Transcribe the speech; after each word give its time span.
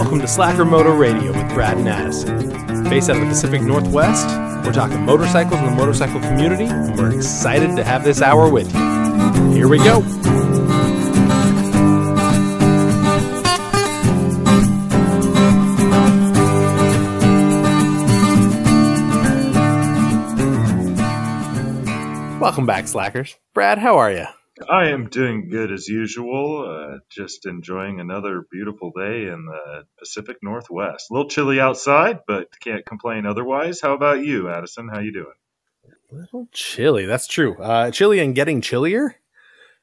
Welcome 0.00 0.20
to 0.20 0.28
Slacker 0.28 0.64
Moto 0.64 0.94
Radio 0.96 1.30
with 1.30 1.52
Brad 1.52 1.76
and 1.76 1.86
Addison. 1.86 2.84
Based 2.84 3.10
out 3.10 3.16
of 3.16 3.22
the 3.22 3.28
Pacific 3.28 3.60
Northwest, 3.60 4.26
we're 4.64 4.72
talking 4.72 5.04
motorcycles 5.04 5.60
and 5.60 5.68
the 5.68 5.76
motorcycle 5.76 6.18
community, 6.20 6.64
and 6.64 6.96
we're 6.96 7.14
excited 7.14 7.76
to 7.76 7.84
have 7.84 8.02
this 8.02 8.22
hour 8.22 8.48
with 8.48 8.72
you. 8.72 9.52
Here 9.52 9.68
we 9.68 9.76
go. 9.76 10.00
Welcome 22.40 22.64
back, 22.64 22.88
Slackers. 22.88 23.36
Brad, 23.52 23.76
how 23.76 23.98
are 23.98 24.10
you? 24.10 24.24
I 24.68 24.88
am 24.88 25.08
doing 25.08 25.48
good 25.48 25.72
as 25.72 25.88
usual. 25.88 26.68
Uh, 26.68 26.98
just 27.10 27.46
enjoying 27.46 28.00
another 28.00 28.44
beautiful 28.50 28.90
day 28.96 29.26
in 29.26 29.46
the 29.46 29.84
Pacific 29.98 30.38
Northwest. 30.42 31.10
A 31.10 31.14
little 31.14 31.28
chilly 31.28 31.60
outside, 31.60 32.20
but 32.26 32.48
can't 32.60 32.84
complain 32.84 33.26
otherwise. 33.26 33.80
How 33.80 33.94
about 33.94 34.24
you, 34.24 34.48
Addison? 34.48 34.88
How 34.88 35.00
you 35.00 35.12
doing? 35.12 35.34
A 36.12 36.14
little 36.14 36.48
chilly. 36.52 37.06
That's 37.06 37.26
true. 37.26 37.56
Uh, 37.56 37.90
chilly 37.90 38.18
and 38.18 38.34
getting 38.34 38.60
chillier. 38.60 39.16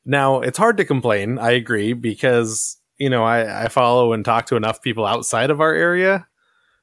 Now 0.05 0.41
it's 0.41 0.57
hard 0.57 0.77
to 0.77 0.85
complain. 0.85 1.37
I 1.39 1.51
agree 1.51 1.93
because 1.93 2.77
you 2.97 3.09
know 3.09 3.23
I, 3.23 3.65
I 3.65 3.67
follow 3.67 4.13
and 4.13 4.23
talk 4.23 4.47
to 4.47 4.55
enough 4.55 4.81
people 4.81 5.05
outside 5.05 5.49
of 5.49 5.59
our 5.59 5.73
area 5.73 6.27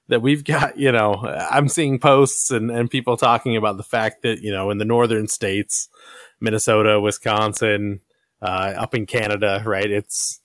that 0.09 0.21
we've 0.21 0.45
got. 0.45 0.79
You 0.79 0.93
know, 0.93 1.15
I'm 1.51 1.69
seeing 1.69 1.99
posts 1.99 2.51
and 2.51 2.71
and 2.71 2.91
people 2.91 3.17
talking 3.17 3.57
about 3.57 3.77
the 3.77 3.83
fact 3.83 4.23
that 4.23 4.41
you 4.41 4.53
know 4.53 4.71
in 4.71 4.79
the 4.79 4.85
northern 4.85 5.29
states 5.29 5.89
Minnesota, 6.41 7.01
Wisconsin, 7.01 8.01
uh, 8.43 8.75
up 8.77 8.95
in 8.95 9.07
Canada, 9.07 9.63
right? 9.65 9.91
It's, 9.91 10.41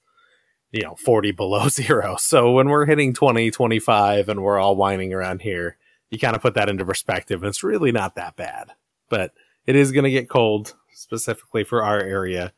you 0.71 0.81
know, 0.81 0.95
40 1.03 1.31
below 1.37 1.67
zero. 1.67 2.15
So 2.19 2.51
when 2.51 2.69
we're 2.69 2.85
hitting 2.85 3.13
20, 3.13 3.51
25 3.51 4.29
and 4.29 4.41
we're 4.41 4.59
all 4.59 4.75
whining 4.75 5.13
around 5.13 5.41
here, 5.41 5.77
you 6.09 6.17
kind 6.17 6.35
of 6.35 6.41
put 6.41 6.55
that 6.55 6.69
into 6.69 6.85
perspective. 6.85 7.41
And 7.41 7.49
it's 7.49 7.63
really 7.63 7.91
not 7.91 8.15
that 8.15 8.35
bad, 8.35 8.71
but 9.09 9.33
it 9.65 9.75
is 9.75 9.91
going 9.91 10.05
to 10.05 10.11
get 10.11 10.29
cold 10.29 10.73
specifically 10.93 11.63
for 11.63 11.83
our 11.83 11.99
area. 11.99 12.53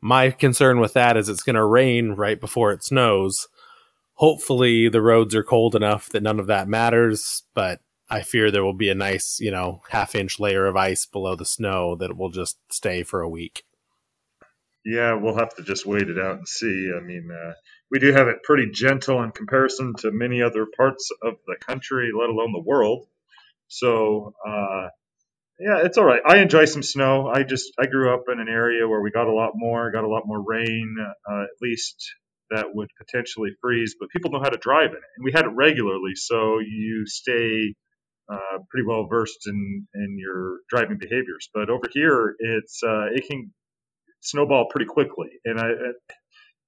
My 0.00 0.30
concern 0.30 0.80
with 0.80 0.92
that 0.94 1.16
is 1.16 1.28
it's 1.28 1.42
going 1.42 1.56
to 1.56 1.64
rain 1.64 2.12
right 2.12 2.40
before 2.40 2.72
it 2.72 2.84
snows. 2.84 3.48
Hopefully 4.14 4.88
the 4.88 5.02
roads 5.02 5.34
are 5.34 5.42
cold 5.42 5.74
enough 5.74 6.08
that 6.10 6.22
none 6.22 6.40
of 6.40 6.46
that 6.46 6.68
matters, 6.68 7.42
but 7.54 7.80
I 8.08 8.22
fear 8.22 8.50
there 8.50 8.64
will 8.64 8.72
be 8.72 8.88
a 8.88 8.94
nice, 8.94 9.40
you 9.40 9.50
know, 9.50 9.82
half 9.90 10.14
inch 10.14 10.38
layer 10.38 10.66
of 10.66 10.76
ice 10.76 11.06
below 11.06 11.34
the 11.34 11.44
snow 11.44 11.96
that 11.96 12.16
will 12.16 12.30
just 12.30 12.58
stay 12.70 13.02
for 13.02 13.20
a 13.20 13.28
week. 13.28 13.64
Yeah, 14.84 15.14
we'll 15.14 15.36
have 15.36 15.54
to 15.56 15.64
just 15.64 15.84
wait 15.84 16.08
it 16.08 16.18
out 16.18 16.38
and 16.38 16.46
see. 16.46 16.92
I 16.96 17.00
mean, 17.00 17.28
uh, 17.32 17.54
we 17.90 17.98
do 17.98 18.12
have 18.12 18.28
it 18.28 18.44
pretty 18.44 18.70
gentle 18.70 19.22
in 19.24 19.32
comparison 19.32 19.94
to 19.98 20.12
many 20.12 20.42
other 20.42 20.66
parts 20.76 21.10
of 21.22 21.34
the 21.46 21.56
country, 21.60 22.10
let 22.16 22.30
alone 22.30 22.52
the 22.52 22.62
world. 22.64 23.06
So, 23.66 24.34
uh, 24.46 24.88
yeah, 25.58 25.78
it's 25.84 25.98
all 25.98 26.04
right. 26.04 26.20
I 26.24 26.38
enjoy 26.38 26.66
some 26.66 26.84
snow. 26.84 27.26
I 27.26 27.42
just 27.42 27.72
I 27.80 27.86
grew 27.86 28.14
up 28.14 28.24
in 28.32 28.38
an 28.38 28.48
area 28.48 28.86
where 28.86 29.00
we 29.00 29.10
got 29.10 29.26
a 29.26 29.32
lot 29.32 29.52
more, 29.54 29.90
got 29.90 30.04
a 30.04 30.08
lot 30.08 30.22
more 30.26 30.42
rain, 30.46 30.96
uh, 31.00 31.42
at 31.42 31.48
least 31.60 32.14
that 32.50 32.66
would 32.72 32.90
potentially 32.96 33.50
freeze. 33.60 33.96
But 33.98 34.10
people 34.10 34.30
know 34.30 34.40
how 34.40 34.50
to 34.50 34.58
drive 34.58 34.90
in 34.90 34.98
it, 34.98 35.10
and 35.16 35.24
we 35.24 35.32
had 35.32 35.46
it 35.46 35.54
regularly, 35.56 36.14
so 36.14 36.58
you 36.60 37.06
stay 37.06 37.74
uh, 38.30 38.58
pretty 38.70 38.86
well 38.86 39.06
versed 39.08 39.46
in 39.46 39.86
in 39.94 40.16
your 40.18 40.58
driving 40.68 40.98
behaviors. 40.98 41.48
But 41.54 41.70
over 41.70 41.86
here, 41.92 42.34
it's 42.38 42.80
uh, 42.82 43.06
it 43.12 43.26
can 43.28 43.52
snowball 44.20 44.66
pretty 44.70 44.86
quickly, 44.86 45.28
and 45.44 45.60
I, 45.60 45.70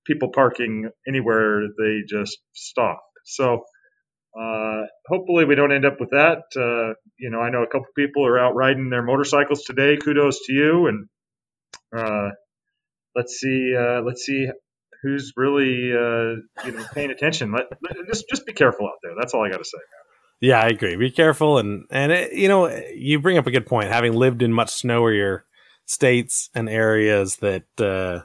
people 0.06 0.30
parking 0.34 0.88
anywhere 1.06 1.62
they 1.78 2.00
just 2.08 2.38
stop. 2.52 3.02
So 3.24 3.64
uh, 4.38 4.82
hopefully 5.06 5.44
we 5.44 5.54
don't 5.54 5.72
end 5.72 5.84
up 5.84 6.00
with 6.00 6.10
that. 6.10 6.42
Uh, 6.56 6.94
you 7.18 7.30
know, 7.30 7.40
I 7.40 7.50
know 7.50 7.62
a 7.62 7.66
couple 7.66 7.86
people 7.96 8.26
are 8.26 8.38
out 8.38 8.54
riding 8.54 8.90
their 8.90 9.02
motorcycles 9.02 9.64
today. 9.64 9.96
Kudos 9.96 10.46
to 10.46 10.52
you, 10.52 10.86
and 10.86 11.08
uh, 11.96 12.30
let's 13.16 13.34
see 13.34 13.74
uh, 13.76 14.02
let's 14.02 14.22
see 14.24 14.48
who's 15.02 15.32
really 15.36 15.92
uh, 15.92 16.40
you 16.64 16.72
know 16.72 16.84
paying 16.94 17.10
attention. 17.10 17.52
Let, 17.52 17.66
let, 17.82 18.06
just 18.06 18.28
just 18.28 18.46
be 18.46 18.52
careful 18.52 18.86
out 18.86 18.98
there. 19.02 19.12
That's 19.18 19.34
all 19.34 19.44
I 19.44 19.50
got 19.50 19.58
to 19.58 19.64
say. 19.64 19.78
Yeah, 20.40 20.60
I 20.60 20.68
agree. 20.68 20.96
Be 20.96 21.10
careful, 21.10 21.58
and 21.58 21.84
and 21.90 22.12
it, 22.12 22.32
you 22.32 22.46
know, 22.48 22.68
you 22.94 23.18
bring 23.18 23.38
up 23.38 23.46
a 23.46 23.50
good 23.50 23.66
point. 23.66 23.88
Having 23.90 24.14
lived 24.14 24.42
in 24.42 24.52
much 24.52 24.68
snowier 24.68 25.42
states 25.84 26.48
and 26.54 26.68
areas, 26.68 27.36
that 27.36 27.64
uh, 27.80 28.20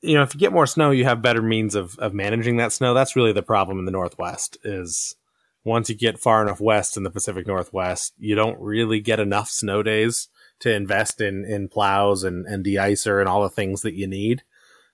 you 0.00 0.14
know, 0.14 0.22
if 0.22 0.34
you 0.34 0.40
get 0.40 0.52
more 0.52 0.66
snow, 0.66 0.90
you 0.90 1.04
have 1.04 1.22
better 1.22 1.42
means 1.42 1.74
of 1.74 1.98
of 1.98 2.14
managing 2.14 2.58
that 2.58 2.72
snow. 2.72 2.94
That's 2.94 3.16
really 3.16 3.32
the 3.32 3.42
problem 3.42 3.78
in 3.78 3.84
the 3.84 3.90
Northwest. 3.90 4.58
Is 4.64 5.16
once 5.64 5.88
you 5.88 5.96
get 5.96 6.18
far 6.18 6.42
enough 6.42 6.60
west 6.60 6.96
in 6.96 7.02
the 7.02 7.10
Pacific 7.10 7.46
Northwest, 7.46 8.14
you 8.18 8.34
don't 8.34 8.60
really 8.60 9.00
get 9.00 9.18
enough 9.20 9.48
snow 9.48 9.82
days 9.82 10.28
to 10.60 10.72
invest 10.72 11.20
in 11.20 11.44
in 11.44 11.68
plows 11.68 12.22
and 12.22 12.46
and 12.46 12.64
deicer 12.64 13.18
and 13.18 13.28
all 13.28 13.42
the 13.42 13.48
things 13.48 13.82
that 13.82 13.94
you 13.94 14.06
need 14.06 14.42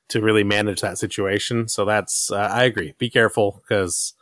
to 0.08 0.20
really 0.22 0.44
manage 0.44 0.80
that 0.80 0.98
situation. 0.98 1.68
So 1.68 1.84
that's 1.84 2.30
uh, 2.30 2.36
I 2.36 2.64
agree. 2.64 2.94
Be 2.98 3.10
careful 3.10 3.62
because 3.66 4.14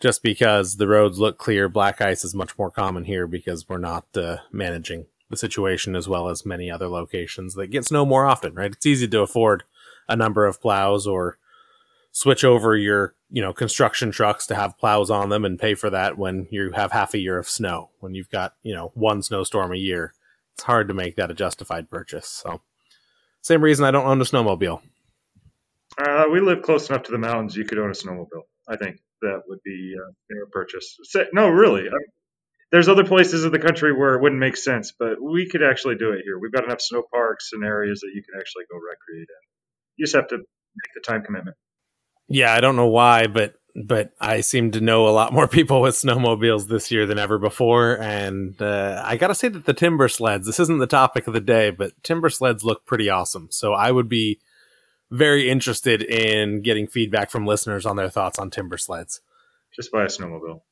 just 0.00 0.22
because 0.22 0.76
the 0.76 0.88
roads 0.88 1.18
look 1.18 1.38
clear, 1.38 1.68
black 1.68 2.00
ice 2.00 2.24
is 2.24 2.34
much 2.34 2.56
more 2.58 2.70
common 2.70 3.04
here 3.04 3.26
because 3.26 3.68
we're 3.68 3.78
not 3.78 4.04
uh, 4.16 4.38
managing 4.52 5.06
the 5.30 5.36
situation 5.36 5.96
as 5.96 6.08
well 6.08 6.28
as 6.28 6.46
many 6.46 6.70
other 6.70 6.88
locations 6.88 7.54
that 7.54 7.68
get 7.68 7.84
snow 7.84 8.04
more 8.04 8.26
often, 8.26 8.54
right? 8.54 8.72
It's 8.72 8.86
easy 8.86 9.08
to 9.08 9.20
afford 9.20 9.64
a 10.08 10.16
number 10.16 10.46
of 10.46 10.60
plows 10.60 11.06
or 11.06 11.38
switch 12.12 12.44
over 12.44 12.76
your, 12.76 13.14
you 13.30 13.42
know, 13.42 13.52
construction 13.52 14.10
trucks 14.10 14.46
to 14.46 14.54
have 14.54 14.78
plows 14.78 15.10
on 15.10 15.28
them 15.28 15.44
and 15.44 15.58
pay 15.58 15.74
for 15.74 15.90
that 15.90 16.16
when 16.16 16.46
you 16.50 16.72
have 16.72 16.92
half 16.92 17.12
a 17.14 17.18
year 17.18 17.38
of 17.38 17.48
snow. 17.48 17.90
When 18.00 18.14
you've 18.14 18.30
got, 18.30 18.54
you 18.62 18.74
know, 18.74 18.92
one 18.94 19.22
snowstorm 19.22 19.72
a 19.72 19.76
year, 19.76 20.14
it's 20.54 20.62
hard 20.62 20.88
to 20.88 20.94
make 20.94 21.16
that 21.16 21.30
a 21.30 21.34
justified 21.34 21.90
purchase. 21.90 22.28
So, 22.28 22.60
same 23.42 23.62
reason 23.62 23.84
I 23.84 23.90
don't 23.90 24.06
own 24.06 24.20
a 24.20 24.24
snowmobile. 24.24 24.80
Uh, 25.98 26.24
we 26.30 26.40
live 26.40 26.62
close 26.62 26.88
enough 26.88 27.02
to 27.04 27.12
the 27.12 27.18
mountains. 27.18 27.56
You 27.56 27.64
could 27.64 27.78
own 27.78 27.90
a 27.90 27.94
snowmobile, 27.94 28.44
I 28.68 28.76
think 28.76 28.98
that 29.22 29.42
would 29.46 29.60
be 29.64 29.94
uh, 29.96 30.12
fair 30.28 30.46
purchase. 30.50 30.96
no, 31.32 31.48
really. 31.48 31.88
I 31.88 31.98
there's 32.72 32.88
other 32.88 33.04
places 33.04 33.44
in 33.44 33.52
the 33.52 33.58
country 33.58 33.92
where 33.92 34.14
it 34.14 34.22
wouldn't 34.22 34.40
make 34.40 34.56
sense, 34.56 34.92
but 34.98 35.22
we 35.22 35.48
could 35.48 35.62
actually 35.62 35.96
do 35.96 36.10
it 36.10 36.22
here. 36.24 36.38
We've 36.38 36.52
got 36.52 36.64
enough 36.64 36.80
snow 36.80 37.02
parks 37.12 37.50
and 37.52 37.64
areas 37.64 38.00
that 38.00 38.10
you 38.12 38.22
can 38.22 38.38
actually 38.38 38.64
go 38.70 38.76
recreate 38.76 39.28
in. 39.28 39.48
You 39.96 40.04
just 40.04 40.16
have 40.16 40.28
to 40.28 40.36
make 40.36 40.94
the 40.94 41.00
time 41.00 41.22
commitment. 41.22 41.56
Yeah, 42.28 42.52
I 42.52 42.60
don't 42.60 42.76
know 42.76 42.88
why, 42.88 43.28
but 43.28 43.54
but 43.84 44.12
I 44.20 44.40
seem 44.40 44.70
to 44.72 44.80
know 44.80 45.06
a 45.06 45.10
lot 45.10 45.32
more 45.32 45.46
people 45.48 45.80
with 45.80 45.94
snowmobiles 45.94 46.66
this 46.66 46.90
year 46.90 47.06
than 47.06 47.18
ever 47.18 47.38
before, 47.38 48.00
and 48.00 48.60
uh, 48.60 49.00
I 49.04 49.16
got 49.16 49.28
to 49.28 49.34
say 49.34 49.48
that 49.48 49.64
the 49.64 49.74
timber 49.74 50.08
sleds. 50.08 50.46
This 50.46 50.58
isn't 50.58 50.78
the 50.78 50.86
topic 50.86 51.28
of 51.28 51.34
the 51.34 51.40
day, 51.40 51.70
but 51.70 51.92
timber 52.02 52.30
sleds 52.30 52.64
look 52.64 52.84
pretty 52.84 53.08
awesome. 53.08 53.48
So 53.50 53.74
I 53.74 53.92
would 53.92 54.08
be 54.08 54.40
very 55.10 55.48
interested 55.48 56.02
in 56.02 56.62
getting 56.62 56.86
feedback 56.86 57.30
from 57.30 57.46
listeners 57.46 57.86
on 57.86 57.96
their 57.96 58.10
thoughts 58.10 58.38
on 58.38 58.50
timber 58.50 58.78
sleds. 58.78 59.20
Just 59.74 59.92
buy 59.92 60.04
a 60.04 60.06
snowmobile. 60.06 60.62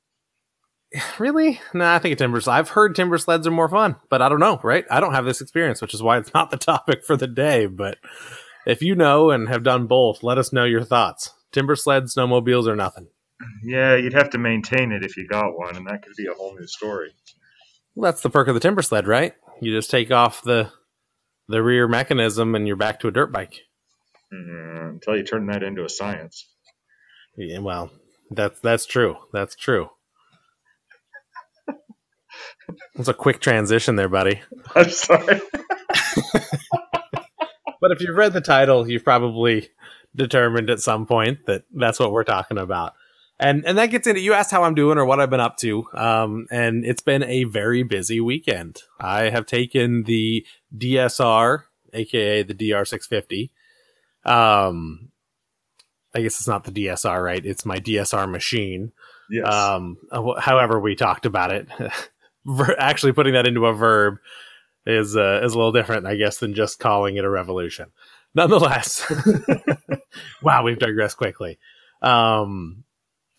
Really? 1.18 1.60
No, 1.72 1.80
nah, 1.80 1.94
I 1.96 1.98
think 1.98 2.12
a 2.12 2.16
timber. 2.16 2.40
I've 2.46 2.68
heard 2.68 2.94
timber 2.94 3.18
sleds 3.18 3.48
are 3.48 3.52
more 3.52 3.68
fun, 3.68 3.96
but 4.10 4.22
I 4.22 4.28
don't 4.28 4.38
know. 4.38 4.60
Right? 4.62 4.84
I 4.90 5.00
don't 5.00 5.12
have 5.12 5.24
this 5.24 5.40
experience, 5.40 5.82
which 5.82 5.92
is 5.92 6.02
why 6.02 6.18
it's 6.18 6.32
not 6.34 6.50
the 6.50 6.56
topic 6.56 7.04
for 7.04 7.16
the 7.16 7.26
day. 7.26 7.66
But 7.66 7.98
if 8.64 8.80
you 8.80 8.94
know 8.94 9.30
and 9.30 9.48
have 9.48 9.64
done 9.64 9.88
both, 9.88 10.22
let 10.22 10.38
us 10.38 10.52
know 10.52 10.64
your 10.64 10.84
thoughts. 10.84 11.30
Timber 11.52 11.74
sleds, 11.74 12.14
snowmobiles, 12.14 12.66
or 12.66 12.76
nothing. 12.76 13.08
Yeah, 13.64 13.96
you'd 13.96 14.12
have 14.14 14.30
to 14.30 14.38
maintain 14.38 14.92
it 14.92 15.04
if 15.04 15.16
you 15.16 15.26
got 15.26 15.58
one, 15.58 15.76
and 15.76 15.86
that 15.88 16.02
could 16.02 16.14
be 16.16 16.26
a 16.26 16.34
whole 16.34 16.54
new 16.54 16.66
story. 16.66 17.12
Well, 17.94 18.10
that's 18.10 18.22
the 18.22 18.30
perk 18.30 18.48
of 18.48 18.54
the 18.54 18.60
timber 18.60 18.82
sled, 18.82 19.06
right? 19.06 19.34
You 19.60 19.72
just 19.72 19.90
take 19.90 20.10
off 20.10 20.42
the 20.42 20.70
the 21.48 21.62
rear 21.62 21.86
mechanism, 21.86 22.54
and 22.54 22.66
you're 22.66 22.76
back 22.76 23.00
to 23.00 23.08
a 23.08 23.12
dirt 23.12 23.32
bike. 23.32 23.62
Mm, 24.34 24.88
until 24.90 25.16
you 25.16 25.22
turn 25.22 25.46
that 25.46 25.62
into 25.62 25.84
a 25.84 25.88
science. 25.88 26.48
Yeah, 27.36 27.58
well, 27.58 27.90
that's 28.30 28.60
that's 28.60 28.86
true. 28.86 29.16
That's 29.32 29.54
true. 29.54 29.90
That's 32.94 33.08
a 33.08 33.14
quick 33.14 33.40
transition 33.40 33.96
there, 33.96 34.08
buddy. 34.08 34.40
I'm 34.74 34.90
sorry. 34.90 35.40
but 37.80 37.90
if 37.90 38.00
you've 38.00 38.16
read 38.16 38.32
the 38.32 38.40
title, 38.40 38.88
you've 38.88 39.04
probably 39.04 39.68
determined 40.14 40.70
at 40.70 40.80
some 40.80 41.06
point 41.06 41.46
that 41.46 41.64
that's 41.72 41.98
what 41.98 42.12
we're 42.12 42.24
talking 42.24 42.58
about. 42.58 42.94
And 43.38 43.64
and 43.66 43.76
that 43.78 43.86
gets 43.86 44.06
into 44.06 44.20
you 44.20 44.32
asked 44.32 44.52
how 44.52 44.62
I'm 44.62 44.76
doing 44.76 44.96
or 44.96 45.04
what 45.04 45.18
I've 45.20 45.30
been 45.30 45.40
up 45.40 45.56
to. 45.58 45.86
Um, 45.92 46.46
and 46.50 46.84
it's 46.84 47.02
been 47.02 47.24
a 47.24 47.44
very 47.44 47.82
busy 47.82 48.20
weekend. 48.20 48.82
I 49.00 49.24
have 49.24 49.46
taken 49.46 50.04
the 50.04 50.46
DSR, 50.76 51.64
aka 51.92 52.42
the 52.44 52.54
DR650, 52.54 53.50
um, 54.24 55.10
I 56.14 56.22
guess 56.22 56.38
it's 56.38 56.48
not 56.48 56.64
the 56.64 56.72
DSR, 56.72 57.22
right? 57.22 57.44
It's 57.44 57.66
my 57.66 57.78
DSR 57.78 58.30
machine. 58.30 58.92
Yes. 59.30 59.52
Um, 59.52 59.96
however, 60.38 60.78
we 60.78 60.94
talked 60.94 61.26
about 61.26 61.52
it. 61.52 61.68
Actually, 62.78 63.12
putting 63.12 63.34
that 63.34 63.46
into 63.46 63.66
a 63.66 63.72
verb 63.72 64.18
is 64.86 65.16
uh, 65.16 65.40
is 65.42 65.54
a 65.54 65.56
little 65.56 65.72
different, 65.72 66.06
I 66.06 66.16
guess, 66.16 66.38
than 66.38 66.54
just 66.54 66.78
calling 66.78 67.16
it 67.16 67.24
a 67.24 67.30
revolution. 67.30 67.86
Nonetheless, 68.34 69.10
wow, 70.42 70.62
we've 70.62 70.78
digressed 70.78 71.16
quickly. 71.16 71.58
Um, 72.02 72.84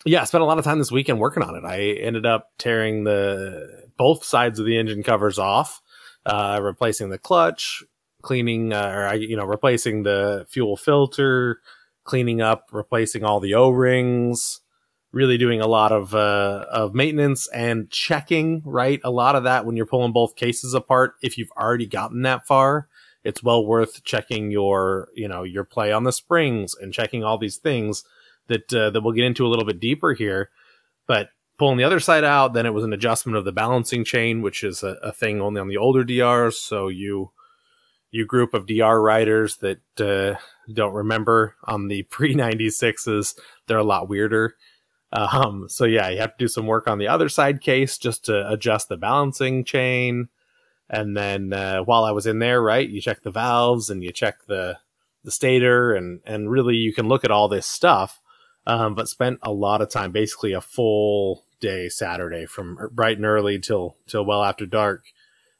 yeah, 0.04 0.22
I 0.22 0.24
spent 0.24 0.42
a 0.42 0.46
lot 0.46 0.58
of 0.58 0.64
time 0.64 0.78
this 0.78 0.92
weekend 0.92 1.20
working 1.20 1.42
on 1.42 1.54
it. 1.54 1.64
I 1.64 1.80
ended 2.00 2.26
up 2.26 2.50
tearing 2.58 3.04
the 3.04 3.86
both 3.96 4.24
sides 4.24 4.58
of 4.58 4.66
the 4.66 4.78
engine 4.78 5.02
covers 5.02 5.38
off, 5.38 5.82
uh, 6.24 6.58
replacing 6.62 7.10
the 7.10 7.18
clutch, 7.18 7.82
cleaning, 8.26 8.72
uh, 8.72 9.12
or 9.12 9.14
you 9.14 9.36
know, 9.36 9.44
replacing 9.44 10.02
the 10.02 10.44
fuel 10.48 10.76
filter, 10.76 11.60
cleaning 12.02 12.40
up, 12.40 12.68
replacing 12.72 13.22
all 13.22 13.38
the 13.38 13.54
O 13.54 13.70
rings, 13.70 14.60
really 15.12 15.38
doing 15.38 15.60
a 15.60 15.68
lot 15.68 15.92
of 15.92 16.12
uh, 16.12 16.66
of 16.68 16.92
maintenance 16.92 17.48
and 17.54 17.88
checking. 17.88 18.62
Right, 18.64 19.00
a 19.04 19.12
lot 19.12 19.36
of 19.36 19.44
that 19.44 19.64
when 19.64 19.76
you're 19.76 19.86
pulling 19.86 20.12
both 20.12 20.34
cases 20.34 20.74
apart. 20.74 21.14
If 21.22 21.38
you've 21.38 21.52
already 21.56 21.86
gotten 21.86 22.22
that 22.22 22.48
far, 22.48 22.88
it's 23.22 23.44
well 23.44 23.64
worth 23.64 24.02
checking 24.02 24.50
your 24.50 25.08
you 25.14 25.28
know 25.28 25.44
your 25.44 25.64
play 25.64 25.92
on 25.92 26.02
the 26.02 26.12
springs 26.12 26.74
and 26.74 26.92
checking 26.92 27.22
all 27.22 27.38
these 27.38 27.58
things 27.58 28.02
that 28.48 28.74
uh, 28.74 28.90
that 28.90 29.02
we'll 29.02 29.14
get 29.14 29.24
into 29.24 29.46
a 29.46 29.48
little 29.48 29.64
bit 29.64 29.78
deeper 29.78 30.14
here. 30.14 30.50
But 31.06 31.28
pulling 31.58 31.78
the 31.78 31.84
other 31.84 32.00
side 32.00 32.24
out, 32.24 32.54
then 32.54 32.66
it 32.66 32.74
was 32.74 32.82
an 32.82 32.92
adjustment 32.92 33.38
of 33.38 33.44
the 33.44 33.52
balancing 33.52 34.04
chain, 34.04 34.42
which 34.42 34.64
is 34.64 34.82
a, 34.82 34.98
a 35.00 35.12
thing 35.12 35.40
only 35.40 35.60
on 35.60 35.68
the 35.68 35.76
older 35.76 36.02
DRs. 36.02 36.58
So 36.58 36.88
you 36.88 37.30
you 38.16 38.26
group 38.26 38.54
of 38.54 38.66
DR 38.66 39.00
riders 39.00 39.58
that 39.58 40.00
uh, 40.00 40.38
don't 40.72 40.94
remember 40.94 41.54
on 41.64 41.88
the 41.88 42.02
pre 42.10 42.34
96s, 42.34 43.38
they're 43.66 43.78
a 43.78 43.84
lot 43.84 44.08
weirder. 44.08 44.56
Um, 45.12 45.68
so 45.68 45.84
yeah, 45.84 46.08
you 46.08 46.18
have 46.18 46.36
to 46.36 46.44
do 46.44 46.48
some 46.48 46.66
work 46.66 46.88
on 46.88 46.98
the 46.98 47.08
other 47.08 47.28
side 47.28 47.60
case 47.60 47.96
just 47.96 48.24
to 48.26 48.50
adjust 48.50 48.88
the 48.88 48.96
balancing 48.96 49.64
chain. 49.64 50.28
And 50.90 51.16
then 51.16 51.52
uh, 51.52 51.80
while 51.80 52.04
I 52.04 52.10
was 52.10 52.26
in 52.26 52.38
there, 52.38 52.60
right, 52.60 52.88
you 52.88 53.00
check 53.00 53.22
the 53.22 53.30
valves 53.30 53.90
and 53.90 54.02
you 54.02 54.12
check 54.12 54.46
the 54.46 54.78
the 55.24 55.30
stator, 55.32 55.92
and 55.92 56.20
and 56.24 56.48
really 56.48 56.76
you 56.76 56.94
can 56.94 57.08
look 57.08 57.24
at 57.24 57.32
all 57.32 57.48
this 57.48 57.66
stuff 57.66 58.20
um, 58.66 58.94
but 58.94 59.08
spent 59.08 59.38
a 59.42 59.52
lot 59.52 59.80
of 59.80 59.90
time, 59.90 60.12
basically 60.12 60.52
a 60.52 60.60
full 60.60 61.44
day 61.60 61.88
Saturday 61.88 62.46
from 62.46 62.78
bright 62.92 63.16
and 63.16 63.26
early 63.26 63.58
till 63.58 63.96
till 64.06 64.24
well 64.24 64.42
after 64.42 64.66
dark, 64.66 65.04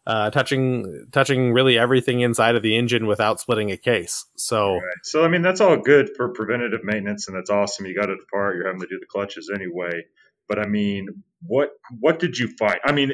uh, 0.07 0.31
touching 0.31 1.07
touching 1.13 1.53
really 1.53 1.79
everything 1.79 2.21
inside 2.21 2.55
of 2.55 2.63
the 2.63 2.77
engine 2.77 3.07
without 3.07 3.41
splitting 3.41 3.71
a 3.71 3.77
case. 3.77 4.25
So, 4.37 4.75
right. 4.75 4.83
so 5.03 5.25
I 5.25 5.29
mean 5.29 5.43
that's 5.43 5.61
all 5.61 5.77
good 5.77 6.11
for 6.17 6.29
preventative 6.29 6.85
maintenance, 6.85 7.29
and 7.29 7.37
that's 7.37 7.51
awesome. 7.51 7.87
You 7.87 7.95
got 7.95 8.11
it 8.11 8.19
apart. 8.23 8.57
You're 8.57 8.67
having 8.67 8.81
to 8.81 8.87
do 8.87 8.99
the 9.01 9.07
clutches 9.07 9.51
anyway. 9.53 10.05
But 10.49 10.59
I 10.59 10.67
mean, 10.67 11.09
what 11.43 11.71
what 12.01 12.19
did 12.19 12.39
you 12.39 12.49
find? 12.59 12.79
I 12.85 12.93
mean, 12.93 13.13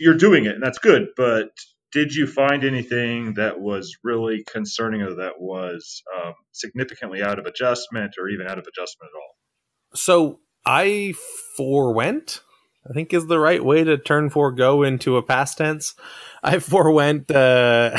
you're 0.00 0.16
doing 0.16 0.46
it, 0.46 0.54
and 0.54 0.62
that's 0.62 0.78
good. 0.78 1.08
But 1.16 1.50
did 1.92 2.14
you 2.14 2.26
find 2.26 2.64
anything 2.64 3.34
that 3.34 3.60
was 3.60 3.98
really 4.02 4.44
concerning 4.50 5.02
or 5.02 5.14
that 5.16 5.38
was 5.38 6.02
um, 6.16 6.32
significantly 6.52 7.22
out 7.22 7.38
of 7.38 7.44
adjustment 7.44 8.14
or 8.18 8.30
even 8.30 8.46
out 8.46 8.58
of 8.58 8.64
adjustment 8.66 9.10
at 9.12 9.18
all? 9.18 9.36
So 9.94 10.40
I 10.64 11.12
forewent, 11.56 12.40
I 12.88 12.92
think 12.92 13.12
is 13.12 13.26
the 13.26 13.38
right 13.38 13.64
way 13.64 13.84
to 13.84 13.96
turn 13.96 14.30
forego 14.30 14.82
into 14.82 15.16
a 15.16 15.22
past 15.22 15.58
tense. 15.58 15.94
I 16.42 16.58
forewent 16.58 17.30
uh, 17.30 17.96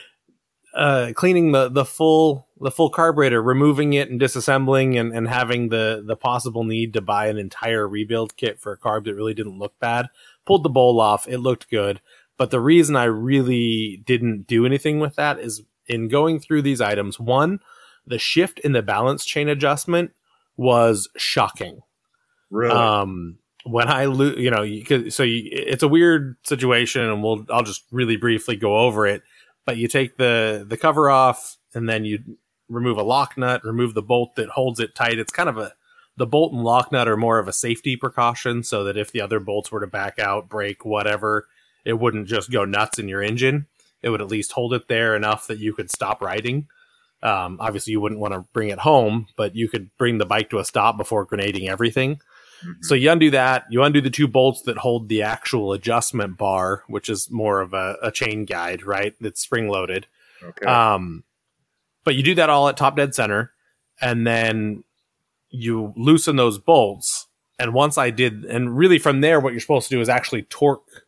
uh, 0.74 1.12
cleaning 1.14 1.52
the, 1.52 1.68
the 1.68 1.84
full 1.84 2.48
the 2.60 2.70
full 2.70 2.90
carburetor, 2.90 3.42
removing 3.42 3.94
it 3.94 4.10
and 4.10 4.20
disassembling 4.20 4.98
and, 4.98 5.12
and 5.12 5.28
having 5.28 5.68
the 5.68 6.02
the 6.06 6.16
possible 6.16 6.64
need 6.64 6.92
to 6.94 7.00
buy 7.00 7.26
an 7.26 7.38
entire 7.38 7.86
rebuild 7.88 8.36
kit 8.36 8.58
for 8.58 8.72
a 8.72 8.78
carb 8.78 9.04
that 9.04 9.14
really 9.14 9.34
didn't 9.34 9.58
look 9.58 9.78
bad. 9.78 10.06
Pulled 10.46 10.62
the 10.62 10.70
bowl 10.70 11.00
off, 11.00 11.28
it 11.28 11.38
looked 11.38 11.70
good. 11.70 12.00
But 12.36 12.50
the 12.50 12.60
reason 12.60 12.96
I 12.96 13.04
really 13.04 14.02
didn't 14.06 14.46
do 14.46 14.64
anything 14.64 14.98
with 14.98 15.16
that 15.16 15.38
is 15.38 15.62
in 15.86 16.08
going 16.08 16.40
through 16.40 16.62
these 16.62 16.80
items, 16.80 17.20
one, 17.20 17.60
the 18.06 18.18
shift 18.18 18.58
in 18.60 18.72
the 18.72 18.80
balance 18.80 19.26
chain 19.26 19.48
adjustment 19.48 20.12
was 20.56 21.10
shocking. 21.18 21.80
Really? 22.50 22.72
Um, 22.72 23.39
when 23.64 23.88
I 23.88 24.06
lose, 24.06 24.38
you 24.38 24.50
know, 24.50 24.62
you 24.62 25.10
so 25.10 25.22
you, 25.22 25.48
it's 25.50 25.82
a 25.82 25.88
weird 25.88 26.36
situation, 26.44 27.02
and 27.02 27.22
we'll 27.22 27.44
I'll 27.50 27.62
just 27.62 27.84
really 27.90 28.16
briefly 28.16 28.56
go 28.56 28.78
over 28.78 29.06
it. 29.06 29.22
But 29.66 29.76
you 29.76 29.88
take 29.88 30.16
the 30.16 30.64
the 30.68 30.76
cover 30.76 31.10
off, 31.10 31.56
and 31.74 31.88
then 31.88 32.04
you 32.04 32.20
remove 32.68 32.98
a 32.98 33.02
lock 33.02 33.36
nut, 33.36 33.64
remove 33.64 33.94
the 33.94 34.02
bolt 34.02 34.36
that 34.36 34.50
holds 34.50 34.80
it 34.80 34.94
tight. 34.94 35.18
It's 35.18 35.32
kind 35.32 35.48
of 35.48 35.58
a 35.58 35.72
the 36.16 36.26
bolt 36.26 36.52
and 36.52 36.64
lock 36.64 36.92
nut 36.92 37.08
are 37.08 37.16
more 37.16 37.38
of 37.38 37.48
a 37.48 37.52
safety 37.52 37.96
precaution, 37.96 38.62
so 38.62 38.84
that 38.84 38.96
if 38.96 39.12
the 39.12 39.20
other 39.20 39.40
bolts 39.40 39.70
were 39.70 39.80
to 39.80 39.86
back 39.86 40.18
out, 40.18 40.48
break, 40.48 40.84
whatever, 40.84 41.46
it 41.84 41.94
wouldn't 41.94 42.28
just 42.28 42.50
go 42.50 42.64
nuts 42.64 42.98
in 42.98 43.08
your 43.08 43.22
engine. 43.22 43.66
It 44.02 44.10
would 44.10 44.20
at 44.20 44.28
least 44.28 44.52
hold 44.52 44.72
it 44.74 44.88
there 44.88 45.14
enough 45.14 45.46
that 45.46 45.58
you 45.58 45.74
could 45.74 45.90
stop 45.90 46.22
riding. 46.22 46.68
Um, 47.22 47.58
obviously, 47.60 47.92
you 47.92 48.00
wouldn't 48.00 48.20
want 48.20 48.32
to 48.32 48.46
bring 48.52 48.70
it 48.70 48.78
home, 48.78 49.26
but 49.36 49.54
you 49.54 49.68
could 49.68 49.90
bring 49.98 50.18
the 50.18 50.26
bike 50.26 50.50
to 50.50 50.58
a 50.58 50.64
stop 50.64 50.96
before 50.96 51.26
grenading 51.26 51.68
everything. 51.68 52.20
Mm-hmm. 52.62 52.82
So 52.82 52.94
you 52.94 53.10
undo 53.10 53.30
that. 53.30 53.64
You 53.70 53.82
undo 53.82 54.00
the 54.00 54.10
two 54.10 54.28
bolts 54.28 54.62
that 54.62 54.78
hold 54.78 55.08
the 55.08 55.22
actual 55.22 55.72
adjustment 55.72 56.36
bar, 56.36 56.84
which 56.88 57.08
is 57.08 57.30
more 57.30 57.60
of 57.60 57.72
a, 57.72 57.96
a 58.02 58.10
chain 58.10 58.44
guide, 58.44 58.82
right? 58.82 59.14
That's 59.20 59.40
spring 59.40 59.68
loaded. 59.68 60.06
Okay. 60.42 60.66
Um, 60.66 61.24
but 62.04 62.14
you 62.14 62.22
do 62.22 62.34
that 62.36 62.50
all 62.50 62.68
at 62.68 62.76
top 62.76 62.96
dead 62.96 63.14
center, 63.14 63.52
and 64.00 64.26
then 64.26 64.84
you 65.50 65.92
loosen 65.96 66.36
those 66.36 66.58
bolts. 66.58 67.26
And 67.58 67.74
once 67.74 67.98
I 67.98 68.10
did, 68.10 68.44
and 68.44 68.76
really 68.76 68.98
from 68.98 69.20
there, 69.20 69.38
what 69.38 69.52
you're 69.52 69.60
supposed 69.60 69.88
to 69.88 69.94
do 69.94 70.00
is 70.00 70.08
actually 70.08 70.42
torque 70.42 71.04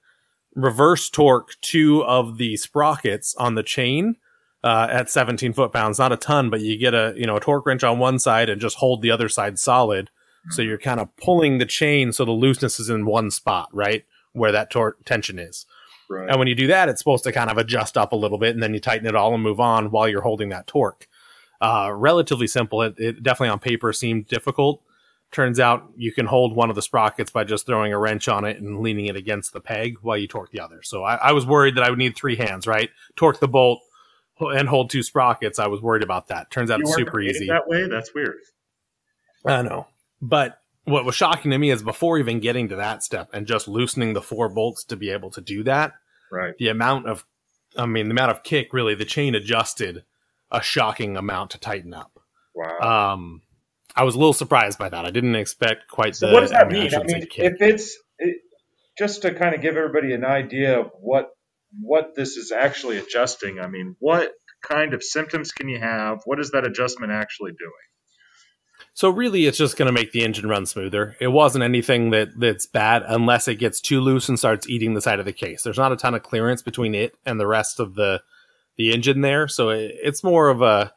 reverse 0.54 1.08
torque 1.08 1.58
two 1.62 2.04
of 2.04 2.36
the 2.36 2.56
sprockets 2.56 3.34
on 3.36 3.54
the 3.54 3.62
chain 3.62 4.16
uh, 4.62 4.86
at 4.90 5.10
17 5.10 5.52
foot 5.52 5.72
pounds. 5.72 5.98
Not 5.98 6.12
a 6.12 6.16
ton, 6.16 6.50
but 6.50 6.60
you 6.60 6.76
get 6.76 6.94
a 6.94 7.14
you 7.16 7.26
know 7.26 7.36
a 7.36 7.40
torque 7.40 7.66
wrench 7.66 7.84
on 7.84 7.98
one 7.98 8.18
side 8.18 8.48
and 8.48 8.60
just 8.60 8.76
hold 8.76 9.02
the 9.02 9.10
other 9.10 9.28
side 9.28 9.58
solid. 9.58 10.10
So 10.50 10.62
you're 10.62 10.78
kind 10.78 11.00
of 11.00 11.14
pulling 11.16 11.58
the 11.58 11.66
chain 11.66 12.12
so 12.12 12.24
the 12.24 12.32
looseness 12.32 12.80
is 12.80 12.90
in 12.90 13.06
one 13.06 13.30
spot, 13.30 13.68
right 13.72 14.04
where 14.32 14.52
that 14.52 14.70
tor- 14.70 14.96
tension 15.04 15.38
is. 15.38 15.66
Right. 16.08 16.28
And 16.28 16.38
when 16.38 16.48
you 16.48 16.54
do 16.54 16.66
that, 16.66 16.88
it's 16.88 17.00
supposed 17.00 17.24
to 17.24 17.32
kind 17.32 17.50
of 17.50 17.58
adjust 17.58 17.96
up 17.96 18.12
a 18.12 18.16
little 18.16 18.38
bit, 18.38 18.54
and 18.54 18.62
then 18.62 18.74
you 18.74 18.80
tighten 18.80 19.06
it 19.06 19.14
all 19.14 19.34
and 19.34 19.42
move 19.42 19.60
on 19.60 19.90
while 19.90 20.08
you're 20.08 20.22
holding 20.22 20.48
that 20.48 20.66
torque. 20.66 21.06
Uh, 21.60 21.90
relatively 21.94 22.46
simple. 22.46 22.82
It, 22.82 22.94
it 22.98 23.22
definitely 23.22 23.50
on 23.50 23.60
paper 23.60 23.92
seemed 23.92 24.26
difficult 24.26 24.82
Turns 25.32 25.58
out 25.58 25.90
you 25.96 26.12
can 26.12 26.26
hold 26.26 26.54
one 26.54 26.68
of 26.68 26.76
the 26.76 26.82
sprockets 26.82 27.30
by 27.30 27.44
just 27.44 27.64
throwing 27.64 27.90
a 27.90 27.98
wrench 27.98 28.28
on 28.28 28.44
it 28.44 28.60
and 28.60 28.80
leaning 28.80 29.06
it 29.06 29.16
against 29.16 29.54
the 29.54 29.60
peg 29.60 29.96
while 30.02 30.18
you 30.18 30.28
torque 30.28 30.50
the 30.50 30.60
other. 30.60 30.82
So 30.82 31.04
I, 31.04 31.14
I 31.14 31.32
was 31.32 31.46
worried 31.46 31.74
that 31.76 31.84
I 31.84 31.88
would 31.88 31.98
need 31.98 32.14
three 32.14 32.36
hands, 32.36 32.66
right? 32.66 32.90
Torque 33.16 33.40
the 33.40 33.48
bolt 33.48 33.80
and 34.38 34.68
hold 34.68 34.90
two 34.90 35.02
sprockets. 35.02 35.58
I 35.58 35.68
was 35.68 35.80
worried 35.80 36.02
about 36.02 36.28
that. 36.28 36.50
Turns 36.50 36.70
out 36.70 36.80
you 36.80 36.84
it's 36.84 36.94
super 36.94 37.18
easy. 37.18 37.46
That 37.46 37.66
way, 37.66 37.88
that's 37.88 38.14
weird. 38.14 38.36
I 39.46 39.62
know, 39.62 39.86
but 40.22 40.58
what 40.84 41.04
was 41.04 41.14
shocking 41.14 41.50
to 41.50 41.58
me 41.58 41.70
is 41.70 41.82
before 41.82 42.18
even 42.18 42.40
getting 42.40 42.68
to 42.68 42.76
that 42.76 43.02
step 43.02 43.28
and 43.32 43.46
just 43.46 43.68
loosening 43.68 44.14
the 44.14 44.22
four 44.22 44.48
bolts 44.48 44.84
to 44.84 44.96
be 44.96 45.10
able 45.10 45.30
to 45.30 45.40
do 45.40 45.62
that. 45.64 45.92
Right. 46.30 46.54
The 46.58 46.68
amount 46.68 47.08
of, 47.08 47.24
I 47.76 47.86
mean, 47.86 48.06
the 48.06 48.12
amount 48.12 48.30
of 48.30 48.42
kick 48.42 48.72
really, 48.72 48.94
the 48.94 49.04
chain 49.04 49.34
adjusted 49.34 50.04
a 50.50 50.62
shocking 50.62 51.16
amount 51.16 51.50
to 51.50 51.58
tighten 51.58 51.92
up. 51.92 52.18
Wow. 52.54 53.12
Um, 53.14 53.42
I 53.94 54.04
was 54.04 54.14
a 54.14 54.18
little 54.18 54.32
surprised 54.32 54.78
by 54.78 54.88
that. 54.88 55.04
I 55.04 55.10
didn't 55.10 55.34
expect 55.34 55.88
quite 55.88 56.16
so 56.16 56.28
the. 56.28 56.32
What 56.32 56.40
does 56.40 56.50
that 56.50 56.68
mean? 56.68 56.94
I 56.94 57.02
mean, 57.02 57.26
if 57.36 57.60
it's 57.60 57.98
it, 58.18 58.38
just 58.98 59.22
to 59.22 59.34
kind 59.34 59.54
of 59.54 59.60
give 59.60 59.76
everybody 59.76 60.12
an 60.14 60.24
idea 60.24 60.80
of 60.80 60.90
what 60.98 61.30
what 61.80 62.14
this 62.14 62.36
is 62.36 62.52
actually 62.52 62.98
adjusting. 62.98 63.58
I 63.58 63.66
mean, 63.66 63.96
what 63.98 64.32
kind 64.62 64.94
of 64.94 65.02
symptoms 65.02 65.52
can 65.52 65.68
you 65.68 65.78
have? 65.78 66.20
What 66.24 66.40
is 66.40 66.50
that 66.52 66.66
adjustment 66.66 67.12
actually 67.12 67.52
doing? 67.52 67.91
So 68.94 69.08
really, 69.08 69.46
it's 69.46 69.56
just 69.56 69.78
going 69.78 69.86
to 69.86 69.92
make 69.92 70.12
the 70.12 70.22
engine 70.22 70.48
run 70.48 70.66
smoother. 70.66 71.16
It 71.18 71.28
wasn't 71.28 71.64
anything 71.64 72.10
that 72.10 72.38
that's 72.38 72.66
bad 72.66 73.02
unless 73.06 73.48
it 73.48 73.54
gets 73.56 73.80
too 73.80 74.00
loose 74.00 74.28
and 74.28 74.38
starts 74.38 74.68
eating 74.68 74.94
the 74.94 75.00
side 75.00 75.18
of 75.18 75.24
the 75.24 75.32
case. 75.32 75.62
There's 75.62 75.78
not 75.78 75.92
a 75.92 75.96
ton 75.96 76.14
of 76.14 76.22
clearance 76.22 76.60
between 76.62 76.94
it 76.94 77.16
and 77.24 77.40
the 77.40 77.46
rest 77.46 77.80
of 77.80 77.94
the 77.94 78.22
the 78.76 78.92
engine 78.92 79.20
there, 79.20 79.48
so 79.48 79.70
it, 79.70 79.94
it's 80.02 80.22
more 80.22 80.48
of 80.48 80.62
a 80.62 80.92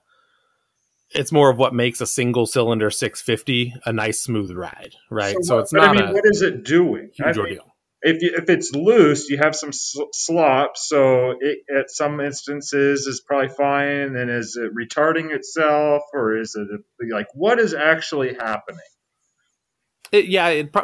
it's 1.12 1.32
more 1.32 1.50
of 1.50 1.58
what 1.58 1.74
makes 1.74 2.02
a 2.02 2.06
single 2.06 2.46
cylinder 2.46 2.90
650 2.90 3.74
a 3.86 3.94
nice 3.94 4.20
smooth 4.20 4.52
ride, 4.52 4.96
right? 5.10 5.36
So, 5.36 5.42
so 5.42 5.60
it's 5.60 5.74
not. 5.74 5.98
I 5.98 6.02
mean, 6.02 6.14
what 6.14 6.26
is 6.26 6.42
it 6.42 6.64
doing? 6.64 7.12
Huge 7.14 7.28
I 7.28 7.32
mean, 7.32 7.40
ordeal. 7.40 7.75
If 8.08 8.22
you, 8.22 8.36
if 8.38 8.50
it's 8.50 8.72
loose, 8.72 9.30
you 9.32 9.40
have 9.40 9.56
some 9.56 9.72
slop. 9.74 10.78
So 10.78 11.32
it, 11.40 11.58
at 11.76 11.90
some 11.90 12.20
instances 12.20 13.08
is 13.08 13.20
probably 13.20 13.50
fine. 13.50 14.16
And 14.16 14.30
is 14.30 14.56
it 14.62 14.72
retarding 14.76 15.34
itself, 15.34 16.04
or 16.14 16.38
is 16.38 16.56
it 16.56 16.68
like 17.12 17.28
what 17.34 17.60
is 17.60 17.74
actually 17.74 18.36
happening? 18.36 18.80
It, 20.12 20.26
yeah, 20.26 20.50
it. 20.50 20.76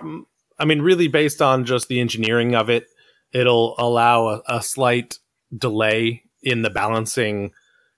I 0.58 0.66
mean, 0.66 0.82
really, 0.82 1.08
based 1.08 1.44
on 1.44 1.66
just 1.66 1.88
the 1.88 2.00
engineering 2.00 2.56
of 2.56 2.72
it, 2.72 2.88
it'll 3.32 3.75
allow 3.78 4.28
a, 4.28 4.42
a 4.48 4.62
slight 4.63 5.20
delay 5.56 6.24
in 6.42 6.63
the 6.63 6.72
balancing 6.72 7.51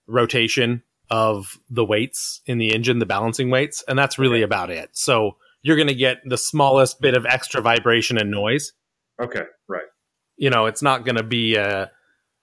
rotation 0.05 0.83
of 1.09 1.59
the 1.69 1.85
weights 1.85 2.41
in 2.45 2.57
the 2.57 2.73
engine, 2.75 2.99
the 2.99 3.05
balancing 3.05 3.49
weights, 3.49 3.83
and 3.87 3.97
that's 3.97 4.19
really 4.19 4.41
about 4.41 4.69
it. 4.69 4.89
So 4.93 5.37
you're 5.61 5.77
going 5.77 5.87
to 5.87 5.95
get 5.95 6.17
the 6.25 6.37
smallest 6.37 6.99
bit 6.99 7.15
of 7.15 7.25
extra 7.25 7.61
vibration 7.61 8.17
and 8.17 8.29
noise. 8.29 8.73
Okay, 9.21 9.43
right. 9.67 9.85
You 10.37 10.49
know, 10.49 10.65
it's 10.65 10.81
not 10.81 11.05
going 11.05 11.15
to 11.15 11.23
be 11.23 11.55
a 11.55 11.91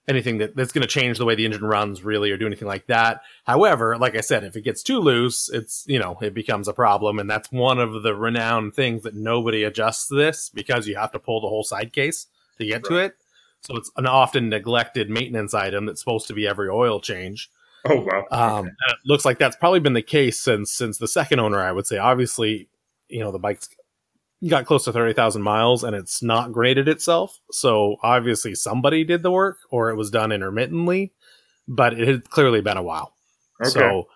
anything 0.07 0.39
that, 0.39 0.55
that's 0.55 0.71
going 0.71 0.81
to 0.81 0.87
change 0.87 1.17
the 1.17 1.25
way 1.25 1.35
the 1.35 1.45
engine 1.45 1.63
runs 1.63 2.03
really 2.03 2.31
or 2.31 2.37
do 2.37 2.47
anything 2.47 2.67
like 2.67 2.87
that. 2.87 3.21
However, 3.45 3.97
like 3.97 4.15
I 4.15 4.21
said, 4.21 4.43
if 4.43 4.55
it 4.55 4.63
gets 4.63 4.83
too 4.83 4.99
loose, 4.99 5.49
it's, 5.49 5.85
you 5.87 5.99
know, 5.99 6.17
it 6.21 6.33
becomes 6.33 6.67
a 6.67 6.73
problem. 6.73 7.19
And 7.19 7.29
that's 7.29 7.51
one 7.51 7.79
of 7.79 8.03
the 8.03 8.15
renowned 8.15 8.73
things 8.73 9.03
that 9.03 9.15
nobody 9.15 9.63
adjusts 9.63 10.07
this 10.07 10.49
because 10.49 10.87
you 10.87 10.95
have 10.95 11.11
to 11.11 11.19
pull 11.19 11.41
the 11.41 11.47
whole 11.47 11.63
side 11.63 11.93
case 11.93 12.27
to 12.57 12.65
get 12.65 12.83
right. 12.83 12.83
to 12.85 12.95
it. 12.97 13.15
So 13.61 13.77
it's 13.77 13.91
an 13.95 14.07
often 14.07 14.49
neglected 14.49 15.09
maintenance 15.09 15.53
item 15.53 15.85
that's 15.85 15.99
supposed 15.99 16.27
to 16.27 16.33
be 16.33 16.47
every 16.47 16.69
oil 16.69 16.99
change. 16.99 17.49
Oh 17.85 17.99
wow! 17.99 18.25
Um, 18.31 18.67
it 18.67 18.97
looks 19.05 19.25
like 19.25 19.39
that's 19.39 19.55
probably 19.55 19.79
been 19.79 19.93
the 19.93 20.03
case 20.03 20.39
since 20.39 20.71
since 20.71 20.99
the 20.99 21.07
second 21.07 21.39
owner. 21.39 21.59
I 21.59 21.71
would 21.71 21.87
say, 21.87 21.97
obviously, 21.97 22.69
you 23.07 23.19
know, 23.19 23.31
the 23.31 23.39
bike's 23.39 23.69
got 24.49 24.65
close 24.65 24.85
to 24.85 24.93
thirty 24.93 25.13
thousand 25.13 25.43
miles, 25.43 25.83
and 25.83 25.95
it's 25.95 26.23
not 26.23 26.51
graded 26.51 26.87
itself. 26.87 27.39
So 27.51 27.97
obviously, 28.01 28.55
somebody 28.55 29.03
did 29.03 29.23
the 29.23 29.31
work, 29.31 29.59
or 29.69 29.89
it 29.89 29.95
was 29.95 30.09
done 30.09 30.31
intermittently. 30.31 31.13
But 31.67 31.93
it 31.93 32.07
had 32.07 32.29
clearly 32.29 32.59
been 32.61 32.77
a 32.77 32.83
while. 32.83 33.13
Okay. 33.61 33.69
So 33.69 34.07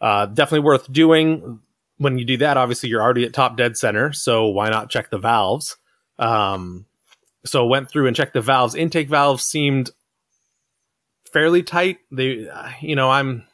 uh, 0.00 0.26
definitely 0.26 0.66
worth 0.66 0.92
doing. 0.92 1.60
When 1.96 2.18
you 2.18 2.24
do 2.24 2.36
that, 2.38 2.56
obviously, 2.56 2.88
you're 2.88 3.02
already 3.02 3.24
at 3.24 3.32
top 3.32 3.56
dead 3.56 3.76
center. 3.76 4.12
So 4.12 4.48
why 4.48 4.68
not 4.68 4.90
check 4.90 5.10
the 5.10 5.18
valves? 5.18 5.76
Um, 6.18 6.86
so 7.46 7.66
went 7.66 7.88
through 7.88 8.06
and 8.06 8.16
checked 8.16 8.34
the 8.34 8.40
valves. 8.40 8.74
Intake 8.74 9.08
valves 9.08 9.44
seemed 9.44 9.90
fairly 11.32 11.62
tight. 11.62 11.98
They, 12.12 12.48
you 12.80 12.96
know, 12.96 13.10
I'm. 13.10 13.44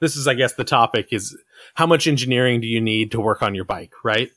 This 0.00 0.16
is, 0.16 0.28
I 0.28 0.34
guess, 0.34 0.54
the 0.54 0.64
topic 0.64 1.08
is 1.12 1.36
how 1.74 1.86
much 1.86 2.06
engineering 2.06 2.60
do 2.60 2.66
you 2.66 2.80
need 2.80 3.12
to 3.12 3.20
work 3.20 3.42
on 3.42 3.54
your 3.54 3.64
bike, 3.64 3.92
right? 4.04 4.30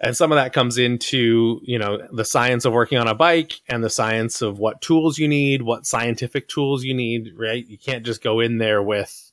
And 0.00 0.16
some 0.16 0.32
of 0.32 0.36
that 0.36 0.54
comes 0.54 0.78
into, 0.78 1.60
you 1.62 1.78
know, 1.78 1.98
the 2.10 2.24
science 2.24 2.64
of 2.64 2.72
working 2.72 2.96
on 2.96 3.06
a 3.06 3.14
bike 3.14 3.60
and 3.68 3.84
the 3.84 3.90
science 3.90 4.40
of 4.40 4.58
what 4.58 4.80
tools 4.80 5.18
you 5.18 5.28
need, 5.28 5.60
what 5.60 5.84
scientific 5.84 6.48
tools 6.48 6.84
you 6.84 6.94
need, 6.94 7.34
right? 7.36 7.66
You 7.66 7.76
can't 7.76 8.04
just 8.04 8.22
go 8.22 8.40
in 8.40 8.56
there 8.56 8.82
with, 8.82 9.30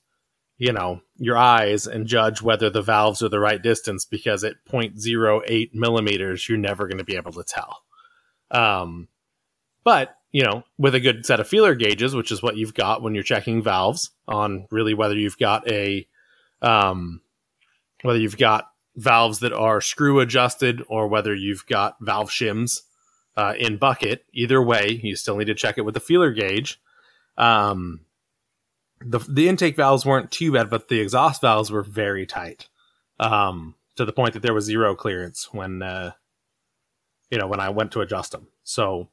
you 0.57 0.73
know, 0.73 0.99
your 1.17 1.37
eyes 1.37 1.87
and 1.87 2.05
judge 2.05 2.41
whether 2.41 2.69
the 2.69 2.81
valves 2.81 3.23
are 3.23 3.29
the 3.29 3.39
right 3.39 3.61
distance 3.61 4.03
because 4.03 4.43
at 4.43 4.55
0.08 4.69 5.73
millimeters, 5.73 6.49
you're 6.49 6.57
never 6.57 6.85
going 6.87 6.97
to 6.97 7.05
be 7.05 7.15
able 7.15 7.31
to 7.31 7.45
tell. 7.45 7.83
Um, 8.51 9.07
but 9.85 10.17
you 10.33 10.43
know, 10.43 10.63
with 10.77 10.95
a 10.95 10.99
good 10.99 11.25
set 11.25 11.39
of 11.39 11.47
feeler 11.47 11.75
gauges, 11.75 12.13
which 12.13 12.31
is 12.31 12.43
what 12.43 12.57
you've 12.57 12.73
got 12.73 13.01
when 13.01 13.15
you're 13.15 13.23
checking 13.23 13.63
valves 13.63 14.11
on 14.27 14.67
really 14.69 14.93
whether 14.93 15.15
you've 15.15 15.37
got 15.37 15.65
a, 15.69 16.05
um, 16.61 17.21
whether 18.01 18.19
you've 18.19 18.37
got 18.37 18.69
valves 18.97 19.39
that 19.39 19.53
are 19.53 19.79
screw 19.79 20.19
adjusted 20.19 20.83
or 20.89 21.07
whether 21.07 21.33
you've 21.33 21.65
got 21.67 21.95
valve 22.01 22.29
shims 22.29 22.81
uh, 23.37 23.53
in 23.57 23.77
bucket. 23.77 24.25
Either 24.33 24.61
way, 24.61 24.99
you 25.03 25.15
still 25.15 25.37
need 25.37 25.45
to 25.45 25.55
check 25.55 25.77
it 25.77 25.85
with 25.85 25.93
the 25.93 25.99
feeler 25.99 26.31
gauge. 26.31 26.81
Um, 27.37 28.01
the 28.99 29.19
the 29.19 29.47
intake 29.47 29.75
valves 29.75 30.05
weren't 30.05 30.31
too 30.31 30.51
bad, 30.51 30.69
but 30.69 30.87
the 30.87 30.99
exhaust 30.99 31.41
valves 31.41 31.71
were 31.71 31.83
very 31.83 32.25
tight, 32.25 32.67
um, 33.19 33.75
to 33.95 34.05
the 34.05 34.11
point 34.11 34.33
that 34.33 34.41
there 34.41 34.55
was 34.55 34.65
zero 34.65 34.95
clearance 34.95 35.49
when 35.53 35.83
uh, 35.83 36.13
you 37.29 37.37
know 37.37 37.47
when 37.47 37.59
I 37.59 37.69
went 37.69 37.91
to 37.91 38.01
adjust 38.01 38.31
them. 38.31 38.47
So 38.63 39.09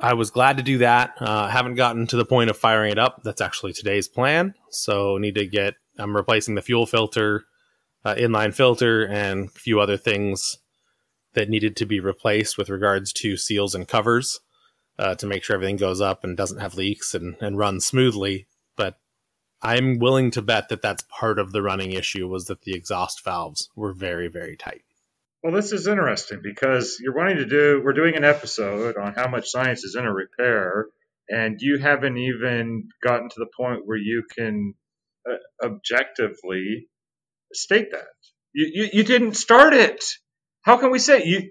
I 0.00 0.14
was 0.14 0.30
glad 0.30 0.56
to 0.56 0.64
do 0.64 0.78
that. 0.78 1.14
Uh, 1.20 1.48
haven't 1.48 1.76
gotten 1.76 2.08
to 2.08 2.16
the 2.16 2.24
point 2.24 2.50
of 2.50 2.58
firing 2.58 2.90
it 2.90 2.98
up. 2.98 3.22
That's 3.22 3.40
actually 3.40 3.72
today's 3.72 4.08
plan. 4.08 4.54
So 4.70 5.16
need 5.18 5.36
to 5.36 5.46
get. 5.46 5.74
I'm 5.96 6.16
replacing 6.16 6.56
the 6.56 6.62
fuel 6.62 6.86
filter, 6.86 7.44
uh, 8.06 8.14
inline 8.14 8.54
filter, 8.54 9.04
and 9.04 9.48
a 9.48 9.58
few 9.58 9.80
other 9.80 9.96
things 9.96 10.58
that 11.34 11.48
needed 11.48 11.74
to 11.74 11.86
be 11.86 11.98
replaced 11.98 12.56
with 12.56 12.70
regards 12.70 13.12
to 13.12 13.36
seals 13.36 13.74
and 13.74 13.88
covers 13.88 14.38
uh, 14.96 15.16
to 15.16 15.26
make 15.26 15.42
sure 15.42 15.54
everything 15.54 15.76
goes 15.76 16.00
up 16.00 16.22
and 16.22 16.36
doesn't 16.36 16.60
have 16.60 16.76
leaks 16.76 17.14
and, 17.16 17.36
and 17.40 17.58
runs 17.58 17.84
smoothly. 17.84 18.46
But 18.76 19.00
I'm 19.60 19.98
willing 19.98 20.30
to 20.30 20.40
bet 20.40 20.68
that 20.68 20.82
that's 20.82 21.04
part 21.08 21.40
of 21.40 21.50
the 21.50 21.62
running 21.62 21.90
issue 21.90 22.28
was 22.28 22.44
that 22.44 22.62
the 22.62 22.76
exhaust 22.76 23.24
valves 23.24 23.70
were 23.74 23.92
very 23.92 24.28
very 24.28 24.56
tight. 24.56 24.84
Well, 25.42 25.52
this 25.52 25.72
is 25.72 25.88
interesting 25.88 26.38
because 26.44 26.98
you're 27.00 27.16
wanting 27.16 27.38
to 27.38 27.46
do, 27.46 27.82
we're 27.84 27.92
doing 27.92 28.14
an 28.14 28.24
episode 28.24 28.96
on 28.96 29.14
how 29.14 29.28
much 29.28 29.50
science 29.50 29.82
is 29.82 29.96
in 29.96 30.04
a 30.04 30.12
repair, 30.12 30.86
and 31.28 31.56
you 31.60 31.78
haven't 31.78 32.18
even 32.18 32.88
gotten 33.02 33.28
to 33.28 33.36
the 33.38 33.50
point 33.56 33.82
where 33.84 33.98
you 33.98 34.22
can 34.36 34.74
uh, 35.28 35.38
objectively 35.64 36.86
state 37.52 37.92
that. 37.92 38.06
You, 38.52 38.70
you, 38.72 38.88
you 38.94 39.04
didn't 39.04 39.34
start 39.34 39.74
it. 39.74 40.04
How 40.62 40.78
can 40.78 40.90
we 40.90 40.98
say 40.98 41.24
you 41.24 41.50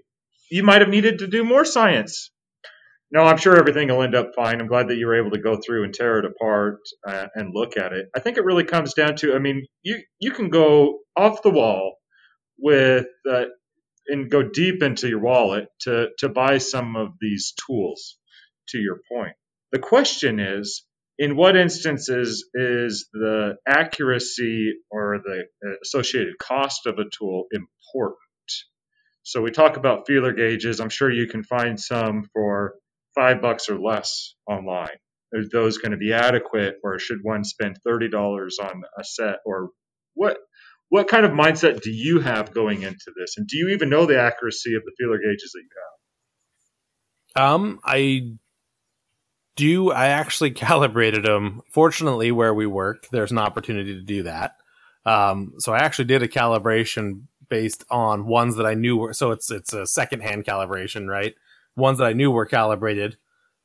you 0.50 0.62
might 0.62 0.80
have 0.80 0.90
needed 0.90 1.20
to 1.20 1.26
do 1.26 1.44
more 1.44 1.64
science? 1.64 2.30
No, 3.10 3.22
I'm 3.22 3.36
sure 3.36 3.56
everything 3.56 3.88
will 3.88 4.02
end 4.02 4.16
up 4.16 4.32
fine. 4.34 4.60
I'm 4.60 4.66
glad 4.66 4.88
that 4.88 4.96
you 4.96 5.06
were 5.06 5.18
able 5.18 5.30
to 5.30 5.40
go 5.40 5.56
through 5.64 5.84
and 5.84 5.94
tear 5.94 6.18
it 6.18 6.24
apart 6.24 6.80
uh, 7.06 7.26
and 7.34 7.54
look 7.54 7.76
at 7.76 7.92
it. 7.92 8.06
I 8.14 8.20
think 8.20 8.36
it 8.36 8.44
really 8.44 8.64
comes 8.64 8.94
down 8.94 9.16
to, 9.16 9.34
I 9.34 9.38
mean, 9.38 9.66
you 9.82 10.00
you 10.18 10.32
can 10.32 10.50
go 10.50 10.98
off 11.16 11.42
the 11.42 11.50
wall 11.50 11.96
with 12.58 13.06
uh, 13.30 13.44
and 14.08 14.30
go 14.30 14.42
deep 14.42 14.82
into 14.82 15.08
your 15.08 15.20
wallet 15.20 15.68
to, 15.80 16.08
to 16.18 16.28
buy 16.28 16.58
some 16.58 16.96
of 16.96 17.10
these 17.20 17.54
tools, 17.66 18.18
to 18.68 18.78
your 18.78 19.00
point. 19.10 19.34
The 19.72 19.78
question 19.78 20.40
is, 20.40 20.84
in 21.18 21.36
what 21.36 21.56
instances 21.56 22.48
is 22.54 23.08
the 23.12 23.56
accuracy 23.66 24.74
or 24.90 25.20
the 25.24 25.44
associated 25.82 26.38
cost 26.38 26.86
of 26.86 26.98
a 26.98 27.08
tool 27.10 27.46
important? 27.52 28.18
So 29.22 29.42
we 29.42 29.50
talk 29.50 29.76
about 29.76 30.06
feeler 30.06 30.32
gauges. 30.32 30.78
I'm 30.78 30.88
sure 30.88 31.10
you 31.10 31.26
can 31.26 31.42
find 31.42 31.80
some 31.80 32.28
for 32.32 32.74
five 33.14 33.42
bucks 33.42 33.68
or 33.68 33.78
less 33.78 34.34
online. 34.48 34.96
Are 35.34 35.42
those 35.50 35.78
going 35.78 35.90
to 35.90 35.96
be 35.96 36.12
adequate, 36.12 36.76
or 36.84 37.00
should 37.00 37.18
one 37.22 37.42
spend 37.42 37.78
thirty 37.84 38.08
dollars 38.08 38.58
on 38.62 38.82
a 38.96 39.02
set? 39.02 39.38
Or 39.44 39.70
what 40.14 40.38
what 40.90 41.08
kind 41.08 41.26
of 41.26 41.32
mindset 41.32 41.82
do 41.82 41.90
you 41.90 42.20
have 42.20 42.54
going 42.54 42.82
into 42.82 43.12
this? 43.16 43.36
And 43.36 43.48
do 43.48 43.56
you 43.56 43.70
even 43.70 43.88
know 43.88 44.06
the 44.06 44.20
accuracy 44.20 44.76
of 44.76 44.82
the 44.84 44.92
feeler 44.96 45.18
gauges 45.18 45.50
that 45.54 45.62
you 45.62 45.68
have? 47.34 47.52
Um, 47.52 47.80
I 47.84 48.36
do. 49.56 49.90
I 49.90 50.08
actually 50.08 50.50
calibrated 50.52 51.24
them. 51.24 51.62
Fortunately, 51.70 52.30
where 52.30 52.54
we 52.54 52.66
work, 52.66 53.08
there's 53.10 53.32
an 53.32 53.38
opportunity 53.38 53.94
to 53.94 54.02
do 54.02 54.22
that. 54.24 54.56
Um, 55.04 55.54
so 55.58 55.72
I 55.72 55.78
actually 55.78 56.06
did 56.06 56.22
a 56.22 56.28
calibration 56.28 57.22
based 57.48 57.84
on 57.90 58.26
ones 58.26 58.56
that 58.56 58.66
I 58.66 58.74
knew 58.74 58.96
were. 58.96 59.12
So 59.12 59.30
it's 59.30 59.50
it's 59.50 59.72
a 59.72 59.86
secondhand 59.86 60.44
calibration, 60.44 61.08
right? 61.08 61.34
Ones 61.76 61.98
that 61.98 62.06
I 62.06 62.12
knew 62.12 62.30
were 62.30 62.46
calibrated. 62.46 63.16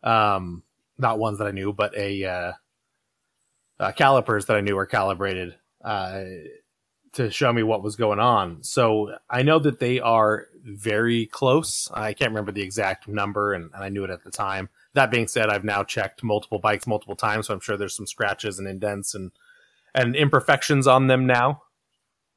Um, 0.03 0.63
not 0.97 1.19
ones 1.19 1.39
that 1.39 1.47
I 1.47 1.51
knew, 1.51 1.73
but 1.73 1.95
a 1.97 2.23
uh, 2.23 2.51
uh, 3.79 3.91
calipers 3.93 4.45
that 4.45 4.57
I 4.57 4.61
knew 4.61 4.75
were 4.75 4.85
calibrated. 4.85 5.55
Uh, 5.83 6.23
to 7.13 7.29
show 7.29 7.51
me 7.51 7.63
what 7.63 7.83
was 7.83 7.95
going 7.95 8.19
on. 8.19 8.63
So 8.63 9.17
I 9.29 9.43
know 9.43 9.59
that 9.59 9.79
they 9.79 9.99
are 9.99 10.47
very 10.63 11.25
close. 11.25 11.89
I 11.93 12.13
can't 12.13 12.31
remember 12.31 12.51
the 12.51 12.61
exact 12.61 13.07
number, 13.07 13.53
and, 13.53 13.69
and, 13.73 13.83
I 13.83 13.89
knew 13.89 14.03
it 14.03 14.09
at 14.09 14.23
the 14.23 14.31
time. 14.31 14.69
That 14.93 15.11
being 15.11 15.27
said, 15.27 15.49
I've 15.49 15.63
now 15.63 15.83
checked 15.83 16.23
multiple 16.23 16.59
bikes 16.59 16.87
multiple 16.87 17.15
times, 17.15 17.47
so 17.47 17.53
I'm 17.53 17.59
sure 17.59 17.77
there's 17.77 17.95
some 17.95 18.07
scratches 18.07 18.59
and 18.59 18.67
indents 18.67 19.15
and 19.15 19.31
and 19.93 20.15
imperfections 20.15 20.87
on 20.87 21.07
them 21.07 21.25
now. 21.25 21.63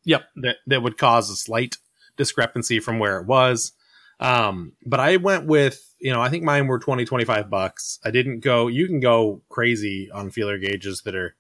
Yep, 0.05 0.23
that 0.37 0.57
that 0.67 0.83
would 0.83 0.99
cause 0.99 1.31
a 1.31 1.37
slight 1.37 1.79
discrepancy 2.17 2.81
from 2.81 2.99
where 2.99 3.19
it 3.19 3.27
was. 3.27 3.73
Um, 4.21 4.75
but 4.87 5.01
I 5.01 5.17
went 5.17 5.47
with, 5.47 5.93
you 5.99 6.13
know, 6.13 6.21
I 6.21 6.29
think 6.29 6.45
mine 6.45 6.69
were 6.69 6.79
20, 6.79 7.05
25 7.05 7.51
bucks. 7.51 7.99
I 8.05 8.13
didn't 8.13 8.41
go, 8.41 8.69
you 8.69 8.87
can 8.87 9.01
go 9.01 9.43
crazy 9.49 10.09
on 10.13 10.31
feeler 10.31 10.57
gauges 10.57 11.03
that 11.03 11.17
are, 11.17 11.35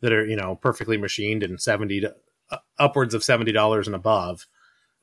that 0.00 0.12
are, 0.12 0.24
you 0.24 0.36
know, 0.36 0.54
perfectly 0.54 0.96
machined 0.96 1.42
and 1.42 1.60
70 1.60 2.02
to 2.02 2.14
upwards 2.78 3.14
of 3.14 3.24
seventy 3.24 3.52
dollars 3.52 3.86
and 3.86 3.94
above. 3.94 4.46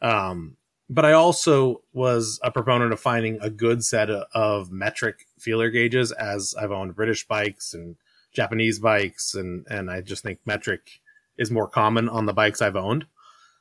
Um, 0.01 0.57
but 0.89 1.05
I 1.05 1.13
also 1.13 1.81
was 1.93 2.39
a 2.43 2.51
proponent 2.51 2.93
of 2.93 3.00
finding 3.00 3.39
a 3.41 3.50
good 3.50 3.83
set 3.83 4.09
of, 4.09 4.25
of, 4.33 4.71
metric 4.71 5.26
feeler 5.39 5.70
gauges, 5.70 6.12
as 6.12 6.53
I've 6.60 6.72
owned 6.72 6.96
British 6.96 7.27
bikes 7.27 7.74
and 7.74 7.96
Japanese 8.34 8.79
bikes, 8.79 9.34
and 9.34 9.65
and 9.70 9.89
I 9.89 10.01
just 10.01 10.24
think 10.24 10.39
metric 10.46 11.00
is 11.38 11.51
more 11.51 11.67
common 11.67 12.10
on 12.10 12.25
the 12.25 12.34
bikes 12.34 12.62
I've 12.62 12.75
owned. 12.75 13.06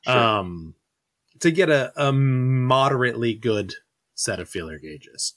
Sure. 0.02 0.16
Um, 0.16 0.74
to 1.40 1.50
get 1.50 1.68
a, 1.68 1.92
a 1.96 2.12
moderately 2.12 3.34
good 3.34 3.74
set 4.14 4.40
of 4.40 4.48
feeler 4.48 4.78
gauges. 4.78 5.34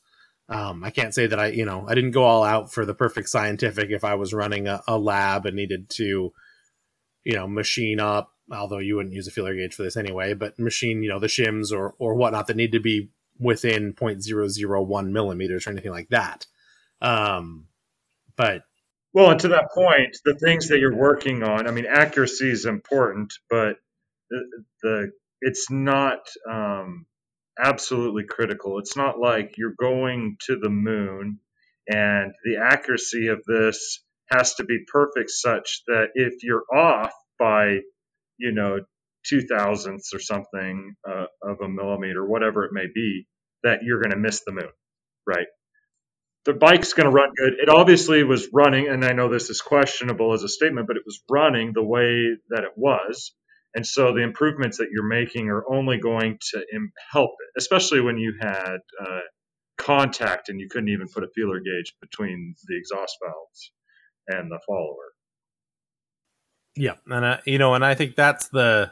Um, 0.47 0.83
I 0.83 0.89
can't 0.89 1.13
say 1.13 1.27
that 1.27 1.39
I, 1.39 1.47
you 1.47 1.65
know, 1.65 1.85
I 1.87 1.93
didn't 1.93 2.11
go 2.11 2.23
all 2.23 2.43
out 2.43 2.71
for 2.71 2.85
the 2.85 2.93
perfect 2.93 3.29
scientific 3.29 3.91
if 3.91 4.03
I 4.03 4.15
was 4.15 4.33
running 4.33 4.67
a, 4.67 4.81
a 4.87 4.97
lab 4.97 5.45
and 5.45 5.55
needed 5.55 5.89
to, 5.91 6.33
you 7.23 7.33
know, 7.33 7.47
machine 7.47 7.99
up 7.99 8.31
although 8.51 8.79
you 8.79 8.95
wouldn't 8.95 9.15
use 9.15 9.27
a 9.27 9.31
feeler 9.31 9.53
gauge 9.53 9.73
for 9.73 9.83
this 9.83 9.97
anyway, 9.97 10.33
but 10.33 10.57
machine, 10.59 11.03
you 11.03 11.09
know, 11.09 11.19
the 11.19 11.27
shims 11.27 11.71
or 11.71 11.95
or 11.99 12.15
whatnot 12.15 12.47
that 12.47 12.55
need 12.55 12.71
to 12.71 12.79
be 12.79 13.09
within 13.39 13.93
0.001 13.93 15.11
millimeters 15.11 15.67
or 15.67 15.71
anything 15.71 15.91
like 15.91 16.09
that. 16.09 16.45
Um, 17.01 17.67
but 18.37 18.63
well, 19.13 19.31
and 19.31 19.39
to 19.41 19.49
that 19.49 19.69
point, 19.73 20.17
the 20.25 20.35
things 20.35 20.69
that 20.69 20.79
you're 20.79 20.95
working 20.95 21.43
on, 21.43 21.67
I 21.67 21.71
mean, 21.71 21.85
accuracy 21.87 22.51
is 22.51 22.65
important, 22.65 23.33
but 23.49 23.77
the, 24.29 24.63
the 24.83 25.11
it's 25.41 25.71
not 25.71 26.19
um, 26.49 27.05
absolutely 27.59 28.25
critical. 28.25 28.79
It's 28.79 28.97
not 28.97 29.19
like 29.19 29.55
you're 29.57 29.75
going 29.79 30.37
to 30.47 30.57
the 30.57 30.69
moon 30.69 31.39
And 31.87 32.33
the 32.45 32.57
accuracy 32.57 33.27
of 33.29 33.43
this 33.45 34.03
has 34.31 34.55
to 34.55 34.65
be 34.65 34.85
perfect 34.87 35.31
such 35.31 35.83
that 35.87 36.09
if 36.15 36.43
you're 36.43 36.65
off 36.73 37.13
by, 37.39 37.79
you 38.39 38.53
know, 38.53 38.81
two 39.27 39.41
thousandths 39.41 40.13
or 40.13 40.19
something 40.19 40.95
uh, 41.07 41.25
of 41.43 41.57
a 41.61 41.69
millimeter, 41.69 42.25
whatever 42.25 42.65
it 42.65 42.71
may 42.73 42.85
be, 42.93 43.27
that 43.63 43.79
you're 43.83 44.01
going 44.01 44.11
to 44.11 44.17
miss 44.17 44.43
the 44.45 44.51
moon, 44.51 44.71
right? 45.27 45.47
The 46.45 46.53
bike's 46.53 46.93
going 46.93 47.05
to 47.05 47.11
run 47.11 47.31
good. 47.35 47.53
It 47.61 47.69
obviously 47.69 48.23
was 48.23 48.47
running, 48.53 48.87
and 48.87 49.03
I 49.03 49.11
know 49.11 49.29
this 49.29 49.49
is 49.49 49.61
questionable 49.61 50.33
as 50.33 50.43
a 50.43 50.49
statement, 50.49 50.87
but 50.87 50.95
it 50.95 51.03
was 51.05 51.21
running 51.29 51.73
the 51.73 51.83
way 51.83 52.37
that 52.49 52.63
it 52.63 52.71
was. 52.75 53.33
And 53.75 53.85
so 53.85 54.13
the 54.13 54.23
improvements 54.23 54.77
that 54.77 54.87
you're 54.91 55.07
making 55.07 55.49
are 55.49 55.63
only 55.71 55.99
going 55.99 56.39
to 56.51 56.63
help 57.11 57.31
it, 57.31 57.59
especially 57.59 58.01
when 58.01 58.17
you 58.17 58.33
had 58.39 58.77
uh, 58.99 59.19
contact 59.77 60.49
and 60.49 60.59
you 60.59 60.67
couldn't 60.69 60.89
even 60.89 61.07
put 61.07 61.23
a 61.23 61.29
feeler 61.35 61.59
gauge 61.59 61.93
between 62.01 62.55
the 62.65 62.77
exhaust 62.77 63.17
valves 63.23 63.71
and 64.27 64.49
the 64.49 64.59
follower. 64.65 65.13
Yeah, 66.75 66.95
and 67.07 67.39
you 67.45 67.57
know, 67.57 67.73
and 67.73 67.83
I 67.83 67.93
think 67.93 68.15
that's 68.15 68.47
the 68.49 68.91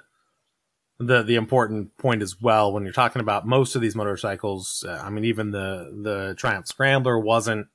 the 1.00 1.24
the 1.24 1.36
important 1.36 1.96
point 1.98 2.22
as 2.22 2.42
well 2.42 2.72
when 2.74 2.84
you're 2.84 2.94
talking 2.94 3.22
about 3.22 3.48
most 3.48 3.76
of 3.76 3.82
these 3.82 3.96
motorcycles. 3.96 4.84
Uh, 4.88 5.02
I 5.04 5.10
mean, 5.10 5.26
even 5.26 5.52
the 5.52 5.92
the 6.04 6.36
Triumph 6.38 6.68
Scrambler 6.68 7.20
wasn't 7.20 7.68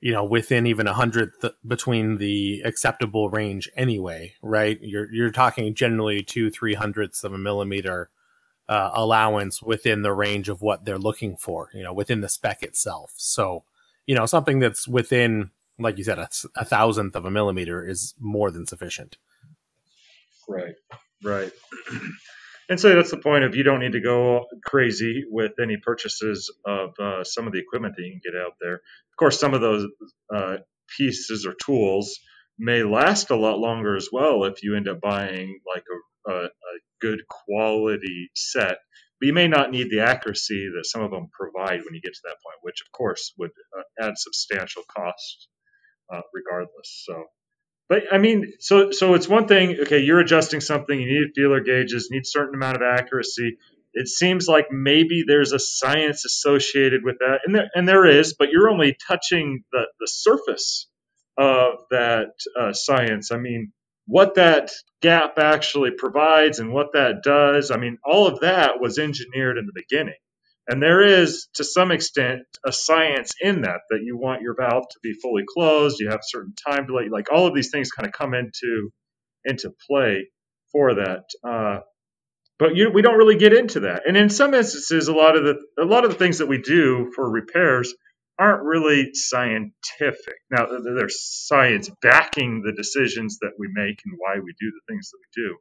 you 0.00 0.12
know 0.12 0.24
within 0.24 0.66
even 0.66 0.86
a 0.86 0.94
hundredth 0.94 1.44
between 1.66 2.18
the 2.18 2.62
acceptable 2.64 3.28
range 3.28 3.70
anyway, 3.76 4.34
right? 4.42 4.78
You're 4.80 5.12
you're 5.12 5.30
talking 5.30 5.74
generally 5.74 6.22
two 6.22 6.50
three 6.50 6.74
hundredths 6.74 7.24
of 7.24 7.32
a 7.32 7.38
millimeter 7.38 8.10
uh, 8.70 8.92
allowance 8.94 9.60
within 9.60 10.02
the 10.02 10.12
range 10.12 10.48
of 10.48 10.62
what 10.62 10.84
they're 10.84 10.96
looking 10.96 11.36
for, 11.36 11.70
you 11.74 11.82
know, 11.82 11.92
within 11.92 12.20
the 12.20 12.28
spec 12.28 12.62
itself. 12.62 13.12
So, 13.16 13.64
you 14.06 14.14
know, 14.14 14.26
something 14.26 14.60
that's 14.60 14.86
within, 14.86 15.50
like 15.76 15.98
you 15.98 16.04
said, 16.04 16.20
a, 16.20 16.28
a 16.54 16.64
thousandth 16.64 17.16
of 17.16 17.24
a 17.24 17.32
millimeter 17.32 17.84
is 17.86 18.14
more 18.20 18.52
than 18.52 18.66
sufficient. 18.66 19.18
Right, 20.48 20.76
right. 21.24 21.52
And 22.70 22.78
so 22.78 22.94
that's 22.94 23.10
the 23.10 23.18
point 23.18 23.42
of 23.42 23.56
you 23.56 23.64
don't 23.64 23.80
need 23.80 23.92
to 23.92 24.00
go 24.00 24.46
crazy 24.64 25.24
with 25.28 25.54
any 25.60 25.76
purchases 25.76 26.54
of 26.64 26.90
uh, 27.00 27.24
some 27.24 27.48
of 27.48 27.52
the 27.52 27.58
equipment 27.58 27.96
that 27.96 28.04
you 28.04 28.12
can 28.12 28.32
get 28.32 28.40
out 28.40 28.52
there. 28.60 28.74
Of 28.74 29.16
course, 29.18 29.40
some 29.40 29.54
of 29.54 29.60
those 29.60 29.88
uh, 30.32 30.58
pieces 30.96 31.46
or 31.46 31.54
tools 31.54 32.20
may 32.60 32.84
last 32.84 33.30
a 33.30 33.36
lot 33.36 33.58
longer 33.58 33.96
as 33.96 34.10
well 34.12 34.44
if 34.44 34.62
you 34.62 34.76
end 34.76 34.88
up 34.88 35.00
buying 35.00 35.58
like 35.66 35.84
a, 36.28 36.30
a, 36.30 36.44
a 36.44 36.78
good 37.00 37.22
quality 37.28 38.30
set. 38.36 38.78
But 39.20 39.26
you 39.26 39.32
may 39.32 39.48
not 39.48 39.72
need 39.72 39.90
the 39.90 40.02
accuracy 40.02 40.70
that 40.76 40.86
some 40.86 41.02
of 41.02 41.10
them 41.10 41.28
provide 41.32 41.80
when 41.84 41.94
you 41.94 42.00
get 42.00 42.14
to 42.14 42.20
that 42.24 42.38
point, 42.44 42.58
which 42.62 42.82
of 42.82 42.92
course 42.92 43.34
would 43.36 43.50
uh, 43.76 44.06
add 44.06 44.14
substantial 44.16 44.84
cost 44.88 45.48
uh, 46.12 46.20
regardless. 46.32 47.04
So 47.06 47.24
but 47.90 48.04
I 48.12 48.18
mean, 48.18 48.52
so 48.60 48.92
so 48.92 49.14
it's 49.14 49.28
one 49.28 49.48
thing. 49.48 49.76
Okay, 49.82 49.98
you're 49.98 50.20
adjusting 50.20 50.60
something. 50.60 50.98
You 50.98 51.06
need 51.06 51.32
feeler 51.34 51.60
gauges. 51.60 52.08
Need 52.10 52.24
certain 52.24 52.54
amount 52.54 52.76
of 52.76 52.82
accuracy. 52.82 53.58
It 53.92 54.06
seems 54.06 54.46
like 54.46 54.66
maybe 54.70 55.24
there's 55.26 55.52
a 55.52 55.58
science 55.58 56.24
associated 56.24 57.02
with 57.02 57.16
that, 57.18 57.40
and 57.44 57.52
there 57.52 57.68
and 57.74 57.88
there 57.88 58.06
is, 58.06 58.34
but 58.38 58.50
you're 58.52 58.70
only 58.70 58.96
touching 59.08 59.64
the 59.72 59.88
the 59.98 60.06
surface 60.06 60.86
of 61.36 61.80
that 61.90 62.28
uh, 62.58 62.72
science. 62.72 63.32
I 63.32 63.38
mean, 63.38 63.72
what 64.06 64.36
that 64.36 64.70
gap 65.02 65.38
actually 65.38 65.90
provides 65.90 66.60
and 66.60 66.72
what 66.72 66.92
that 66.92 67.24
does. 67.24 67.72
I 67.72 67.76
mean, 67.76 67.98
all 68.04 68.28
of 68.28 68.40
that 68.40 68.80
was 68.80 69.00
engineered 69.00 69.58
in 69.58 69.66
the 69.66 69.72
beginning. 69.74 70.14
And 70.70 70.80
there 70.80 71.02
is, 71.02 71.48
to 71.54 71.64
some 71.64 71.90
extent, 71.90 72.42
a 72.64 72.70
science 72.72 73.32
in 73.40 73.62
that, 73.62 73.80
that 73.90 74.02
you 74.04 74.16
want 74.16 74.42
your 74.42 74.54
valve 74.54 74.84
to 74.88 74.98
be 75.02 75.14
fully 75.14 75.42
closed, 75.52 75.98
you 75.98 76.10
have 76.10 76.20
certain 76.22 76.54
time 76.54 76.86
delay, 76.86 77.08
like 77.10 77.32
all 77.32 77.48
of 77.48 77.54
these 77.56 77.70
things 77.72 77.90
kind 77.90 78.06
of 78.06 78.12
come 78.12 78.34
into, 78.34 78.90
into 79.44 79.72
play 79.88 80.28
for 80.70 80.94
that. 80.94 81.24
Uh, 81.42 81.80
but 82.60 82.76
you, 82.76 82.90
we 82.90 83.02
don't 83.02 83.18
really 83.18 83.36
get 83.36 83.52
into 83.52 83.80
that. 83.80 84.02
And 84.06 84.16
in 84.16 84.30
some 84.30 84.54
instances, 84.54 85.08
a 85.08 85.12
lot 85.12 85.34
of 85.36 85.42
the, 85.42 85.56
a 85.82 85.84
lot 85.84 86.04
of 86.04 86.12
the 86.12 86.16
things 86.16 86.38
that 86.38 86.46
we 86.46 86.58
do 86.58 87.10
for 87.16 87.28
repairs 87.28 87.92
aren't 88.38 88.62
really 88.62 89.10
scientific. 89.12 90.36
Now, 90.52 90.66
there's 90.66 91.20
science 91.20 91.90
backing 92.00 92.62
the 92.62 92.72
decisions 92.72 93.38
that 93.40 93.52
we 93.58 93.66
make 93.72 93.98
and 94.04 94.14
why 94.18 94.36
we 94.36 94.54
do 94.60 94.70
the 94.70 94.92
things 94.92 95.10
that 95.10 95.18
we 95.18 95.42
do. 95.42 95.56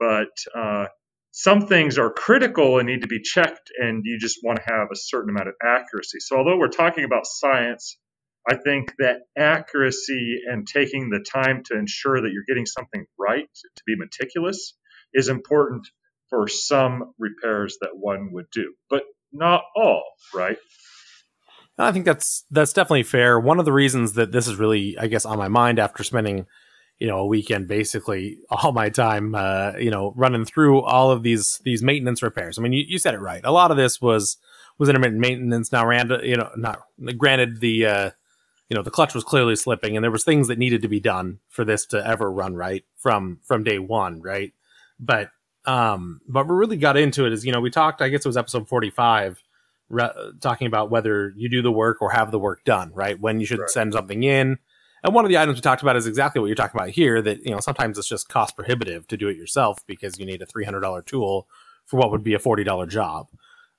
But 0.00 0.60
uh, 0.60 0.86
some 1.30 1.66
things 1.66 1.98
are 1.98 2.10
critical 2.10 2.78
and 2.78 2.88
need 2.88 3.02
to 3.02 3.08
be 3.08 3.20
checked, 3.20 3.70
and 3.78 4.02
you 4.04 4.18
just 4.18 4.40
want 4.42 4.58
to 4.58 4.72
have 4.72 4.88
a 4.92 4.96
certain 4.96 5.30
amount 5.30 5.48
of 5.48 5.54
accuracy. 5.62 6.20
So, 6.20 6.36
although 6.36 6.56
we're 6.56 6.68
talking 6.68 7.04
about 7.04 7.26
science, 7.26 7.98
I 8.48 8.56
think 8.56 8.94
that 8.98 9.20
accuracy 9.36 10.40
and 10.46 10.66
taking 10.66 11.10
the 11.10 11.20
time 11.20 11.62
to 11.66 11.78
ensure 11.78 12.20
that 12.20 12.30
you're 12.32 12.44
getting 12.48 12.66
something 12.66 13.04
right, 13.18 13.48
to 13.54 13.82
be 13.86 13.94
meticulous, 13.96 14.74
is 15.12 15.28
important 15.28 15.86
for 16.30 16.48
some 16.48 17.12
repairs 17.18 17.78
that 17.80 17.90
one 17.94 18.32
would 18.32 18.50
do, 18.50 18.74
but 18.88 19.02
not 19.32 19.62
all, 19.76 20.04
right? 20.34 20.56
I 21.78 21.92
think 21.92 22.04
that's 22.04 22.44
that's 22.50 22.72
definitely 22.72 23.04
fair. 23.04 23.38
One 23.38 23.58
of 23.58 23.64
the 23.64 23.72
reasons 23.72 24.14
that 24.14 24.32
this 24.32 24.48
is 24.48 24.56
really, 24.56 24.98
I 24.98 25.06
guess, 25.06 25.24
on 25.24 25.38
my 25.38 25.48
mind 25.48 25.78
after 25.78 26.02
spending 26.02 26.46
you 26.98 27.06
know 27.06 27.18
a 27.18 27.26
weekend 27.26 27.68
basically 27.68 28.38
all 28.50 28.72
my 28.72 28.88
time 28.88 29.34
uh, 29.34 29.72
you 29.78 29.90
know 29.90 30.12
running 30.16 30.44
through 30.44 30.82
all 30.82 31.10
of 31.10 31.22
these 31.22 31.60
these 31.64 31.82
maintenance 31.82 32.22
repairs. 32.22 32.58
I 32.58 32.62
mean 32.62 32.72
you, 32.72 32.84
you 32.86 32.98
said 32.98 33.14
it 33.14 33.20
right. 33.20 33.40
A 33.44 33.52
lot 33.52 33.70
of 33.70 33.76
this 33.76 34.00
was 34.00 34.36
was 34.78 34.88
intermittent 34.88 35.20
maintenance. 35.20 35.72
Now 35.72 35.86
random 35.86 36.24
you 36.24 36.36
know 36.36 36.50
not 36.56 36.82
granted 37.16 37.60
the 37.60 37.86
uh, 37.86 38.10
you 38.68 38.76
know 38.76 38.82
the 38.82 38.90
clutch 38.90 39.14
was 39.14 39.24
clearly 39.24 39.56
slipping 39.56 39.96
and 39.96 40.04
there 40.04 40.10
was 40.10 40.24
things 40.24 40.48
that 40.48 40.58
needed 40.58 40.82
to 40.82 40.88
be 40.88 41.00
done 41.00 41.38
for 41.48 41.64
this 41.64 41.86
to 41.86 42.06
ever 42.06 42.30
run 42.30 42.54
right 42.54 42.84
from 42.96 43.38
from 43.44 43.64
day 43.64 43.78
one 43.78 44.20
right? 44.20 44.52
But 45.00 45.30
um 45.64 46.20
but 46.26 46.48
we 46.48 46.54
really 46.54 46.76
got 46.76 46.96
into 46.96 47.26
it 47.26 47.32
is 47.32 47.44
you 47.44 47.52
know 47.52 47.60
we 47.60 47.68
talked 47.68 48.00
i 48.00 48.08
guess 48.08 48.24
it 48.24 48.28
was 48.28 48.36
episode 48.36 48.66
45 48.68 49.42
re- 49.88 50.32
talking 50.40 50.66
about 50.66 50.90
whether 50.90 51.32
you 51.36 51.48
do 51.48 51.62
the 51.62 51.72
work 51.72 52.00
or 52.00 52.10
have 52.10 52.30
the 52.30 52.38
work 52.38 52.64
done 52.64 52.92
right? 52.94 53.18
When 53.20 53.40
you 53.40 53.46
should 53.46 53.60
right. 53.60 53.70
send 53.70 53.92
something 53.92 54.22
in 54.22 54.58
and 55.04 55.14
one 55.14 55.24
of 55.24 55.28
the 55.28 55.38
items 55.38 55.56
we 55.56 55.62
talked 55.62 55.82
about 55.82 55.96
is 55.96 56.06
exactly 56.06 56.40
what 56.40 56.46
you're 56.46 56.56
talking 56.56 56.78
about 56.78 56.90
here 56.90 57.22
that, 57.22 57.44
you 57.44 57.50
know, 57.50 57.60
sometimes 57.60 57.98
it's 57.98 58.08
just 58.08 58.28
cost 58.28 58.56
prohibitive 58.56 59.06
to 59.08 59.16
do 59.16 59.28
it 59.28 59.36
yourself 59.36 59.86
because 59.86 60.18
you 60.18 60.26
need 60.26 60.42
a 60.42 60.46
$300 60.46 61.06
tool 61.06 61.46
for 61.86 61.98
what 61.98 62.10
would 62.10 62.24
be 62.24 62.34
a 62.34 62.38
$40 62.38 62.88
job. 62.88 63.28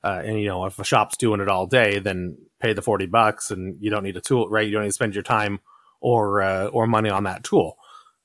Uh, 0.04 0.22
and, 0.24 0.40
you 0.40 0.48
know, 0.48 0.66
if 0.66 0.80
a 0.80 0.84
shop's 0.84 1.18
doing 1.18 1.42
it 1.42 1.50
all 1.50 1.68
day, 1.68 2.00
then 2.00 2.38
pay 2.60 2.74
the 2.74 2.82
40 2.82 3.06
bucks 3.08 3.52
and 3.52 3.78
you 3.82 3.90
don't 3.90 4.04
need 4.04 4.18
a 4.18 4.22
tool, 4.22 4.50
right? 4.50 4.66
You 4.66 4.72
don't 4.72 4.84
need 4.84 4.90
to 4.90 4.94
spend 4.94 5.14
your 5.14 5.24
time 5.24 5.60
or, 6.00 6.42
uh, 6.42 6.68
or 6.68 6.88
money 6.88 7.10
on 7.10 7.26
that 7.26 7.44
tool. 7.44 7.78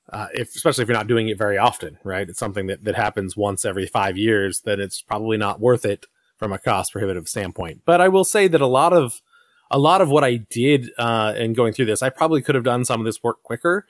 Uh, 0.08 0.28
if, 0.34 0.54
especially 0.54 0.82
if 0.82 0.88
you're 0.88 0.96
not 0.96 1.08
doing 1.08 1.28
it 1.28 1.38
very 1.38 1.58
often, 1.58 1.98
right? 2.04 2.28
It's 2.28 2.38
something 2.38 2.66
that, 2.68 2.84
that 2.84 2.94
happens 2.94 3.36
once 3.36 3.64
every 3.64 3.86
five 3.86 4.16
years, 4.16 4.60
then 4.60 4.80
it's 4.80 5.02
probably 5.02 5.36
not 5.36 5.60
worth 5.60 5.84
it 5.84 6.06
from 6.36 6.52
a 6.52 6.58
cost 6.58 6.92
prohibitive 6.92 7.28
standpoint. 7.28 7.82
But 7.84 8.00
I 8.00 8.08
will 8.08 8.24
say 8.24 8.46
that 8.48 8.60
a 8.60 8.66
lot 8.66 8.92
of, 8.92 9.22
a 9.74 9.78
lot 9.78 10.00
of 10.00 10.08
what 10.08 10.22
I 10.22 10.36
did 10.36 10.90
uh, 10.98 11.34
in 11.36 11.52
going 11.52 11.72
through 11.72 11.86
this, 11.86 12.00
I 12.00 12.08
probably 12.08 12.40
could 12.42 12.54
have 12.54 12.62
done 12.62 12.84
some 12.84 13.00
of 13.00 13.04
this 13.04 13.20
work 13.24 13.42
quicker. 13.42 13.86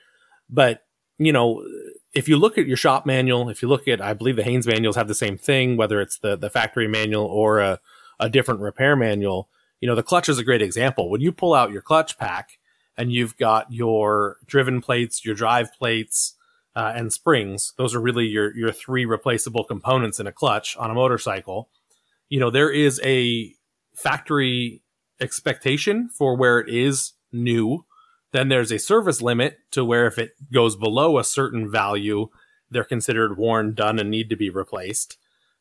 But 0.49 0.83
you 1.19 1.31
know, 1.31 1.63
if 2.11 2.27
you 2.27 2.37
look 2.37 2.57
at 2.57 2.65
your 2.65 2.75
shop 2.75 3.05
manual, 3.05 3.49
if 3.49 3.61
you 3.61 3.67
look 3.67 3.87
at, 3.87 4.01
I 4.01 4.13
believe 4.13 4.35
the 4.35 4.43
Haynes 4.43 4.65
manuals 4.65 4.95
have 4.95 5.07
the 5.07 5.13
same 5.13 5.37
thing, 5.37 5.77
whether 5.77 6.01
it's 6.01 6.17
the 6.17 6.35
the 6.35 6.49
factory 6.49 6.87
manual 6.87 7.25
or 7.25 7.59
a, 7.59 7.79
a 8.19 8.29
different 8.29 8.61
repair 8.61 8.95
manual. 8.95 9.47
You 9.79 9.87
know, 9.87 9.93
the 9.93 10.01
clutch 10.01 10.27
is 10.27 10.39
a 10.39 10.43
great 10.43 10.63
example. 10.63 11.07
When 11.07 11.21
you 11.21 11.31
pull 11.31 11.53
out 11.53 11.71
your 11.71 11.83
clutch 11.83 12.17
pack 12.17 12.57
and 12.97 13.11
you've 13.11 13.37
got 13.37 13.71
your 13.71 14.37
driven 14.47 14.81
plates, 14.81 15.23
your 15.23 15.35
drive 15.35 15.71
plates, 15.77 16.33
uh, 16.75 16.93
and 16.95 17.13
springs, 17.13 17.73
those 17.77 17.93
are 17.93 18.01
really 18.01 18.25
your 18.25 18.57
your 18.57 18.71
three 18.71 19.05
replaceable 19.05 19.63
components 19.63 20.19
in 20.19 20.25
a 20.25 20.31
clutch 20.31 20.75
on 20.77 20.89
a 20.89 20.95
motorcycle. 20.95 21.69
You 22.27 22.39
know, 22.39 22.49
there 22.49 22.71
is 22.71 22.99
a 23.03 23.53
factory 23.93 24.81
expectation 25.19 26.09
for 26.09 26.35
where 26.35 26.59
it 26.59 26.69
is 26.69 27.13
new. 27.31 27.85
Then 28.31 28.49
there's 28.49 28.71
a 28.71 28.79
service 28.79 29.21
limit 29.21 29.59
to 29.71 29.85
where 29.85 30.07
if 30.07 30.17
it 30.17 30.31
goes 30.53 30.75
below 30.75 31.17
a 31.17 31.23
certain 31.23 31.71
value, 31.71 32.29
they're 32.69 32.83
considered 32.83 33.37
worn, 33.37 33.73
done, 33.73 33.99
and 33.99 34.09
need 34.09 34.29
to 34.29 34.35
be 34.35 34.49
replaced. 34.49 35.17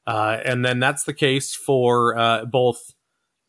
Uh, 0.06 0.38
and 0.44 0.64
then 0.64 0.80
that's 0.80 1.04
the 1.04 1.14
case 1.14 1.54
for 1.54 2.18
uh, 2.18 2.44
both 2.44 2.92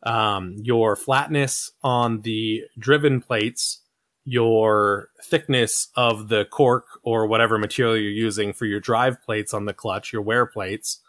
um, 0.04 0.56
your 0.62 0.96
flatness 0.96 1.72
on 1.84 2.22
the 2.22 2.64
driven 2.78 3.22
plates, 3.22 3.82
your 4.24 5.10
thickness 5.24 5.90
of 5.96 6.30
the 6.30 6.46
cork 6.46 6.86
or 7.04 7.28
whatever 7.28 7.58
material 7.58 7.98
you're 7.98 8.12
using 8.12 8.54
for 8.54 8.66
your 8.66 8.80
drive 8.80 9.22
plates 9.22 9.54
on 9.54 9.66
the 9.66 9.74
clutch, 9.74 10.14
your 10.14 10.22
wear 10.22 10.46
plates. 10.46 11.00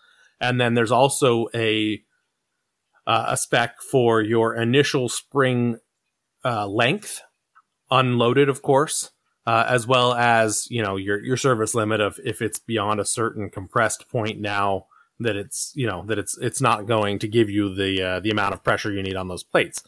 And 0.40 0.60
then 0.60 0.74
there's 0.74 0.92
also 0.92 1.46
a 1.54 2.02
uh, 3.06 3.26
a 3.28 3.36
spec 3.36 3.80
for 3.80 4.20
your 4.20 4.54
initial 4.54 5.08
spring 5.08 5.78
uh, 6.44 6.66
length, 6.66 7.22
unloaded, 7.90 8.48
of 8.48 8.62
course, 8.62 9.10
uh, 9.46 9.64
as 9.68 9.86
well 9.86 10.14
as 10.14 10.66
you 10.70 10.82
know 10.82 10.96
your 10.96 11.22
your 11.22 11.36
service 11.36 11.74
limit 11.74 12.00
of 12.00 12.18
if 12.24 12.42
it's 12.42 12.58
beyond 12.58 13.00
a 13.00 13.04
certain 13.04 13.48
compressed 13.50 14.08
point 14.08 14.40
now 14.40 14.86
that 15.20 15.36
it's 15.36 15.72
you 15.74 15.86
know 15.86 16.04
that 16.06 16.18
it's 16.18 16.36
it's 16.38 16.60
not 16.60 16.86
going 16.86 17.18
to 17.18 17.28
give 17.28 17.48
you 17.48 17.74
the 17.74 18.02
uh, 18.02 18.20
the 18.20 18.30
amount 18.30 18.54
of 18.54 18.64
pressure 18.64 18.92
you 18.92 19.02
need 19.02 19.16
on 19.16 19.28
those 19.28 19.44
plates. 19.44 19.82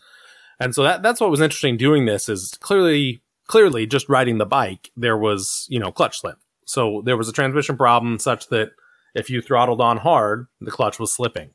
And 0.61 0.75
so 0.75 0.83
that 0.83 1.03
that's 1.03 1.21
what 1.21 1.31
was 1.31 1.41
interesting 1.41 1.77
doing 1.77 2.07
this 2.07 2.29
is 2.29 2.57
clearly 2.61 3.23
clearly 3.47 3.87
just 3.87 4.09
riding 4.09 4.39
the 4.39 4.47
bike 4.47 4.91
there 4.97 5.17
was 5.17 5.67
you 5.69 5.79
know 5.79 5.93
clutch 5.93 6.21
slip. 6.21 6.39
So 6.65 7.03
there 7.05 7.17
was 7.17 7.29
a 7.29 7.33
transmission 7.33 7.77
problem 7.77 8.19
such 8.19 8.49
that 8.49 8.71
if 9.15 9.31
you 9.31 9.41
throttled 9.41 9.81
on 9.81 9.97
hard, 9.97 10.47
the 10.61 10.71
clutch 10.71 10.99
was 10.99 11.13
slipping. 11.13 11.51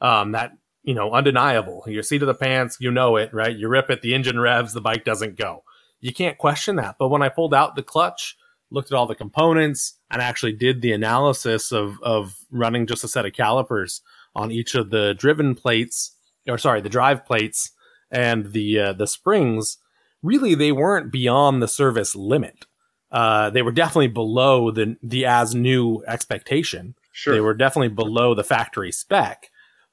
Um, 0.00 0.32
that 0.32 0.52
you 0.82 0.94
know 0.94 1.12
undeniable. 1.12 1.84
Your 1.86 2.02
seat 2.02 2.22
of 2.22 2.26
the 2.26 2.34
pants, 2.34 2.78
you 2.80 2.90
know 2.90 3.16
it, 3.16 3.32
right? 3.32 3.56
You 3.56 3.68
rip 3.68 3.90
it, 3.90 4.02
the 4.02 4.14
engine 4.14 4.40
revs, 4.40 4.72
the 4.72 4.80
bike 4.80 5.04
doesn't 5.04 5.36
go. 5.36 5.64
You 6.00 6.12
can't 6.12 6.38
question 6.38 6.76
that. 6.76 6.96
But 6.98 7.08
when 7.08 7.22
I 7.22 7.28
pulled 7.28 7.54
out 7.54 7.76
the 7.76 7.82
clutch, 7.82 8.36
looked 8.70 8.90
at 8.90 8.96
all 8.96 9.06
the 9.06 9.14
components, 9.14 9.94
and 10.10 10.22
actually 10.22 10.52
did 10.52 10.80
the 10.80 10.92
analysis 10.92 11.72
of 11.72 12.00
of 12.02 12.36
running 12.50 12.86
just 12.86 13.04
a 13.04 13.08
set 13.08 13.26
of 13.26 13.32
calipers 13.32 14.02
on 14.34 14.50
each 14.50 14.74
of 14.74 14.90
the 14.90 15.14
driven 15.14 15.54
plates, 15.54 16.12
or 16.48 16.58
sorry, 16.58 16.80
the 16.80 16.88
drive 16.88 17.24
plates 17.24 17.72
and 18.10 18.52
the 18.52 18.78
uh, 18.78 18.92
the 18.92 19.06
springs, 19.06 19.78
really 20.22 20.54
they 20.54 20.72
weren't 20.72 21.12
beyond 21.12 21.62
the 21.62 21.68
service 21.68 22.14
limit. 22.14 22.66
Uh, 23.12 23.50
they 23.50 23.62
were 23.62 23.72
definitely 23.72 24.08
below 24.08 24.70
the 24.70 24.96
the 25.02 25.26
as 25.26 25.54
new 25.54 26.02
expectation. 26.06 26.94
Sure. 27.12 27.34
They 27.34 27.40
were 27.40 27.54
definitely 27.54 27.88
below 27.88 28.34
the 28.34 28.44
factory 28.44 28.92
spec, 28.92 29.50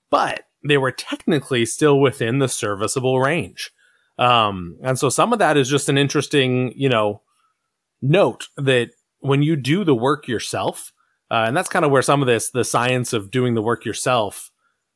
but 0.09 0.43
they 0.67 0.77
were 0.77 0.91
technically 0.91 1.65
still 1.65 1.99
within 1.99 2.39
the 2.39 2.47
serviceable 2.47 3.19
range. 3.19 3.71
Um, 4.17 4.77
and 4.83 4.97
so 4.97 5.09
some 5.09 5.33
of 5.33 5.39
that 5.39 5.57
is 5.57 5.69
just 5.69 5.89
an 5.89 5.97
interesting, 5.97 6.73
you 6.75 6.89
know, 6.89 7.21
note 8.01 8.47
that 8.57 8.89
when 9.19 9.43
you 9.43 9.55
do 9.55 9.83
the 9.83 9.95
work 9.95 10.27
yourself, 10.27 10.91
uh, 11.29 11.45
and 11.47 11.55
that's 11.55 11.69
kind 11.69 11.85
of 11.85 11.91
where 11.91 12.01
some 12.01 12.21
of 12.21 12.27
this, 12.27 12.49
the 12.49 12.63
science 12.63 13.13
of 13.13 13.31
doing 13.31 13.53
the 13.53 13.61
work 13.61 13.85
yourself, 13.85 14.51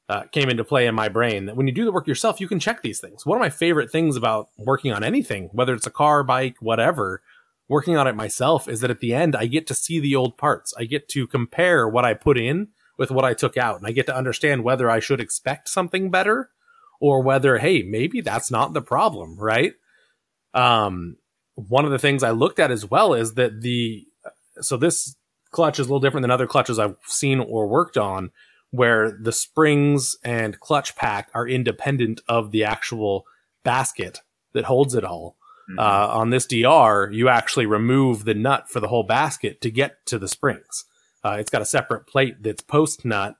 uh, 0.10 0.24
came 0.32 0.50
into 0.50 0.64
play 0.64 0.88
in 0.88 0.96
my 0.96 1.08
brain. 1.08 1.46
That 1.46 1.56
when 1.56 1.68
you 1.68 1.74
do 1.74 1.86
the 1.86 1.92
work 1.92 2.08
yourself, 2.08 2.42
you 2.42 2.48
can 2.48 2.60
check 2.60 2.82
these 2.82 3.00
things. 3.00 3.26
One 3.26 3.38
of 3.38 3.42
my 3.42 3.50
favorite 3.50 3.92
things 3.92 4.18
about 4.18 4.50
working 4.58 4.92
on 4.92 5.04
anything, 5.04 5.50
whether 5.54 5.74
it's 5.74 5.88
a 5.88 5.92
car, 5.92 6.24
bike, 6.24 6.56
whatever, 6.60 7.22
working 7.70 7.96
on 7.96 8.08
it 8.08 8.16
myself, 8.16 8.68
is 8.68 8.82
that 8.82 8.92
at 8.92 9.00
the 9.00 9.14
end 9.14 9.36
I 9.36 9.46
get 9.46 9.68
to 9.68 9.74
see 9.74 10.00
the 10.00 10.16
old 10.16 10.38
parts. 10.38 10.74
I 10.78 10.84
get 10.84 11.08
to 11.10 11.28
compare 11.28 11.88
what 11.88 12.04
I 12.04 12.14
put 12.14 12.38
in 12.38 12.70
with 13.02 13.10
what 13.10 13.26
I 13.26 13.34
took 13.34 13.58
out, 13.58 13.80
and 13.80 13.88
I 13.88 13.92
get 13.94 14.06
to 14.06 14.16
understand 14.16 14.64
whether 14.64 14.88
I 14.88 15.00
should 15.00 15.20
expect 15.20 15.68
something 15.68 16.12
better 16.12 16.52
or 17.00 17.24
whether, 17.24 17.58
hey, 17.58 17.82
maybe 17.82 18.22
that's 18.22 18.52
not 18.52 18.74
the 18.74 18.82
problem, 18.82 19.40
right? 19.40 19.74
Um, 20.54 21.18
one 21.56 21.84
of 21.84 21.90
the 21.90 21.98
things 21.98 22.22
I 22.22 22.30
looked 22.30 22.60
at 22.60 22.70
as 22.70 22.86
well 22.86 23.16
is 23.16 23.34
that 23.34 23.62
the 23.62 24.06
so 24.62 24.78
this 24.78 25.16
clutch 25.50 25.80
is 25.80 25.88
a 25.88 25.90
little 25.90 26.00
different 26.00 26.22
than 26.22 26.30
other 26.30 26.46
clutches 26.46 26.78
I've 26.78 26.96
seen 27.08 27.40
or 27.40 27.66
worked 27.66 27.98
on, 27.98 28.30
where 28.70 29.18
the 29.20 29.32
springs 29.32 30.16
and 30.24 30.60
clutch 30.60 30.96
pack 30.96 31.32
are 31.34 31.48
independent 31.48 32.22
of 32.28 32.52
the 32.52 32.64
actual 32.64 33.26
basket 33.64 34.20
that 34.54 34.66
holds 34.66 34.94
it 34.94 35.04
all. 35.04 35.38
Mm-hmm. 35.72 35.80
Uh, 35.80 36.20
on 36.20 36.30
this 36.30 36.46
DR, 36.46 37.10
you 37.12 37.30
actually 37.30 37.66
remove 37.66 38.26
the 38.26 38.36
nut 38.36 38.70
for 38.70 38.80
the 38.80 38.90
whole 38.90 39.04
basket 39.04 39.60
to 39.62 39.72
get 39.72 40.06
to 40.06 40.20
the 40.20 40.28
springs. 40.28 40.86
Uh, 41.24 41.38
it's 41.40 41.50
got 41.50 41.62
a 41.62 41.66
separate 41.66 42.08
plate 42.08 42.42
that's 42.42 42.62
post 42.62 43.06
nut, 43.06 43.36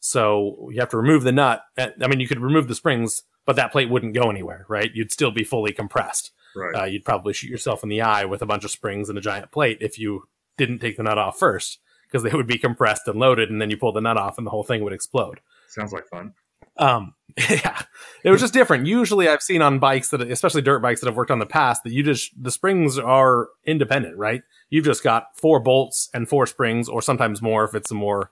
so 0.00 0.68
you 0.72 0.80
have 0.80 0.90
to 0.90 0.96
remove 0.96 1.24
the 1.24 1.32
nut. 1.32 1.62
I 1.78 2.06
mean, 2.06 2.20
you 2.20 2.28
could 2.28 2.40
remove 2.40 2.68
the 2.68 2.74
springs, 2.74 3.22
but 3.46 3.56
that 3.56 3.72
plate 3.72 3.90
wouldn't 3.90 4.14
go 4.14 4.30
anywhere, 4.30 4.64
right? 4.68 4.90
You'd 4.94 5.12
still 5.12 5.30
be 5.30 5.44
fully 5.44 5.72
compressed. 5.72 6.30
Right. 6.56 6.82
Uh, 6.82 6.84
you'd 6.84 7.04
probably 7.04 7.32
shoot 7.32 7.50
yourself 7.50 7.82
in 7.82 7.88
the 7.88 8.00
eye 8.00 8.24
with 8.24 8.40
a 8.40 8.46
bunch 8.46 8.64
of 8.64 8.70
springs 8.70 9.08
and 9.08 9.18
a 9.18 9.20
giant 9.20 9.50
plate 9.50 9.78
if 9.80 9.98
you 9.98 10.28
didn't 10.56 10.78
take 10.78 10.96
the 10.96 11.02
nut 11.02 11.18
off 11.18 11.38
first 11.38 11.80
because 12.06 12.22
they 12.22 12.36
would 12.36 12.46
be 12.46 12.58
compressed 12.58 13.08
and 13.08 13.18
loaded, 13.18 13.50
and 13.50 13.60
then 13.60 13.70
you 13.70 13.76
pull 13.76 13.92
the 13.92 14.00
nut 14.00 14.16
off 14.16 14.38
and 14.38 14.46
the 14.46 14.50
whole 14.50 14.62
thing 14.62 14.84
would 14.84 14.92
explode. 14.92 15.40
Sounds 15.66 15.92
like 15.92 16.06
fun. 16.06 16.34
Um, 16.76 17.14
yeah, 17.50 17.82
it 18.22 18.30
was 18.30 18.40
just 18.40 18.54
different. 18.54 18.86
Usually, 18.86 19.28
I've 19.28 19.42
seen 19.42 19.60
on 19.60 19.80
bikes 19.80 20.10
that, 20.10 20.20
especially 20.20 20.62
dirt 20.62 20.80
bikes 20.80 21.00
that 21.00 21.08
I've 21.08 21.16
worked 21.16 21.32
on 21.32 21.40
the 21.40 21.46
past, 21.46 21.82
that 21.82 21.92
you 21.92 22.02
just 22.02 22.30
the 22.40 22.50
springs 22.50 22.98
are 22.98 23.48
independent, 23.66 24.16
right? 24.16 24.42
You've 24.70 24.84
just 24.84 25.02
got 25.02 25.36
four 25.36 25.58
bolts 25.58 26.08
and 26.14 26.28
four 26.28 26.46
springs, 26.46 26.88
or 26.88 27.02
sometimes 27.02 27.42
more 27.42 27.64
if 27.64 27.74
it's 27.74 27.90
a 27.90 27.94
more, 27.94 28.30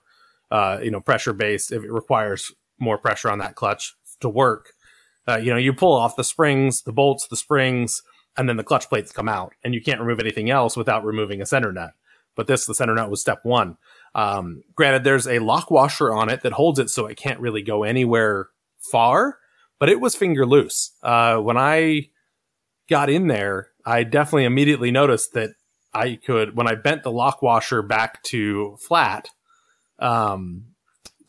uh, 0.51 0.79
you 0.81 0.89
know, 0.89 1.01
pressure 1.01 1.33
based. 1.33 1.71
If 1.71 1.83
it 1.83 1.91
requires 1.91 2.53
more 2.79 2.97
pressure 2.97 3.29
on 3.29 3.39
that 3.39 3.55
clutch 3.55 3.93
to 4.21 4.29
work, 4.29 4.71
uh, 5.27 5.37
you 5.37 5.51
know, 5.51 5.57
you 5.57 5.73
pull 5.73 5.93
off 5.93 6.15
the 6.15 6.23
springs, 6.23 6.83
the 6.83 6.93
bolts, 6.93 7.27
the 7.27 7.35
springs, 7.35 8.01
and 8.37 8.47
then 8.47 8.57
the 8.57 8.63
clutch 8.63 8.87
plates 8.87 9.11
come 9.11 9.27
out, 9.27 9.53
and 9.65 9.73
you 9.73 9.81
can't 9.81 9.99
remove 9.99 10.21
anything 10.21 10.49
else 10.49 10.77
without 10.77 11.03
removing 11.03 11.41
a 11.41 11.45
center 11.45 11.73
nut. 11.73 11.91
But 12.35 12.47
this, 12.47 12.65
the 12.65 12.73
center 12.73 12.95
nut 12.95 13.09
was 13.09 13.21
step 13.21 13.39
one. 13.43 13.77
Um, 14.15 14.63
granted, 14.75 15.03
there's 15.03 15.27
a 15.27 15.39
lock 15.39 15.71
washer 15.71 16.13
on 16.13 16.29
it 16.29 16.41
that 16.41 16.53
holds 16.53 16.79
it 16.79 16.89
so 16.89 17.07
it 17.07 17.17
can't 17.17 17.39
really 17.39 17.61
go 17.61 17.83
anywhere 17.83 18.49
far, 18.79 19.39
but 19.79 19.89
it 19.89 19.99
was 19.99 20.15
finger 20.15 20.45
loose. 20.45 20.91
Uh, 21.01 21.37
when 21.37 21.57
I 21.57 22.09
got 22.89 23.09
in 23.09 23.27
there, 23.27 23.69
I 23.85 24.03
definitely 24.03 24.45
immediately 24.45 24.91
noticed 24.91 25.33
that 25.33 25.51
I 25.93 26.19
could, 26.23 26.55
when 26.55 26.67
I 26.67 26.75
bent 26.75 27.03
the 27.03 27.11
lock 27.11 27.41
washer 27.41 27.81
back 27.81 28.21
to 28.23 28.77
flat, 28.87 29.29
um, 29.99 30.65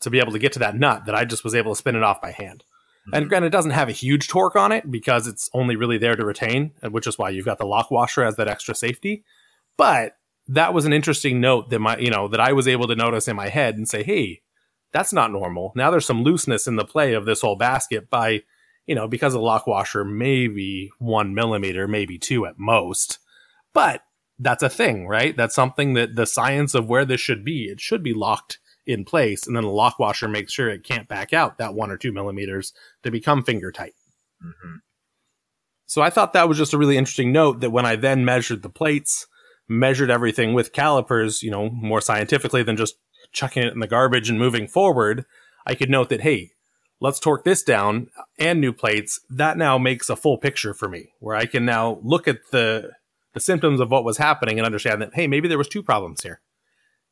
to 0.01 0.09
be 0.09 0.19
able 0.19 0.33
to 0.33 0.39
get 0.39 0.53
to 0.53 0.59
that 0.59 0.75
nut, 0.75 1.05
that 1.05 1.15
I 1.15 1.25
just 1.25 1.43
was 1.43 1.55
able 1.55 1.73
to 1.73 1.77
spin 1.77 1.95
it 1.95 2.03
off 2.03 2.21
by 2.21 2.31
hand. 2.31 2.63
Mm-hmm. 3.07 3.15
And 3.15 3.29
granted, 3.29 3.47
it 3.47 3.51
doesn't 3.51 3.71
have 3.71 3.89
a 3.89 3.93
huge 3.93 4.27
torque 4.27 4.55
on 4.55 4.71
it 4.71 4.89
because 4.89 5.27
it's 5.27 5.49
only 5.53 5.75
really 5.75 5.97
there 5.97 6.15
to 6.15 6.25
retain, 6.25 6.73
which 6.89 7.07
is 7.07 7.17
why 7.17 7.29
you've 7.29 7.45
got 7.45 7.57
the 7.57 7.65
lock 7.65 7.91
washer 7.91 8.23
as 8.23 8.35
that 8.35 8.47
extra 8.47 8.75
safety. 8.75 9.23
But 9.77 10.17
that 10.47 10.73
was 10.73 10.85
an 10.85 10.93
interesting 10.93 11.41
note 11.41 11.69
that 11.69 11.79
my, 11.79 11.97
you 11.97 12.09
know, 12.09 12.27
that 12.27 12.39
I 12.39 12.53
was 12.53 12.67
able 12.67 12.87
to 12.87 12.95
notice 12.95 13.27
in 13.27 13.35
my 13.35 13.49
head 13.49 13.75
and 13.75 13.87
say, 13.87 14.03
hey, 14.03 14.41
that's 14.91 15.13
not 15.13 15.31
normal. 15.31 15.73
Now 15.75 15.91
there's 15.91 16.05
some 16.05 16.23
looseness 16.23 16.67
in 16.67 16.75
the 16.75 16.85
play 16.85 17.13
of 17.13 17.25
this 17.25 17.41
whole 17.41 17.55
basket 17.55 18.09
by, 18.09 18.43
you 18.85 18.95
know, 18.95 19.07
because 19.07 19.33
of 19.33 19.39
the 19.39 19.45
lock 19.45 19.67
washer, 19.67 20.05
maybe 20.05 20.91
one 20.99 21.33
millimeter, 21.33 21.87
maybe 21.87 22.17
two 22.17 22.45
at 22.45 22.59
most. 22.59 23.19
But 23.73 24.03
that's 24.39 24.63
a 24.63 24.69
thing, 24.69 25.07
right? 25.07 25.35
That's 25.35 25.55
something 25.55 25.93
that 25.95 26.15
the 26.15 26.25
science 26.25 26.75
of 26.75 26.87
where 26.87 27.05
this 27.05 27.21
should 27.21 27.43
be, 27.43 27.65
it 27.65 27.81
should 27.81 28.03
be 28.03 28.13
locked 28.13 28.59
in 28.85 29.03
place. 29.03 29.47
And 29.47 29.55
then 29.55 29.63
the 29.63 29.69
lock 29.69 29.97
washer 29.97 30.27
makes 30.27 30.53
sure 30.53 30.69
it 30.69 30.83
can't 30.83 31.07
back 31.07 31.33
out 31.33 31.57
that 31.57 31.73
one 31.73 31.89
or 31.89 31.97
two 31.97 32.11
millimeters 32.11 32.73
to 33.03 33.11
become 33.11 33.43
finger 33.43 33.71
tight. 33.71 33.95
Mm-hmm. 34.43 34.75
So 35.87 36.01
I 36.01 36.09
thought 36.09 36.33
that 36.33 36.47
was 36.47 36.57
just 36.57 36.73
a 36.73 36.77
really 36.77 36.97
interesting 36.97 37.31
note 37.31 37.61
that 37.61 37.71
when 37.71 37.85
I 37.85 37.95
then 37.95 38.25
measured 38.25 38.61
the 38.61 38.69
plates, 38.69 39.27
measured 39.67 40.11
everything 40.11 40.53
with 40.53 40.73
calipers, 40.73 41.41
you 41.41 41.51
know, 41.51 41.69
more 41.69 42.01
scientifically 42.01 42.63
than 42.63 42.77
just 42.77 42.95
chucking 43.31 43.63
it 43.63 43.73
in 43.73 43.79
the 43.79 43.87
garbage 43.87 44.29
and 44.29 44.39
moving 44.39 44.67
forward, 44.67 45.25
I 45.65 45.75
could 45.75 45.89
note 45.89 46.09
that, 46.09 46.21
hey, 46.21 46.51
let's 46.99 47.19
torque 47.19 47.43
this 47.43 47.63
down 47.63 48.07
and 48.37 48.61
new 48.61 48.71
plates. 48.73 49.19
That 49.29 49.57
now 49.57 49.77
makes 49.77 50.09
a 50.09 50.15
full 50.15 50.37
picture 50.37 50.73
for 50.73 50.87
me 50.87 51.09
where 51.19 51.35
I 51.35 51.45
can 51.45 51.65
now 51.65 51.99
look 52.03 52.27
at 52.27 52.39
the 52.51 52.91
the 53.33 53.41
symptoms 53.41 53.81
of 53.81 53.91
what 53.91 54.05
was 54.05 54.17
happening 54.17 54.57
and 54.57 54.65
understand 54.65 55.01
that, 55.01 55.13
hey, 55.13 55.27
maybe 55.27 55.49
there 55.49 55.57
was 55.57 55.67
two 55.67 55.83
problems 55.83 56.23
here. 56.23 56.39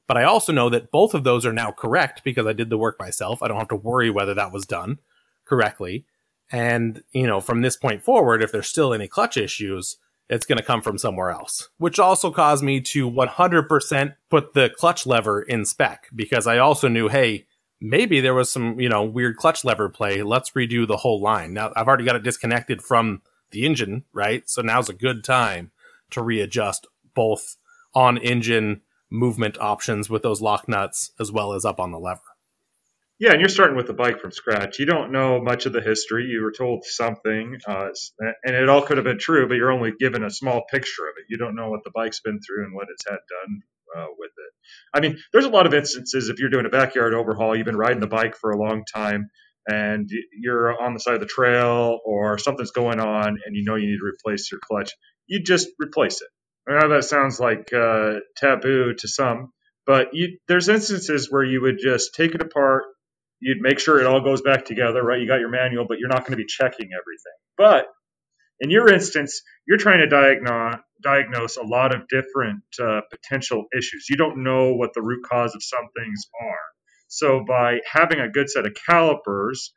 But 0.08 0.16
I 0.16 0.24
also 0.24 0.54
know 0.54 0.70
that 0.70 0.90
both 0.90 1.14
of 1.14 1.26
those 1.26 1.46
are 1.46 1.52
now 1.52 1.72
correct 1.72 2.24
because 2.24 2.48
I 2.48 2.54
did 2.54 2.70
the 2.70 2.78
work 2.78 2.98
myself. 2.98 3.44
I 3.44 3.50
don't 3.50 3.58
have 3.58 3.68
to 3.68 3.76
worry 3.76 4.10
whether 4.10 4.34
that 4.34 4.54
was 4.54 4.66
done 4.66 5.00
correctly. 5.46 6.06
And, 6.50 7.04
you 7.12 7.28
know, 7.28 7.42
from 7.42 7.62
this 7.62 7.76
point 7.76 8.04
forward, 8.04 8.42
if 8.42 8.54
there's 8.54 8.68
still 8.68 8.94
any 8.94 9.08
clutch 9.08 9.36
issues, 9.36 9.98
it's 10.30 10.46
going 10.46 10.58
to 10.58 10.64
come 10.64 10.82
from 10.82 10.98
somewhere 10.98 11.30
else, 11.30 11.70
which 11.78 12.00
also 12.00 12.32
caused 12.32 12.64
me 12.64 12.82
to 12.82 13.10
100% 13.10 14.16
put 14.30 14.54
the 14.54 14.70
clutch 14.76 15.06
lever 15.06 15.42
in 15.42 15.66
spec 15.66 16.08
because 16.16 16.48
I 16.48 16.58
also 16.58 16.88
knew, 16.88 17.10
hey, 17.10 17.46
maybe 17.82 18.22
there 18.22 18.34
was 18.34 18.52
some, 18.52 18.80
you 18.80 18.90
know, 18.90 19.04
weird 19.04 19.38
clutch 19.38 19.64
lever 19.66 19.90
play. 19.90 20.24
Let's 20.24 20.52
redo 20.52 20.88
the 20.88 20.98
whole 20.98 21.22
line. 21.22 21.54
Now 21.54 21.72
I've 21.76 21.88
already 21.88 22.06
got 22.06 22.16
it 22.16 22.24
disconnected 22.24 22.82
from 22.82 23.22
the 23.52 23.66
engine, 23.66 24.06
right? 24.14 24.50
So 24.50 24.62
now's 24.62 24.90
a 24.90 24.94
good 24.94 25.24
time 25.24 25.72
to 26.12 26.24
readjust 26.24 26.88
both 27.14 27.58
on 27.94 28.18
engine 28.18 28.82
movement 29.10 29.58
options 29.60 30.10
with 30.10 30.24
those 30.24 30.42
lock 30.42 30.68
nuts 30.68 31.12
as 31.20 31.32
well 31.32 31.54
as 31.54 31.66
up 31.66 31.80
on 31.80 31.92
the 31.92 32.00
lever. 32.00 32.22
Yeah, 33.24 33.32
and 33.32 33.40
you're 33.40 33.48
starting 33.48 33.78
with 33.78 33.88
the 33.88 33.94
bike 33.94 34.20
from 34.20 34.34
scratch. 34.34 34.80
You 34.80 34.86
don't 34.86 35.14
know 35.14 35.42
much 35.42 35.66
of 35.66 35.72
the 35.72 35.80
history. 35.80 36.26
You 36.26 36.42
were 36.42 36.52
told 36.52 36.84
something, 36.84 37.58
uh, 37.66 37.88
and 38.44 38.54
it 38.54 38.68
all 38.68 38.82
could 38.82 38.98
have 38.98 39.06
been 39.06 39.18
true, 39.18 39.48
but 39.48 39.54
you're 39.54 39.72
only 39.72 39.94
given 39.98 40.26
a 40.26 40.30
small 40.30 40.66
picture 40.70 41.04
of 41.04 41.14
it. 41.16 41.28
You 41.30 41.38
don't 41.38 41.56
know 41.56 41.70
what 41.70 41.86
the 41.86 41.92
bike's 41.96 42.20
been 42.20 42.42
through 42.42 42.66
and 42.66 42.76
what 42.76 42.88
it's 42.92 43.06
had 43.08 43.20
done 43.30 43.62
uh, 43.96 44.08
with 44.18 44.32
it. 44.32 44.54
I 44.94 45.00
mean, 45.00 45.18
there's 45.32 45.46
a 45.46 45.50
lot 45.50 45.66
of 45.66 45.74
instances 45.74 46.28
if 46.28 46.40
you're 46.40 46.50
doing 46.50 46.66
a 46.66 46.70
backyard 46.70 47.14
overhaul, 47.14 47.56
you've 47.56 47.66
been 47.66 47.78
riding 47.78 48.02
the 48.02 48.08
bike 48.08 48.36
for 48.36 48.52
a 48.52 48.58
long 48.58 48.84
time, 48.94 49.30
and 49.70 50.10
you're 50.38 50.78
on 50.82 50.94
the 50.94 51.00
side 51.00 51.14
of 51.14 51.22
the 51.22 51.26
trail 51.26 52.02
or 52.04 52.38
something's 52.38 52.72
going 52.72 53.00
on, 53.00 53.38
and 53.46 53.56
you 53.56 53.64
know 53.64 53.76
you 53.76 53.90
need 53.90 54.00
to 54.00 54.06
replace 54.06 54.52
your 54.52 54.60
clutch. 54.68 54.92
You 55.28 55.42
just 55.42 55.70
replace 55.80 56.22
it. 56.22 56.28
I 56.70 56.78
know 56.78 56.94
that 56.94 57.06
sounds 57.06 57.40
like 57.40 57.72
uh, 57.72 58.16
taboo 58.36 58.96
to 58.96 59.08
some, 59.08 59.54
but 59.86 60.10
you, 60.12 60.40
there's 60.50 60.68
instances 60.68 61.32
where 61.32 61.46
you 61.46 61.62
would 61.62 61.80
just 61.82 62.16
take 62.16 62.36
it 62.36 62.42
apart, 62.42 62.84
you'd 63.44 63.62
make 63.62 63.80
sure 63.80 64.00
it 64.00 64.08
all 64.08 64.22
goes 64.22 64.42
back 64.42 64.66
together, 64.66 65.04
right? 65.04 65.22
You 65.22 65.28
got 65.28 65.40
your 65.42 65.50
manual, 65.50 65.86
but 65.88 66.00
you're 66.00 66.10
not 66.10 66.22
going 66.22 66.32
to 66.32 66.38
be 66.38 66.46
checking 66.46 66.90
everything. 66.94 67.38
But 67.58 67.88
in 68.60 68.70
your 68.70 68.92
instance, 68.94 69.42
you're 69.68 69.78
trying 69.78 70.00
to 70.00 70.08
diagnose 70.08 70.80
diagnose 71.04 71.58
a 71.58 71.64
lot 71.64 71.94
of 71.94 72.08
different 72.08 72.64
uh, 72.82 73.02
potential 73.12 73.66
issues. 73.78 74.08
You 74.10 74.16
don't 74.16 74.44
know 74.44 74.74
what 74.74 74.92
the 74.96 75.02
root 75.02 75.26
cause 75.30 75.54
of 75.54 75.62
some 75.62 75.86
things 76.00 76.24
are. 76.42 76.60
So 77.10 77.44
by 77.48 77.82
having 77.92 78.22
a 78.22 78.30
good 78.30 78.50
set 78.50 78.66
of 78.66 78.74
calipers, 78.88 79.74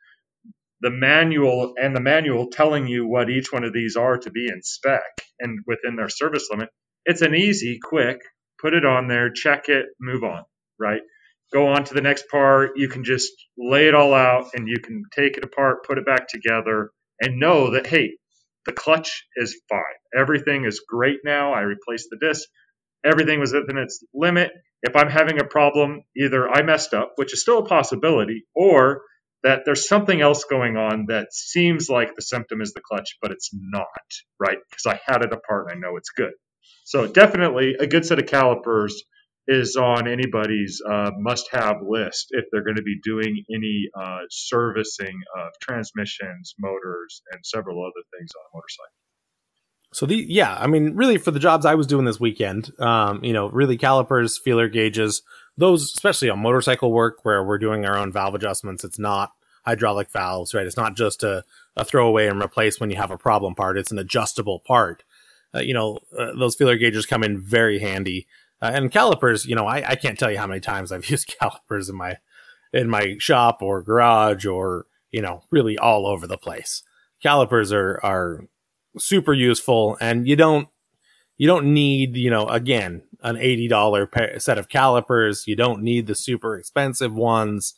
the 0.81 0.91
manual 0.91 1.73
and 1.81 1.95
the 1.95 2.01
manual 2.01 2.47
telling 2.49 2.87
you 2.87 3.07
what 3.07 3.29
each 3.29 3.51
one 3.51 3.65
of 3.65 3.73
these 3.73 3.95
are 3.95 4.17
to 4.19 4.31
be 4.31 4.47
in 4.47 4.61
spec 4.63 5.03
and 5.39 5.59
within 5.67 5.95
their 5.95 6.09
service 6.09 6.47
limit. 6.51 6.69
It's 7.05 7.21
an 7.21 7.35
easy, 7.35 7.79
quick, 7.83 8.21
put 8.61 8.73
it 8.73 8.85
on 8.85 9.07
there, 9.07 9.31
check 9.31 9.69
it, 9.69 9.87
move 9.99 10.23
on, 10.23 10.43
right? 10.79 11.01
Go 11.53 11.67
on 11.67 11.85
to 11.85 11.93
the 11.93 12.01
next 12.01 12.25
part. 12.29 12.71
You 12.75 12.89
can 12.89 13.03
just 13.03 13.31
lay 13.57 13.87
it 13.87 13.95
all 13.95 14.13
out 14.13 14.49
and 14.53 14.67
you 14.67 14.79
can 14.79 15.03
take 15.15 15.37
it 15.37 15.43
apart, 15.43 15.85
put 15.85 15.97
it 15.97 16.05
back 16.05 16.27
together, 16.27 16.91
and 17.21 17.39
know 17.39 17.71
that, 17.71 17.87
hey, 17.87 18.17
the 18.65 18.73
clutch 18.73 19.25
is 19.37 19.59
fine. 19.69 19.81
Everything 20.15 20.65
is 20.65 20.81
great 20.87 21.19
now. 21.23 21.53
I 21.53 21.61
replaced 21.61 22.07
the 22.11 22.17
disc. 22.19 22.47
Everything 23.05 23.39
was 23.39 23.53
within 23.53 23.77
its 23.77 24.03
limit. 24.13 24.51
If 24.83 24.95
I'm 24.95 25.09
having 25.09 25.39
a 25.39 25.45
problem, 25.45 26.01
either 26.17 26.49
I 26.49 26.61
messed 26.63 26.93
up, 26.93 27.13
which 27.15 27.33
is 27.33 27.41
still 27.41 27.59
a 27.59 27.65
possibility, 27.65 28.45
or 28.53 29.01
that 29.43 29.61
there's 29.65 29.87
something 29.87 30.19
else 30.19 30.43
going 30.43 30.75
on 30.75 31.05
that 31.07 31.31
seems 31.31 31.89
like 31.89 32.15
the 32.15 32.21
symptom 32.21 32.61
is 32.61 32.73
the 32.73 32.81
clutch, 32.81 33.17
but 33.21 33.31
it's 33.31 33.49
not, 33.53 33.87
right? 34.39 34.57
Because 34.69 34.85
I 34.85 34.99
had 35.05 35.23
it 35.23 35.31
apart 35.31 35.67
and 35.69 35.77
I 35.77 35.87
know 35.87 35.95
it's 35.95 36.09
good. 36.09 36.33
So 36.83 37.07
definitely 37.07 37.75
a 37.79 37.87
good 37.87 38.05
set 38.05 38.19
of 38.19 38.25
calipers 38.25 39.03
is 39.47 39.77
on 39.77 40.07
anybody's 40.07 40.81
uh, 40.89 41.11
must-have 41.17 41.77
list 41.81 42.27
if 42.31 42.45
they're 42.51 42.63
going 42.63 42.75
to 42.75 42.83
be 42.83 42.99
doing 43.01 43.43
any 43.49 43.87
uh, 43.97 44.19
servicing 44.29 45.15
of 45.37 45.51
transmissions, 45.61 46.53
motors, 46.59 47.21
and 47.31 47.39
several 47.45 47.81
other 47.81 48.03
things 48.17 48.29
on 48.35 48.41
a 48.41 48.57
motorcycle. 48.57 48.93
So 49.93 50.05
the 50.05 50.25
yeah, 50.27 50.55
I 50.59 50.67
mean, 50.67 50.95
really 50.95 51.17
for 51.17 51.31
the 51.31 51.39
jobs 51.39 51.65
I 51.65 51.75
was 51.75 51.87
doing 51.87 52.05
this 52.05 52.19
weekend, 52.19 52.71
um, 52.79 53.23
you 53.23 53.31
know, 53.31 53.49
really 53.49 53.77
calipers, 53.77 54.37
feeler 54.37 54.67
gauges, 54.67 55.21
those 55.55 55.83
especially 55.83 56.29
on 56.29 56.39
motorcycle 56.39 56.91
work 56.91 57.23
where 57.23 57.43
we're 57.43 57.57
doing 57.57 57.85
our 57.85 57.97
own 57.97 58.11
valve 58.11 58.35
adjustments. 58.35 58.83
It's 58.83 58.99
not 58.99 59.31
hydraulic 59.65 60.09
valves, 60.11 60.53
right? 60.53 60.65
It's 60.65 60.77
not 60.77 60.95
just 60.95 61.23
a, 61.23 61.43
a 61.75 61.85
throwaway 61.85 62.27
and 62.27 62.43
replace 62.43 62.79
when 62.79 62.89
you 62.89 62.97
have 62.97 63.11
a 63.11 63.17
problem 63.17 63.55
part. 63.55 63.77
It's 63.77 63.91
an 63.91 63.99
adjustable 63.99 64.59
part. 64.59 65.03
Uh, 65.55 65.59
you 65.59 65.73
know, 65.73 65.99
uh, 66.17 66.33
those 66.37 66.55
feeler 66.55 66.77
gauges 66.77 67.05
come 67.05 67.23
in 67.23 67.39
very 67.39 67.79
handy. 67.79 68.27
Uh, 68.61 68.71
and 68.73 68.91
calipers, 68.91 69.45
you 69.45 69.55
know, 69.55 69.67
I, 69.67 69.91
I 69.91 69.95
can't 69.95 70.17
tell 70.17 70.31
you 70.31 70.37
how 70.37 70.47
many 70.47 70.59
times 70.59 70.91
I've 70.91 71.09
used 71.09 71.33
calipers 71.39 71.89
in 71.89 71.95
my 71.95 72.17
in 72.73 72.89
my 72.89 73.15
shop 73.19 73.61
or 73.61 73.81
garage 73.81 74.45
or 74.45 74.87
you 75.11 75.21
know, 75.21 75.43
really 75.51 75.77
all 75.77 76.05
over 76.05 76.27
the 76.27 76.37
place. 76.37 76.83
Calipers 77.21 77.71
are 77.71 77.99
are 78.03 78.47
super 78.97 79.33
useful, 79.33 79.97
and 79.99 80.27
you 80.27 80.35
don't 80.35 80.67
you 81.37 81.47
don't 81.47 81.73
need 81.73 82.15
you 82.15 82.29
know 82.29 82.47
again 82.47 83.03
an 83.23 83.37
eighty 83.37 83.67
dollar 83.67 84.09
set 84.37 84.57
of 84.57 84.69
calipers. 84.69 85.47
You 85.47 85.55
don't 85.55 85.81
need 85.81 86.07
the 86.07 86.15
super 86.15 86.57
expensive 86.57 87.13
ones. 87.13 87.73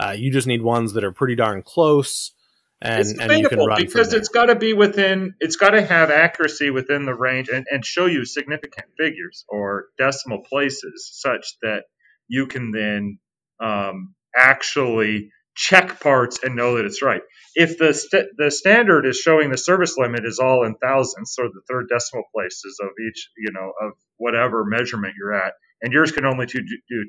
Uh, 0.00 0.14
you 0.16 0.30
just 0.30 0.46
need 0.46 0.62
ones 0.62 0.92
that 0.92 1.04
are 1.04 1.12
pretty 1.12 1.34
darn 1.34 1.62
close 1.62 2.32
and, 2.80 3.00
it's 3.00 3.18
and 3.18 3.32
you 3.32 3.48
can 3.48 3.58
run 3.58 3.80
because 3.80 4.12
it's 4.12 4.28
got 4.28 4.46
to 4.46 4.54
be 4.54 4.72
within 4.72 5.34
it's 5.40 5.56
got 5.56 5.70
to 5.70 5.82
have 5.82 6.10
accuracy 6.10 6.70
within 6.70 7.04
the 7.04 7.14
range 7.14 7.48
and, 7.48 7.66
and 7.70 7.84
show 7.84 8.06
you 8.06 8.24
significant 8.24 8.86
figures 8.96 9.44
or 9.48 9.86
decimal 9.98 10.40
places 10.48 11.10
such 11.12 11.56
that 11.62 11.84
you 12.28 12.46
can 12.46 12.70
then 12.70 13.18
um, 13.60 14.14
actually 14.36 15.30
check 15.56 15.98
parts 15.98 16.38
and 16.44 16.54
know 16.54 16.76
that 16.76 16.84
it's 16.84 17.02
right. 17.02 17.22
If 17.56 17.78
the 17.78 17.92
st- 17.92 18.28
the 18.36 18.50
standard 18.50 19.06
is 19.06 19.16
showing 19.16 19.50
the 19.50 19.58
service 19.58 19.96
limit 19.98 20.24
is 20.24 20.38
all 20.38 20.64
in 20.64 20.76
thousands 20.76 21.34
or 21.36 21.48
the 21.48 21.62
third 21.68 21.88
decimal 21.88 22.24
places 22.32 22.78
of 22.80 22.90
each 23.08 23.28
you 23.36 23.50
know 23.52 23.72
of 23.80 23.92
whatever 24.18 24.64
measurement 24.64 25.14
you're 25.18 25.34
at 25.34 25.54
and 25.82 25.92
yours 25.92 26.12
can 26.12 26.24
only 26.26 26.46
do 26.46 26.60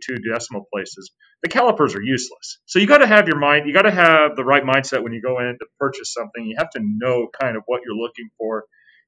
two 0.05 0.17
decimal 0.17 0.65
places, 0.73 1.11
the 1.41 1.49
calipers 1.49 1.95
are 1.95 2.01
useless. 2.01 2.59
So 2.65 2.79
you 2.79 2.87
got 2.87 2.99
to 2.99 3.07
have 3.07 3.27
your 3.27 3.39
mind, 3.39 3.67
you 3.67 3.73
got 3.73 3.83
to 3.83 3.91
have 3.91 4.35
the 4.35 4.43
right 4.43 4.63
mindset 4.63 5.03
when 5.03 5.13
you 5.13 5.21
go 5.21 5.39
in 5.39 5.57
to 5.59 5.65
purchase 5.79 6.13
something. 6.13 6.45
You 6.45 6.55
have 6.57 6.69
to 6.71 6.79
know 6.81 7.27
kind 7.39 7.55
of 7.55 7.63
what 7.65 7.81
you're 7.85 7.95
looking 7.95 8.29
for 8.37 8.65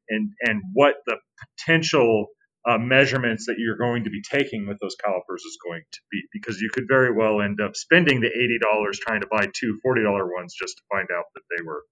and 0.10 0.32
and 0.42 0.62
what 0.74 0.96
the 1.06 1.18
potential 1.58 2.28
uh, 2.68 2.78
measurements 2.78 3.48
that 3.48 3.56
you're 3.58 3.78
going 3.78 4.04
to 4.04 4.10
be 4.10 4.22
taking 4.22 4.68
with 4.68 4.78
those 4.80 4.96
calipers 5.04 5.42
is 5.42 5.58
going 5.66 5.82
to 5.92 6.00
be 6.12 6.22
because 6.32 6.62
you 6.62 6.70
could 6.72 6.84
very 6.88 7.12
well 7.12 7.42
end 7.42 7.60
up 7.60 7.76
spending 7.76 8.22
the 8.22 8.28
$80 8.28 8.94
trying 8.94 9.22
to 9.22 9.28
buy 9.28 9.48
two 9.52 9.80
$40 9.86 10.04
ones 10.36 10.54
just 10.54 10.78
to 10.78 10.84
find 10.92 11.08
out 11.12 11.26
that 11.34 11.42
they 11.50 11.64
were 11.66 11.84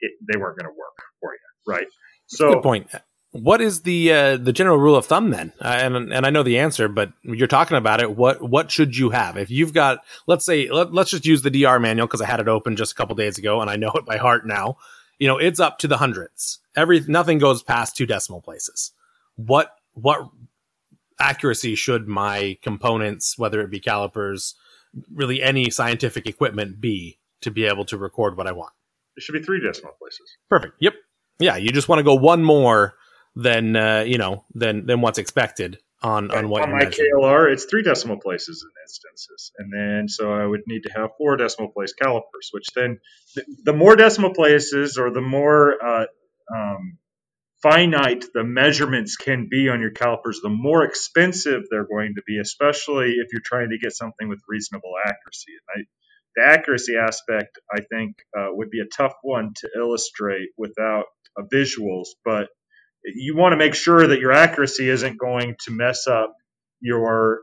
it, 0.00 0.12
they 0.30 0.38
weren't 0.38 0.58
going 0.58 0.70
to 0.70 0.76
work 0.76 0.96
for 1.20 1.32
you 1.32 1.72
right 1.72 1.86
so 2.26 2.54
good 2.54 2.62
point 2.62 2.90
what 3.32 3.60
is 3.60 3.82
the 3.82 4.12
uh, 4.12 4.36
the 4.38 4.52
general 4.52 4.78
rule 4.78 4.96
of 4.96 5.06
thumb 5.06 5.30
then? 5.30 5.52
Uh, 5.60 5.78
and 5.82 6.12
and 6.12 6.24
I 6.26 6.30
know 6.30 6.42
the 6.42 6.58
answer, 6.58 6.88
but 6.88 7.12
you're 7.22 7.46
talking 7.46 7.76
about 7.76 8.00
it. 8.00 8.16
What 8.16 8.42
what 8.42 8.70
should 8.70 8.96
you 8.96 9.10
have 9.10 9.36
if 9.36 9.50
you've 9.50 9.74
got? 9.74 10.04
Let's 10.26 10.46
say 10.46 10.70
let, 10.70 10.88
us 10.96 11.10
just 11.10 11.26
use 11.26 11.42
the 11.42 11.50
DR 11.50 11.78
manual 11.78 12.06
because 12.06 12.22
I 12.22 12.26
had 12.26 12.40
it 12.40 12.48
open 12.48 12.76
just 12.76 12.92
a 12.92 12.94
couple 12.94 13.14
days 13.16 13.38
ago 13.38 13.60
and 13.60 13.70
I 13.70 13.76
know 13.76 13.90
it 13.94 14.06
by 14.06 14.16
heart 14.16 14.46
now. 14.46 14.78
You 15.18 15.28
know, 15.28 15.36
it's 15.36 15.60
up 15.60 15.78
to 15.80 15.88
the 15.88 15.98
hundreds. 15.98 16.58
Every 16.74 17.00
nothing 17.00 17.38
goes 17.38 17.62
past 17.62 17.96
two 17.96 18.06
decimal 18.06 18.40
places. 18.40 18.92
What 19.36 19.74
what 19.92 20.30
accuracy 21.20 21.74
should 21.74 22.08
my 22.08 22.56
components, 22.62 23.36
whether 23.36 23.60
it 23.60 23.70
be 23.70 23.80
calipers, 23.80 24.54
really 25.12 25.42
any 25.42 25.68
scientific 25.68 26.26
equipment, 26.26 26.80
be 26.80 27.18
to 27.42 27.50
be 27.50 27.66
able 27.66 27.84
to 27.86 27.98
record 27.98 28.38
what 28.38 28.46
I 28.46 28.52
want? 28.52 28.72
It 29.16 29.22
should 29.22 29.32
be 29.32 29.42
three 29.42 29.60
decimal 29.60 29.92
places. 29.98 30.38
Perfect. 30.48 30.74
Yep. 30.80 30.94
Yeah, 31.40 31.56
you 31.56 31.70
just 31.70 31.88
want 31.88 31.98
to 31.98 32.04
go 32.04 32.14
one 32.14 32.42
more 32.42 32.94
than 33.36 33.76
uh, 33.76 34.04
you 34.06 34.18
know 34.18 34.44
than 34.54 34.86
than 34.86 35.00
what's 35.00 35.18
expected 35.18 35.78
on 36.02 36.30
on 36.30 36.48
what 36.48 36.62
on 36.62 36.72
my 36.72 36.84
measuring. 36.84 37.10
KLR. 37.16 37.52
It's 37.52 37.64
three 37.64 37.82
decimal 37.82 38.18
places 38.18 38.64
in 38.64 38.70
instances, 38.84 39.52
and 39.58 39.72
then 39.72 40.08
so 40.08 40.32
I 40.32 40.44
would 40.44 40.62
need 40.66 40.84
to 40.84 40.92
have 40.92 41.10
four 41.18 41.36
decimal 41.36 41.70
place 41.70 41.92
calipers, 41.92 42.50
which 42.52 42.66
then 42.74 43.00
the, 43.34 43.44
the 43.64 43.72
more 43.72 43.96
decimal 43.96 44.34
places 44.34 44.98
or 44.98 45.10
the 45.10 45.20
more 45.20 45.82
uh, 45.84 46.06
um, 46.54 46.98
finite 47.62 48.24
the 48.32 48.44
measurements 48.44 49.16
can 49.16 49.48
be 49.50 49.68
on 49.68 49.80
your 49.80 49.90
calipers, 49.90 50.40
the 50.42 50.48
more 50.48 50.84
expensive 50.84 51.64
they're 51.70 51.86
going 51.86 52.14
to 52.14 52.22
be, 52.26 52.38
especially 52.38 53.12
if 53.12 53.28
you're 53.32 53.42
trying 53.44 53.70
to 53.70 53.78
get 53.78 53.92
something 53.92 54.28
with 54.28 54.40
reasonable 54.48 54.92
accuracy. 55.04 55.52
And 55.52 55.82
I, 55.82 55.86
the 56.36 56.58
accuracy 56.58 56.96
aspect, 56.96 57.58
I 57.72 57.80
think, 57.90 58.16
uh, 58.36 58.48
would 58.50 58.70
be 58.70 58.80
a 58.80 58.86
tough 58.86 59.14
one 59.22 59.52
to 59.56 59.70
illustrate 59.76 60.50
without 60.56 61.06
uh, 61.36 61.42
visuals, 61.52 62.08
but 62.24 62.48
you 63.04 63.36
want 63.36 63.52
to 63.52 63.56
make 63.56 63.74
sure 63.74 64.06
that 64.06 64.20
your 64.20 64.32
accuracy 64.32 64.88
isn't 64.88 65.18
going 65.18 65.56
to 65.64 65.70
mess 65.70 66.06
up 66.06 66.34
your 66.80 67.40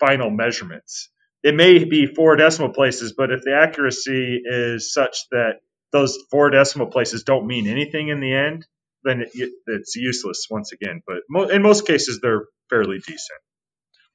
final 0.00 0.30
measurements. 0.30 1.10
It 1.42 1.54
may 1.54 1.84
be 1.84 2.06
four 2.06 2.36
decimal 2.36 2.72
places, 2.72 3.14
but 3.16 3.30
if 3.30 3.42
the 3.42 3.54
accuracy 3.54 4.40
is 4.44 4.92
such 4.92 5.28
that 5.30 5.60
those 5.92 6.18
four 6.30 6.50
decimal 6.50 6.88
places 6.88 7.22
don't 7.22 7.46
mean 7.46 7.68
anything 7.68 8.08
in 8.08 8.20
the 8.20 8.34
end, 8.34 8.66
then 9.04 9.24
it, 9.34 9.52
it's 9.66 9.96
useless 9.96 10.46
once 10.50 10.72
again. 10.72 11.02
But 11.06 11.18
mo- 11.30 11.48
in 11.48 11.62
most 11.62 11.86
cases, 11.86 12.20
they're 12.20 12.46
fairly 12.68 12.98
decent 12.98 13.40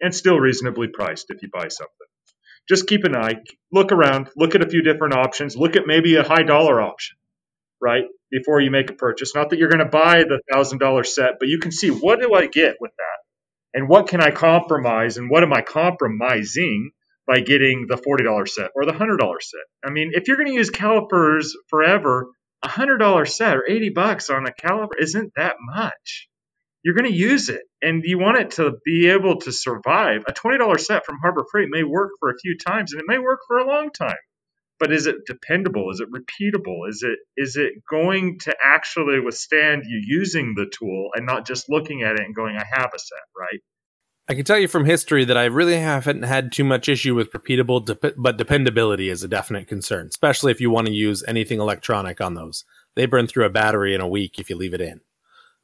and 0.02 0.14
still 0.14 0.40
reasonably 0.40 0.88
priced 0.88 1.28
if 1.30 1.42
you 1.42 1.50
buy 1.52 1.70
something. 1.70 2.08
Just 2.68 2.88
keep 2.88 3.04
an 3.04 3.16
eye, 3.16 3.36
look 3.72 3.92
around, 3.92 4.30
look 4.38 4.56
at 4.56 4.62
a 4.64 4.70
few 4.70 4.82
different 4.82 5.16
options, 5.16 5.56
look 5.58 5.76
at 5.76 5.88
maybe 5.88 6.16
a 6.16 6.24
high 6.24 6.44
dollar 6.44 6.82
option, 6.82 7.18
right? 7.84 8.06
before 8.34 8.60
you 8.60 8.72
make 8.72 8.90
a 8.90 8.94
purchase. 8.94 9.36
Not 9.36 9.52
that 9.52 9.60
you're 9.60 9.70
going 9.70 9.78
to 9.80 9.86
buy 9.86 10.24
the 10.24 10.42
thousand 10.52 10.80
dollar 10.80 11.04
set, 11.04 11.36
but 11.40 11.48
you 11.48 11.60
can 11.60 11.72
see 11.72 11.90
what 11.90 12.20
do 12.20 12.34
I 12.34 12.48
get 12.48 12.76
with 12.82 12.92
that, 12.98 13.78
and 13.80 13.88
what 13.88 14.08
can 14.08 14.22
I 14.22 14.32
compromise, 14.32 15.18
and 15.18 15.30
what 15.30 15.44
am 15.44 15.54
I 15.54 15.62
compromising 15.62 16.92
by 17.28 17.40
getting 17.40 17.86
the 17.88 17.96
forty 17.96 18.24
dollar 18.24 18.48
set 18.48 18.72
or 18.76 18.86
the 18.86 18.92
hundred 18.92 19.18
dollar 19.18 19.40
set. 19.40 19.62
I 19.86 19.92
mean, 19.92 20.12
if 20.14 20.28
you're 20.28 20.38
going 20.38 20.50
to 20.50 20.56
use 20.56 20.72
calipers 20.72 21.56
forever, 21.70 22.28
a 22.64 22.68
hundred 22.68 22.98
dollar 22.98 23.26
set 23.26 23.56
or 23.56 23.70
eighty 23.70 23.90
bucks 23.90 24.32
on 24.32 24.48
a 24.48 24.52
caliper 24.52 25.00
isn't 25.00 25.32
that 25.38 25.56
much. 25.60 26.28
You're 26.84 26.96
going 26.96 27.10
to 27.10 27.18
use 27.18 27.48
it, 27.48 27.62
and 27.82 28.04
you 28.04 28.18
want 28.18 28.40
it 28.40 28.52
to 28.52 28.74
be 28.84 29.10
able 29.10 29.40
to 29.42 29.52
survive. 29.52 30.24
A 30.28 30.34
twenty 30.34 30.58
dollar 30.58 30.80
set 30.80 31.06
from 31.06 31.20
Harbor 31.22 31.46
Freight 31.52 31.70
may 31.70 31.84
work 31.84 32.10
for 32.20 32.32
a 32.32 32.38
few 32.42 32.58
times, 32.58 32.94
and 32.94 33.00
it 33.00 33.06
may 33.08 33.20
work 33.20 33.42
for 33.48 33.60
a 33.60 33.68
long 33.68 33.92
time 33.92 34.18
but 34.84 34.92
is 34.92 35.08
it 35.08 35.26
dependable? 35.26 35.92
Is 35.92 36.02
it 36.02 36.10
repeatable? 36.12 36.90
Is 36.90 37.04
it 37.04 37.20
is 37.38 37.56
it 37.56 37.86
going 37.90 38.38
to 38.40 38.54
actually 38.62 39.22
withstand 39.22 39.84
you 39.88 40.02
using 40.06 40.56
the 40.58 40.66
tool 40.78 41.12
and 41.16 41.26
not 41.26 41.48
just 41.48 41.70
looking 41.70 42.04
at 42.04 42.16
it 42.16 42.20
and 42.20 42.36
going, 42.36 42.58
I 42.58 42.66
have 42.70 42.92
a 42.94 43.00
set, 43.00 43.20
right? 43.40 43.62
I 44.28 44.34
can 44.34 44.44
tell 44.44 44.60
you 44.60 44.68
from 44.68 44.84
history 44.84 45.24
that 45.24 45.38
I 45.38 45.46
really 45.46 45.78
haven't 45.78 46.24
had 46.24 46.52
too 46.52 46.66
much 46.66 46.90
issue 46.90 47.16
with 47.16 47.32
repeatable, 47.32 47.86
de- 47.86 48.14
but 48.18 48.36
dependability 48.36 49.08
is 49.08 49.24
a 49.24 49.30
definite 49.30 49.70
concern, 49.70 50.08
especially 50.08 50.52
if 50.52 50.60
you 50.60 50.70
want 50.70 50.88
to 50.88 50.94
use 50.94 51.24
anything 51.30 51.62
electronic 51.62 52.20
on 52.20 52.34
those. 52.34 52.66
They 52.96 53.06
burn 53.06 53.28
through 53.28 53.46
a 53.46 53.50
battery 53.50 53.96
in 53.96 54.02
a 54.02 54.08
week 54.08 54.38
if 54.38 54.50
you 54.50 54.58
leave 54.58 54.74
it 54.74 54.82
in. 54.82 55.00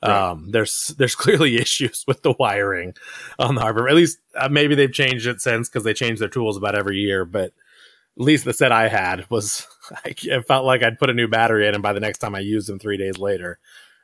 Right. 0.02 0.30
Um, 0.30 0.52
there's 0.52 0.96
there's 0.98 1.16
clearly 1.16 1.58
issues 1.62 2.06
with 2.08 2.22
the 2.22 2.36
wiring 2.40 2.94
on 3.38 3.56
the 3.56 3.62
harbor. 3.62 3.90
At 3.90 3.96
least 3.96 4.20
uh, 4.34 4.48
maybe 4.48 4.76
they've 4.76 4.90
changed 4.90 5.28
it 5.28 5.42
since 5.42 5.68
because 5.68 5.84
they 5.84 5.94
change 5.94 6.20
their 6.20 6.30
tools 6.30 6.56
about 6.56 6.76
every 6.76 7.00
year. 7.00 7.26
But 7.26 7.52
at 8.20 8.26
least 8.26 8.46
the 8.46 8.54
set 8.54 8.72
I 8.72 8.88
had 8.88 9.30
was 9.30 9.66
it 10.06 10.48
felt 10.48 10.66
like 10.66 10.84
I'd 10.84 11.00
put 11.00 11.10
a 11.10 11.14
new 11.14 11.28
battery 11.28 11.68
in, 11.68 11.74
and 11.74 11.84
by 11.84 11.94
the 11.94 12.00
next 12.00 12.20
time 12.20 12.36
I 12.36 12.40
used 12.40 12.68
them 12.68 12.80
three 12.80 12.98
days 12.98 13.18
later, 13.18 13.60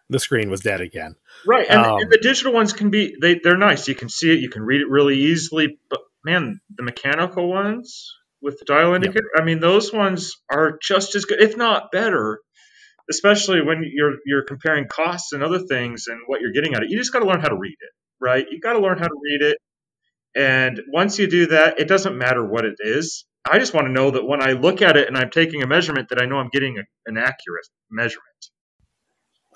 the 0.10 0.20
screen 0.20 0.50
was 0.50 0.62
dead 0.62 0.82
again. 0.82 1.16
Right, 1.46 1.68
and, 1.70 1.80
um, 1.80 2.00
and 2.00 2.12
the 2.12 2.20
digital 2.22 2.54
ones 2.54 2.74
can 2.74 2.90
be 2.90 3.16
they 3.22 3.40
they're 3.44 3.58
nice. 3.58 3.88
You 3.88 3.96
can 3.96 4.10
see 4.10 4.32
it, 4.32 4.40
you 4.40 4.50
can 4.50 4.64
read 4.64 4.82
it 4.82 4.90
really 4.90 5.18
easily. 5.18 5.78
But 5.90 6.00
man, 6.24 6.62
the 6.76 6.84
mechanical 6.84 7.50
ones, 7.50 8.14
with 8.46 8.60
the 8.60 8.66
dial 8.66 8.94
indicator. 8.94 9.28
I 9.36 9.44
mean, 9.44 9.60
those 9.60 9.92
ones 9.92 10.36
are 10.50 10.78
just 10.82 11.16
as 11.16 11.26
good, 11.26 11.42
if 11.42 11.58
not 11.58 11.92
better, 11.92 12.40
especially 13.10 13.62
when 13.62 13.84
you're 13.84 14.14
you're 14.26 14.44
comparing 14.44 14.88
costs 14.88 15.34
and 15.34 15.44
other 15.44 15.60
things 15.60 16.06
and 16.08 16.22
what 16.28 16.40
you're 16.42 16.54
getting 16.54 16.76
at 16.76 16.84
it. 16.84 16.90
You 16.90 16.98
just 16.98 17.12
got 17.12 17.20
to 17.20 17.26
learn 17.26 17.42
how 17.42 17.50
to 17.50 17.58
read 17.58 17.76
it, 17.80 17.92
right? 18.22 18.46
You 18.50 18.60
got 18.62 18.74
to 18.74 18.80
learn 18.80 19.00
how 19.00 19.08
to 19.08 19.20
read 19.22 19.42
it. 19.42 19.58
And 20.36 20.82
once 20.88 21.18
you 21.18 21.28
do 21.28 21.48
that, 21.48 21.80
it 21.80 21.88
doesn't 21.88 22.18
matter 22.18 22.46
what 22.46 22.66
it 22.66 22.76
is. 22.80 23.26
I 23.52 23.60
just 23.60 23.74
want 23.74 23.88
to 23.88 23.92
know 23.92 24.12
that 24.12 24.26
when 24.26 24.42
I 24.42 24.54
look 24.54 24.82
at 24.82 24.98
it 24.98 25.08
and 25.08 25.18
I'm 25.18 25.30
taking 25.30 25.62
a 25.62 25.68
measurement, 25.68 26.10
that 26.10 26.22
I 26.22 26.26
know 26.26 26.38
I'm 26.38 26.50
getting 26.50 26.78
a, 26.78 26.84
an 27.06 27.18
accurate 27.18 27.68
measurement. 27.92 28.50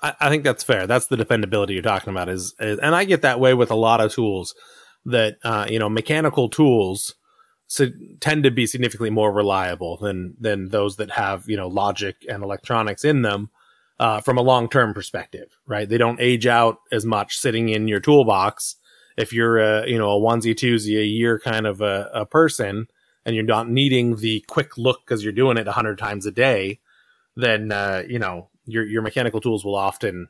I, 0.02 0.14
I, 0.20 0.28
think 0.28 0.44
that's 0.44 0.62
fair. 0.62 0.86
That's 0.86 1.08
the 1.08 1.16
dependability 1.16 1.74
you're 1.74 1.82
talking 1.82 2.10
about. 2.10 2.28
Is, 2.28 2.54
is, 2.60 2.78
and 2.78 2.94
I 2.94 3.04
get 3.04 3.22
that 3.22 3.40
way 3.40 3.54
with 3.54 3.70
a 3.70 3.76
lot 3.76 4.00
of 4.00 4.12
tools. 4.12 4.54
That 5.06 5.38
uh, 5.42 5.66
you 5.68 5.78
know, 5.78 5.88
mechanical 5.88 6.50
tools 6.50 7.14
so 7.70 7.86
tend 8.18 8.42
to 8.42 8.50
be 8.50 8.66
significantly 8.66 9.10
more 9.10 9.32
reliable 9.32 9.96
than 9.96 10.34
than 10.40 10.68
those 10.68 10.96
that 10.96 11.12
have 11.12 11.48
you 11.48 11.56
know 11.56 11.68
logic 11.68 12.16
and 12.28 12.42
electronics 12.42 13.04
in 13.04 13.22
them 13.22 13.48
uh, 14.00 14.20
from 14.20 14.38
a 14.38 14.42
long 14.42 14.68
term 14.68 14.92
perspective, 14.92 15.56
right? 15.66 15.88
They 15.88 15.96
don't 15.96 16.20
age 16.20 16.48
out 16.48 16.78
as 16.90 17.06
much 17.06 17.38
sitting 17.38 17.68
in 17.68 17.86
your 17.86 18.00
toolbox. 18.00 18.74
If 19.16 19.32
you're 19.32 19.58
a 19.58 19.88
you 19.88 19.98
know 19.98 20.10
a 20.10 20.20
onesie 20.20 20.54
twosie 20.54 21.00
a 21.00 21.04
year 21.04 21.38
kind 21.38 21.64
of 21.64 21.80
a, 21.80 22.10
a 22.12 22.26
person, 22.26 22.88
and 23.24 23.34
you're 23.34 23.44
not 23.44 23.68
needing 23.68 24.16
the 24.16 24.44
quick 24.48 24.76
look 24.78 25.00
because 25.04 25.22
you're 25.22 25.32
doing 25.32 25.56
it 25.56 25.68
a 25.68 25.72
hundred 25.72 25.98
times 25.98 26.26
a 26.26 26.30
day, 26.30 26.80
then 27.36 27.72
uh, 27.72 28.02
you 28.08 28.18
know 28.18 28.48
your 28.64 28.84
your 28.86 29.02
mechanical 29.02 29.40
tools 29.40 29.64
will 29.64 29.76
often 29.76 30.28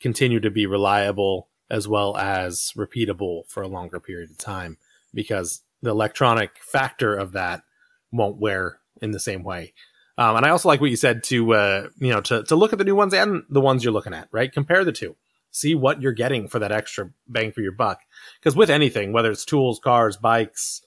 continue 0.00 0.40
to 0.40 0.50
be 0.50 0.66
reliable 0.66 1.48
as 1.70 1.88
well 1.88 2.16
as 2.16 2.72
repeatable 2.76 3.48
for 3.48 3.62
a 3.62 3.68
longer 3.68 3.98
period 3.98 4.30
of 4.30 4.38
time 4.38 4.76
because 5.14 5.62
the 5.82 5.90
electronic 5.90 6.58
factor 6.58 7.14
of 7.14 7.32
that 7.32 7.62
won't 8.12 8.38
wear 8.38 8.80
in 9.00 9.12
the 9.12 9.20
same 9.20 9.42
way. 9.42 9.72
Um, 10.16 10.36
and 10.36 10.46
I 10.46 10.50
also 10.50 10.68
like 10.68 10.80
what 10.80 10.90
you 10.90 10.96
said 10.96 11.24
to 11.24 11.54
uh, 11.54 11.88
you 11.98 12.10
know 12.10 12.20
to 12.22 12.42
to 12.44 12.56
look 12.56 12.72
at 12.72 12.78
the 12.78 12.84
new 12.84 12.96
ones 12.96 13.14
and 13.14 13.42
the 13.48 13.60
ones 13.60 13.84
you're 13.84 13.92
looking 13.92 14.14
at, 14.14 14.28
right? 14.32 14.52
Compare 14.52 14.84
the 14.84 14.92
two, 14.92 15.16
see 15.50 15.74
what 15.74 16.00
you're 16.00 16.12
getting 16.12 16.48
for 16.48 16.58
that 16.58 16.72
extra 16.72 17.10
bang 17.26 17.52
for 17.52 17.60
your 17.60 17.72
buck. 17.72 18.00
Because 18.38 18.56
with 18.56 18.70
anything, 18.70 19.12
whether 19.12 19.30
it's 19.30 19.44
tools, 19.44 19.80
cars, 19.82 20.16
bikes, 20.16 20.82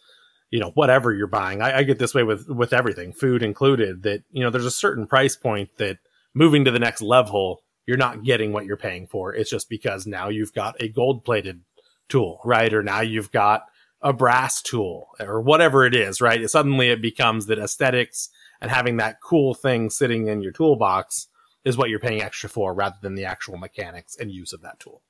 you 0.50 0.60
know, 0.60 0.72
whatever 0.76 1.14
you're 1.14 1.28
buying, 1.28 1.62
I, 1.62 1.80
I 1.80 1.84
get 1.84 2.00
this 2.00 2.14
way 2.14 2.24
with 2.24 2.48
with 2.48 2.74
everything, 2.74 3.14
food 3.14 3.44
included. 3.44 4.04
That 4.04 4.24
you 4.32 4.44
know, 4.44 4.50
there's 4.50 4.66
a 4.66 4.72
certain 4.72 5.08
price 5.08 5.36
point 5.36 5.70
that 5.78 5.98
moving 6.34 6.66
to 6.66 6.72
the 6.72 6.80
next 6.80 7.02
level, 7.02 7.64
you're 7.86 7.98
not 7.98 8.24
getting 8.24 8.54
what 8.54 8.66
you're 8.66 8.78
paying 8.78 9.08
for. 9.08 9.34
It's 9.34 9.50
just 9.50 9.70
because 9.70 10.06
now 10.06 10.30
you've 10.30 10.54
got 10.54 10.82
a 10.82 10.90
gold 10.90 11.26
plated 11.26 11.62
tool, 12.10 12.40
right? 12.46 12.74
Or 12.74 12.84
now 12.84 13.02
you've 13.02 13.32
got 13.32 13.64
a 14.02 14.14
brass 14.14 14.62
tool 14.62 15.10
or 15.20 15.42
whatever 15.42 15.86
it 15.86 15.96
is, 15.96 16.22
right? 16.22 16.48
Suddenly 16.50 16.90
it 16.90 17.02
becomes 17.02 17.48
that 17.48 17.60
aesthetics 17.60 18.30
and 18.62 18.70
having 18.70 18.98
that 18.98 19.22
cool 19.22 19.54
thing 19.54 19.90
sitting 19.90 20.28
in 20.28 20.42
your 20.42 20.52
toolbox 20.52 21.28
is 21.66 21.78
what 21.78 21.90
you're 21.90 22.00
paying 22.00 22.22
extra 22.22 22.50
for 22.50 22.74
rather 22.74 22.96
than 23.02 23.16
the 23.16 23.26
actual 23.26 23.58
mechanics 23.58 24.16
and 24.18 24.32
use 24.32 24.54
of 24.54 24.62
that 24.62 24.80
tool. 24.80 25.02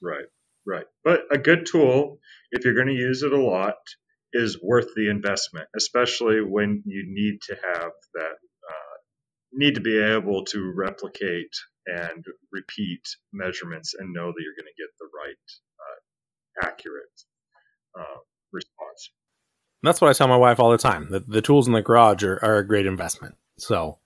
Right, 0.00 0.26
right. 0.64 0.86
But 1.04 1.22
a 1.30 1.38
good 1.38 1.66
tool, 1.66 2.20
if 2.52 2.64
you're 2.64 2.74
going 2.74 2.86
to 2.86 2.94
use 2.94 3.22
it 3.22 3.32
a 3.32 3.40
lot, 3.40 3.74
is 4.32 4.60
worth 4.62 4.88
the 4.94 5.08
investment, 5.10 5.68
especially 5.76 6.40
when 6.42 6.82
you 6.86 7.04
need 7.06 7.40
to 7.42 7.56
have 7.74 7.92
that, 8.14 8.32
uh, 8.68 8.96
need 9.52 9.74
to 9.76 9.80
be 9.80 9.98
able 9.98 10.44
to 10.44 10.72
replicate 10.74 11.54
and 11.86 12.24
repeat 12.52 13.02
measurements 13.32 13.94
and 13.98 14.12
know 14.12 14.26
that 14.26 14.42
you're 14.42 14.56
going 14.56 14.66
to 14.66 14.82
get 14.82 14.90
the 14.98 15.08
right, 15.14 15.36
uh, 15.80 16.66
accurate 16.66 17.04
uh, 17.98 18.18
response. 18.52 19.10
That's 19.82 20.00
what 20.00 20.10
I 20.10 20.12
tell 20.14 20.28
my 20.28 20.36
wife 20.36 20.58
all 20.58 20.70
the 20.70 20.78
time. 20.78 21.08
The, 21.10 21.20
the 21.20 21.42
tools 21.42 21.66
in 21.66 21.72
the 21.72 21.82
garage 21.82 22.24
are, 22.24 22.42
are 22.42 22.56
a 22.58 22.66
great 22.66 22.86
investment. 22.86 23.36
So, 23.58 23.98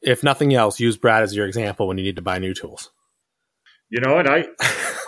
if 0.00 0.22
nothing 0.22 0.54
else, 0.54 0.78
use 0.78 0.96
Brad 0.96 1.22
as 1.22 1.34
your 1.34 1.46
example 1.46 1.88
when 1.88 1.98
you 1.98 2.04
need 2.04 2.16
to 2.16 2.22
buy 2.22 2.38
new 2.38 2.54
tools. 2.54 2.90
You 3.90 4.00
know, 4.00 4.18
and 4.18 4.28
I, 4.28 4.46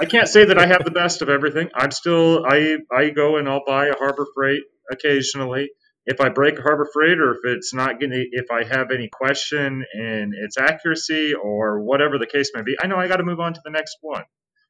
I 0.01 0.05
can't 0.05 0.29
say 0.29 0.45
that 0.45 0.59
I 0.59 0.67
have 0.67 0.85
the 0.85 0.93
best 0.93 1.23
of 1.23 1.29
everything. 1.29 1.71
I'm 1.75 1.91
still, 1.91 2.45
I, 2.47 2.77
I 2.93 3.11
go 3.11 3.37
and 3.37 3.49
I'll 3.49 3.65
buy 3.67 3.87
a 3.87 3.97
Harbor 3.97 4.27
Freight 4.35 4.63
occasionally. 4.91 5.71
If 6.07 6.21
I 6.21 6.29
break 6.29 6.59
a 6.59 6.63
Harbor 6.63 6.89
Freight, 6.93 7.19
or 7.19 7.33
if 7.33 7.39
it's 7.45 7.75
not 7.75 8.01
going 8.01 8.13
to, 8.13 8.25
if 8.31 8.47
I 8.51 8.65
have 8.65 8.91
any 8.93 9.09
question 9.09 9.85
in 9.93 10.33
its 10.35 10.57
accuracy 10.57 11.35
or 11.35 11.81
whatever 11.83 12.19
the 12.19 12.27
case 12.27 12.51
may 12.55 12.63
be, 12.63 12.77
I 12.81 12.87
know 12.87 12.97
I 12.97 13.09
got 13.09 13.17
to 13.17 13.25
move 13.25 13.41
on 13.41 13.55
to 13.55 13.61
the 13.65 13.71
next 13.71 13.99
one. 14.01 14.23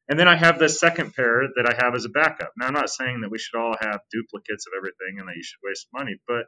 And 0.09 0.19
then 0.19 0.27
I 0.27 0.37
have 0.37 0.59
this 0.59 0.81
second 0.81 1.15
pair 1.15 1.43
that 1.57 1.67
I 1.67 1.85
have 1.85 1.95
as 1.95 2.07
a 2.07 2.09
backup. 2.09 2.53
Now, 2.57 2.67
I'm 2.67 2.73
not 2.73 2.89
saying 2.89 3.21
that 3.21 3.31
we 3.31 3.39
should 3.39 3.59
all 3.59 3.77
have 3.79 4.01
duplicates 4.11 4.67
of 4.67 4.73
everything 4.77 5.21
and 5.21 5.29
that 5.29 5.37
you 5.37 5.45
should 5.45 5.61
waste 5.63 5.87
money, 5.93 6.17
but 6.27 6.47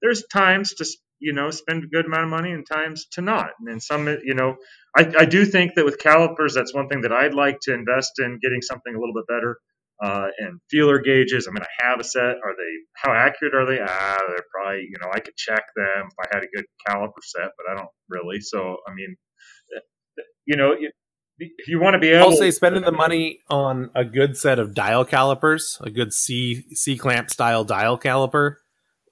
there's 0.00 0.24
times 0.32 0.74
to 0.74 0.86
you 1.20 1.32
know 1.32 1.50
spend 1.50 1.84
a 1.84 1.86
good 1.86 2.06
amount 2.06 2.24
of 2.24 2.30
money 2.30 2.50
and 2.52 2.66
times 2.66 3.06
to 3.12 3.20
not. 3.20 3.50
And 3.66 3.82
some, 3.82 4.08
you 4.08 4.34
know, 4.34 4.56
I, 4.96 5.12
I 5.18 5.24
do 5.24 5.44
think 5.44 5.74
that 5.74 5.84
with 5.84 5.98
calipers, 5.98 6.54
that's 6.54 6.74
one 6.74 6.88
thing 6.88 7.02
that 7.02 7.12
I'd 7.12 7.34
like 7.34 7.58
to 7.62 7.74
invest 7.74 8.12
in 8.18 8.38
getting 8.42 8.62
something 8.62 8.94
a 8.94 8.98
little 8.98 9.14
bit 9.14 9.26
better. 9.28 9.58
Uh, 10.02 10.28
and 10.38 10.58
feeler 10.70 10.98
gauges. 10.98 11.46
I'm 11.46 11.52
going 11.52 11.62
to 11.62 11.84
have 11.84 12.00
a 12.00 12.04
set. 12.04 12.22
Are 12.22 12.56
they? 12.56 12.72
How 12.96 13.12
accurate 13.12 13.54
are 13.54 13.66
they? 13.66 13.80
Ah, 13.86 14.16
they're 14.28 14.46
probably. 14.50 14.88
You 14.90 14.96
know, 14.98 15.10
I 15.12 15.20
could 15.20 15.36
check 15.36 15.62
them 15.76 16.08
if 16.08 16.14
I 16.18 16.34
had 16.34 16.42
a 16.42 16.46
good 16.56 16.64
caliper 16.88 17.22
set, 17.22 17.50
but 17.58 17.70
I 17.70 17.76
don't 17.76 17.90
really. 18.08 18.40
So, 18.40 18.78
I 18.88 18.94
mean, 18.94 19.14
you 20.46 20.56
know, 20.56 20.74
if 21.38 21.68
you 21.68 21.80
want 21.80 21.94
to 21.94 21.98
be 21.98 22.08
able, 22.08 22.30
I'll 22.30 22.32
say 22.32 22.50
spending 22.50 22.82
the 22.82 22.92
money 22.92 23.40
on 23.50 23.90
a 23.94 24.06
good 24.06 24.38
set 24.38 24.58
of 24.58 24.72
dial 24.72 25.04
calipers, 25.04 25.76
a 25.82 25.90
good 25.90 26.14
C 26.14 26.64
C 26.72 26.96
clamp 26.96 27.28
style 27.28 27.64
dial 27.64 27.98
caliper, 27.98 28.54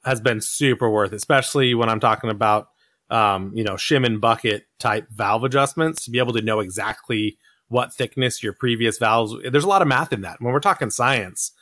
has 0.08 0.20
been 0.20 0.40
super 0.40 0.90
worth, 0.90 1.12
especially 1.12 1.74
when 1.74 1.88
I'm 1.88 2.00
talking 2.00 2.30
about 2.30 2.68
um, 3.10 3.52
you 3.54 3.64
know 3.64 3.74
shim 3.74 4.04
and 4.04 4.20
bucket 4.20 4.66
type 4.78 5.08
valve 5.10 5.44
adjustments 5.44 6.04
to 6.04 6.10
be 6.10 6.18
able 6.18 6.34
to 6.34 6.42
know 6.42 6.60
exactly 6.60 7.38
what 7.68 7.92
thickness 7.92 8.42
your 8.42 8.52
previous 8.52 8.98
valves. 8.98 9.34
There's 9.50 9.64
a 9.64 9.68
lot 9.68 9.82
of 9.82 9.88
math 9.88 10.12
in 10.12 10.22
that. 10.22 10.40
When 10.40 10.52
we're 10.52 10.60
talking 10.60 10.90
science, 10.90 11.52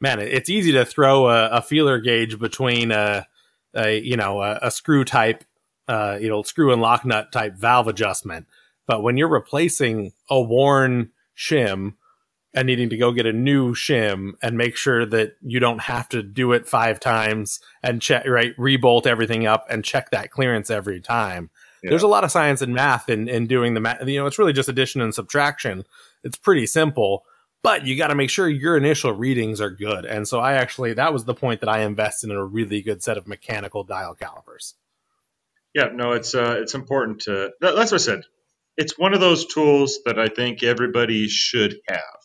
man, 0.00 0.18
it's 0.20 0.50
easy 0.50 0.72
to 0.72 0.84
throw 0.84 1.28
a, 1.28 1.48
a 1.50 1.62
feeler 1.62 1.98
gauge 1.98 2.38
between 2.38 2.90
a, 2.92 3.26
a 3.74 3.98
you 4.00 4.16
know 4.16 4.42
a, 4.42 4.58
a 4.62 4.70
screw 4.70 5.04
type, 5.04 5.44
uh, 5.88 6.18
you 6.20 6.28
know 6.28 6.42
screw 6.42 6.72
and 6.72 6.82
lock 6.82 7.04
nut 7.04 7.32
type 7.32 7.56
valve 7.56 7.88
adjustment 7.88 8.46
but 8.90 9.04
when 9.04 9.16
you're 9.16 9.28
replacing 9.28 10.10
a 10.28 10.40
worn 10.40 11.12
shim 11.36 11.94
and 12.52 12.66
needing 12.66 12.90
to 12.90 12.96
go 12.96 13.12
get 13.12 13.26
a 13.26 13.32
new 13.32 13.74
shim 13.74 14.32
and 14.42 14.56
make 14.56 14.76
sure 14.76 15.06
that 15.06 15.36
you 15.40 15.60
don't 15.60 15.82
have 15.82 16.08
to 16.08 16.22
do 16.22 16.52
it 16.52 16.66
five 16.66 16.98
times 16.98 17.60
and 17.82 18.02
check 18.02 18.26
right 18.26 18.56
rebolt 18.56 19.06
everything 19.06 19.46
up 19.46 19.66
and 19.70 19.84
check 19.84 20.10
that 20.10 20.30
clearance 20.30 20.70
every 20.70 21.00
time. 21.00 21.50
Yeah. 21.82 21.90
There's 21.90 22.02
a 22.02 22.08
lot 22.08 22.24
of 22.24 22.30
science 22.30 22.60
and 22.60 22.74
math 22.74 23.08
in, 23.08 23.28
in 23.28 23.46
doing 23.46 23.74
the 23.74 23.80
math. 23.80 24.06
You 24.06 24.18
know, 24.18 24.26
it's 24.26 24.38
really 24.38 24.52
just 24.52 24.68
addition 24.68 25.00
and 25.00 25.14
subtraction. 25.14 25.84
It's 26.24 26.36
pretty 26.36 26.66
simple, 26.66 27.24
but 27.62 27.86
you 27.86 27.96
got 27.96 28.08
to 28.08 28.14
make 28.14 28.30
sure 28.30 28.48
your 28.48 28.76
initial 28.76 29.12
readings 29.12 29.60
are 29.60 29.70
good. 29.70 30.04
And 30.04 30.28
so 30.28 30.40
I 30.40 30.54
actually, 30.54 30.94
that 30.94 31.12
was 31.12 31.24
the 31.24 31.34
point 31.34 31.60
that 31.60 31.70
I 31.70 31.80
invested 31.80 32.30
in 32.30 32.36
a 32.36 32.44
really 32.44 32.82
good 32.82 33.02
set 33.02 33.16
of 33.16 33.26
mechanical 33.26 33.84
dial 33.84 34.14
calipers. 34.14 34.74
Yeah, 35.72 35.90
no, 35.94 36.12
it's 36.12 36.34
uh, 36.34 36.56
it's 36.60 36.74
important 36.74 37.20
to. 37.22 37.52
That's 37.60 37.76
what 37.76 37.92
I 37.92 37.96
said 37.98 38.24
it's 38.80 38.98
one 38.98 39.12
of 39.12 39.20
those 39.20 39.44
tools 39.44 39.98
that 40.06 40.18
I 40.18 40.28
think 40.28 40.62
everybody 40.62 41.28
should 41.28 41.76
have. 41.86 42.19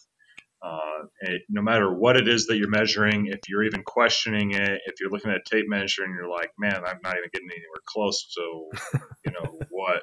It, 1.22 1.42
no 1.50 1.62
matter 1.62 1.94
what 1.94 2.18
it 2.18 2.28
is 2.28 2.48
that 2.48 2.58
you're 2.58 2.70
measuring, 2.70 3.28
if 3.28 3.40
you're 3.48 3.64
even 3.64 3.84
questioning 3.84 4.52
it, 4.52 4.82
if 4.86 4.96
you're 5.00 5.10
looking 5.10 5.32
at 5.32 5.38
a 5.38 5.50
tape 5.50 5.66
measure 5.68 6.04
and 6.04 6.14
you're 6.14 6.30
like, 6.30 6.52
man, 6.58 6.76
I'm 6.76 7.00
not 7.04 7.18
even 7.18 7.30
getting 7.32 7.50
anywhere 7.50 7.82
close 7.86 8.34
to, 8.34 9.00
you 9.26 9.32
know, 9.32 9.60
what 9.70 10.02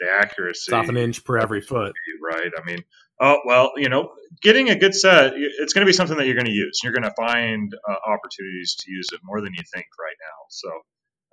the 0.00 0.08
accuracy. 0.10 0.64
It's 0.68 0.72
off 0.72 0.88
an 0.88 0.96
inch 0.96 1.24
per 1.24 1.38
every 1.38 1.60
foot. 1.60 1.92
Right. 2.22 2.50
I 2.56 2.64
mean, 2.64 2.78
oh, 3.20 3.38
well, 3.44 3.72
you 3.76 3.88
know, 3.88 4.10
getting 4.42 4.70
a 4.70 4.76
good 4.76 4.94
set, 4.94 5.32
it's 5.36 5.72
going 5.72 5.84
to 5.84 5.88
be 5.88 5.92
something 5.92 6.16
that 6.16 6.26
you're 6.26 6.34
going 6.34 6.46
to 6.46 6.52
use. 6.52 6.80
You're 6.82 6.92
going 6.92 7.04
to 7.04 7.14
find 7.16 7.72
uh, 7.88 7.94
opportunities 8.06 8.76
to 8.80 8.90
use 8.90 9.08
it 9.12 9.20
more 9.24 9.40
than 9.40 9.52
you 9.54 9.62
think 9.72 9.86
right 9.98 10.16
now. 10.20 10.38
So, 10.48 10.70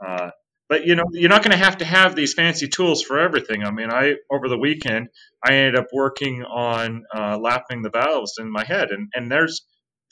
uh, 0.07 0.31
but 0.69 0.85
you 0.85 0.95
know 0.95 1.05
you're 1.11 1.29
not 1.29 1.43
going 1.43 1.57
to 1.57 1.65
have 1.65 1.79
to 1.79 1.85
have 1.85 2.15
these 2.15 2.33
fancy 2.33 2.67
tools 2.67 3.01
for 3.01 3.19
everything. 3.19 3.63
I 3.63 3.71
mean 3.71 3.91
i 3.91 4.13
over 4.31 4.47
the 4.47 4.57
weekend 4.57 5.09
i 5.43 5.55
ended 5.55 5.75
up 5.75 5.87
working 5.91 6.43
on 6.43 7.03
uh, 7.13 7.37
lapping 7.37 7.81
the 7.81 7.89
valves 7.89 8.35
in 8.39 8.49
my 8.49 8.63
head. 8.63 8.91
And 8.91 9.09
and 9.13 9.31
there's 9.31 9.65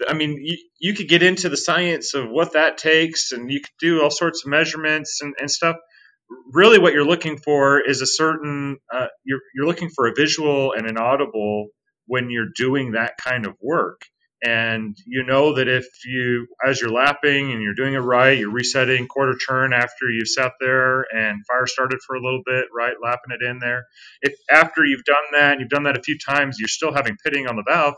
i 0.07 0.13
mean 0.13 0.37
you, 0.43 0.57
you 0.79 0.93
could 0.93 1.07
get 1.07 1.23
into 1.23 1.47
the 1.47 1.57
science 1.57 2.13
of 2.13 2.29
what 2.29 2.53
that 2.53 2.77
takes 2.77 3.31
and 3.31 3.49
you 3.51 3.61
could 3.61 3.77
do 3.79 4.01
all 4.01 4.11
sorts 4.11 4.43
of 4.43 4.49
measurements 4.49 5.21
and, 5.21 5.35
and 5.39 5.49
stuff. 5.49 5.77
Really 6.51 6.77
what 6.77 6.91
you're 6.91 7.05
looking 7.05 7.37
for 7.37 7.79
is 7.79 8.01
a 8.01 8.07
certain 8.07 8.77
uh, 8.93 9.07
you're, 9.23 9.39
you're 9.55 9.65
looking 9.65 9.89
for 9.89 10.07
a 10.07 10.13
visual 10.13 10.73
and 10.73 10.85
an 10.85 10.97
audible 10.97 11.67
when 12.05 12.29
you're 12.29 12.51
doing 12.53 12.93
that 12.93 13.13
kind 13.23 13.45
of 13.45 13.55
work 13.61 14.01
and 14.43 14.95
you 15.05 15.23
know 15.23 15.55
that 15.55 15.67
if 15.67 15.87
you 16.05 16.47
as 16.65 16.79
you're 16.79 16.91
lapping 16.91 17.51
and 17.51 17.61
you're 17.61 17.73
doing 17.73 17.95
it 17.95 17.99
right 17.99 18.37
you're 18.37 18.51
resetting 18.51 19.07
quarter 19.07 19.35
turn 19.35 19.73
after 19.73 20.09
you've 20.11 20.27
sat 20.27 20.51
there 20.59 21.05
and 21.11 21.43
fire 21.47 21.65
started 21.65 21.99
for 22.05 22.15
a 22.15 22.21
little 22.21 22.41
bit 22.45 22.65
right 22.75 22.93
lapping 23.01 23.31
it 23.31 23.43
in 23.43 23.57
there 23.59 23.85
if 24.21 24.35
after 24.49 24.85
you've 24.85 25.03
done 25.05 25.15
that 25.33 25.53
and 25.53 25.61
you've 25.61 25.69
done 25.69 25.83
that 25.83 25.97
a 25.97 26.03
few 26.03 26.17
times 26.17 26.57
you're 26.59 26.67
still 26.67 26.93
having 26.93 27.17
pitting 27.23 27.47
on 27.47 27.55
the 27.55 27.63
valve 27.67 27.95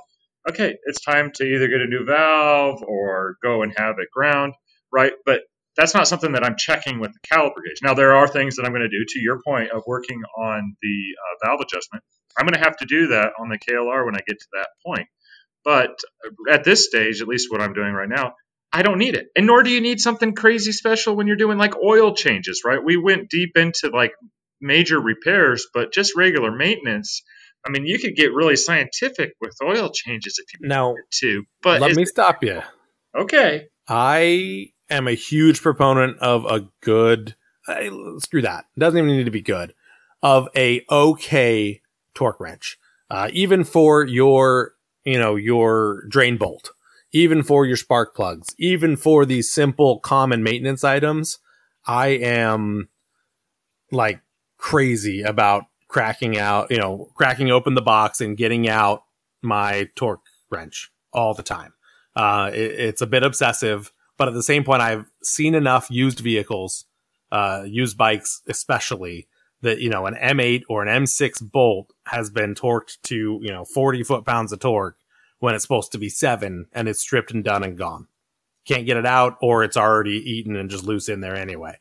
okay 0.50 0.78
it's 0.86 1.02
time 1.02 1.30
to 1.34 1.44
either 1.44 1.68
get 1.68 1.82
a 1.82 1.88
new 1.88 2.06
valve 2.06 2.82
or 2.84 3.36
go 3.44 3.62
and 3.62 3.74
have 3.78 3.96
it 4.00 4.08
ground 4.14 4.54
right 4.92 5.14
but 5.26 5.42
that's 5.76 5.94
not 5.94 6.08
something 6.08 6.34
that 6.34 6.44
I'm 6.44 6.56
checking 6.58 7.00
with 7.00 7.14
the 7.14 7.20
caliper 7.34 7.64
gauge. 7.66 7.80
Now, 7.82 7.94
there 7.94 8.14
are 8.14 8.28
things 8.28 8.58
that 8.58 8.66
I'm 8.66 8.74
going 8.74 8.82
to 8.82 8.90
do 8.90 9.06
to 9.08 9.20
your 9.22 9.40
point 9.42 9.72
of 9.72 9.84
working 9.88 10.22
on 10.38 10.76
the 10.82 11.16
uh, 11.16 11.48
valve 11.48 11.62
adjustment. 11.62 12.04
I'm 12.38 12.46
going 12.46 12.56
to 12.56 12.60
have 12.60 12.76
to 12.78 12.86
do 12.86 13.08
that 13.08 13.32
on 13.40 13.48
the 13.48 13.58
KLR 13.58 14.06
when 14.06 14.16
I 14.16 14.20
get 14.28 14.40
to 14.40 14.48
that 14.54 14.68
point. 14.86 15.08
But 15.64 16.00
at 16.50 16.64
this 16.64 16.86
stage, 16.86 17.22
at 17.22 17.28
least 17.28 17.52
what 17.52 17.62
I'm 17.62 17.74
doing 17.74 17.94
right 17.94 18.10
now, 18.10 18.34
I 18.72 18.82
don't 18.84 19.00
need 19.00 19.16
it. 19.16 19.28
And 19.36 19.48
nor 19.48 19.64
do 19.64 19.70
you 19.70 19.82
need 19.82 20.00
something 20.00 20.36
crazy 20.36 20.72
special 20.72 21.16
when 21.16 21.28
you're 21.28 21.36
doing 21.36 21.58
like 21.58 21.76
oil 21.78 22.14
changes, 22.14 22.62
right? 22.66 22.84
We 22.84 22.98
went 22.98 23.30
deep 23.30 23.52
into 23.56 23.90
like 23.90 24.14
major 24.62 25.00
repairs, 25.00 25.68
but 25.74 25.92
just 25.92 26.16
regular 26.16 26.52
maintenance. 26.52 27.24
I 27.66 27.72
mean, 27.72 27.86
you 27.86 28.00
could 28.00 28.16
get 28.16 28.34
really 28.34 28.56
scientific 28.56 29.34
with 29.42 29.56
oil 29.64 29.90
changes 29.94 30.40
if 30.40 30.54
you 30.54 30.68
now, 30.68 30.90
wanted 30.90 31.04
to. 31.20 31.44
But 31.62 31.82
let 31.82 31.96
me 31.96 32.06
stop 32.06 32.44
you. 32.44 32.62
Okay. 33.18 33.68
I 33.88 34.68
am 34.90 35.08
a 35.08 35.14
huge 35.14 35.62
proponent 35.62 36.20
of 36.20 36.46
a 36.46 36.70
good. 36.82 37.36
Uh, 37.68 37.90
screw 38.20 38.42
that. 38.42 38.66
It 38.76 38.80
doesn't 38.80 38.98
even 38.98 39.10
need 39.10 39.26
to 39.26 39.32
be 39.32 39.42
good. 39.42 39.74
Of 40.22 40.48
a 40.56 40.86
okay 40.90 41.82
torque 42.14 42.40
wrench, 42.40 42.78
uh, 43.10 43.30
even 43.32 43.64
for 43.64 44.06
your 44.06 44.74
you 45.04 45.18
know 45.18 45.36
your 45.36 46.04
drain 46.08 46.38
bolt, 46.38 46.72
even 47.12 47.44
for 47.44 47.66
your 47.66 47.78
spark 47.78 48.16
plugs, 48.16 48.54
even 48.58 48.96
for 48.96 49.26
these 49.26 49.52
simple 49.52 50.00
common 50.00 50.44
maintenance 50.44 50.84
items. 50.84 51.40
I 51.86 52.08
am 52.08 52.90
like 53.92 54.22
crazy 54.58 55.22
about 55.24 55.66
cracking 55.88 56.38
out, 56.38 56.70
you 56.70 56.78
know, 56.78 57.10
cracking 57.16 57.52
open 57.52 57.74
the 57.74 57.82
box 57.82 58.22
and 58.22 58.38
getting 58.38 58.70
out 58.70 59.04
my 59.42 59.90
torque 59.96 60.26
wrench 60.50 60.92
all 61.12 61.34
the 61.34 61.44
time. 61.44 61.74
Uh, 62.16 62.52
it, 62.54 62.72
it's 62.80 63.02
a 63.02 63.08
bit 63.08 63.24
obsessive, 63.24 63.92
but 64.18 64.28
at 64.28 64.34
the 64.34 64.44
same 64.44 64.64
point, 64.64 64.82
I've 64.82 65.10
seen 65.24 65.56
enough 65.56 65.90
used 65.90 66.20
vehicles, 66.20 66.86
uh, 67.32 67.64
used 67.66 67.98
bikes 67.98 68.42
especially, 68.48 69.28
that 69.62 69.80
you 69.80 69.90
know 69.90 70.06
an 70.06 70.16
M8 70.16 70.64
or 70.70 70.84
an 70.84 71.04
M6 71.04 71.52
bolt 71.52 71.92
has 72.06 72.30
been 72.30 72.56
torqued 72.56 72.98
to 73.04 73.40
you 73.42 73.52
know 73.52 73.66
40 73.66 74.04
foot 74.04 74.26
pounds 74.26 74.52
of 74.52 74.60
torque 74.60 74.98
when 75.40 75.56
it's 75.56 75.64
supposed 75.64 75.92
to 75.94 75.98
be 75.98 76.10
seven, 76.10 76.68
and 76.74 76.88
it's 76.88 77.00
stripped 77.00 77.32
and 77.32 77.44
done 77.44 77.64
and 77.64 77.78
gone. 77.78 78.08
Can't 78.66 78.86
get 78.86 78.98
it 78.98 79.06
out, 79.06 79.38
or 79.42 79.64
it's 79.64 79.78
already 79.78 80.18
eaten 80.18 80.56
and 80.56 80.70
just 80.70 80.84
loose 80.84 81.10
in 81.10 81.22
there 81.22 81.36
anyway. 81.36 81.80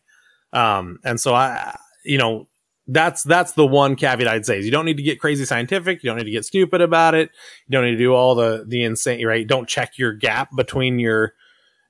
Um, 0.52 1.00
and 1.04 1.20
so 1.20 1.34
I, 1.34 1.76
you 2.04 2.18
know, 2.18 2.48
that's 2.86 3.22
that's 3.22 3.52
the 3.52 3.66
one 3.66 3.96
caveat 3.96 4.28
I'd 4.28 4.46
say 4.46 4.58
is 4.58 4.64
you 4.64 4.70
don't 4.70 4.86
need 4.86 4.96
to 4.96 5.02
get 5.02 5.20
crazy 5.20 5.44
scientific. 5.44 6.02
You 6.02 6.10
don't 6.10 6.16
need 6.16 6.24
to 6.24 6.30
get 6.30 6.46
stupid 6.46 6.80
about 6.80 7.14
it. 7.14 7.30
You 7.66 7.72
don't 7.72 7.84
need 7.84 7.92
to 7.92 7.98
do 7.98 8.14
all 8.14 8.34
the 8.34 8.64
the 8.66 8.82
insane 8.82 9.24
right. 9.26 9.46
Don't 9.46 9.68
check 9.68 9.98
your 9.98 10.12
gap 10.14 10.54
between 10.56 10.98
your 10.98 11.34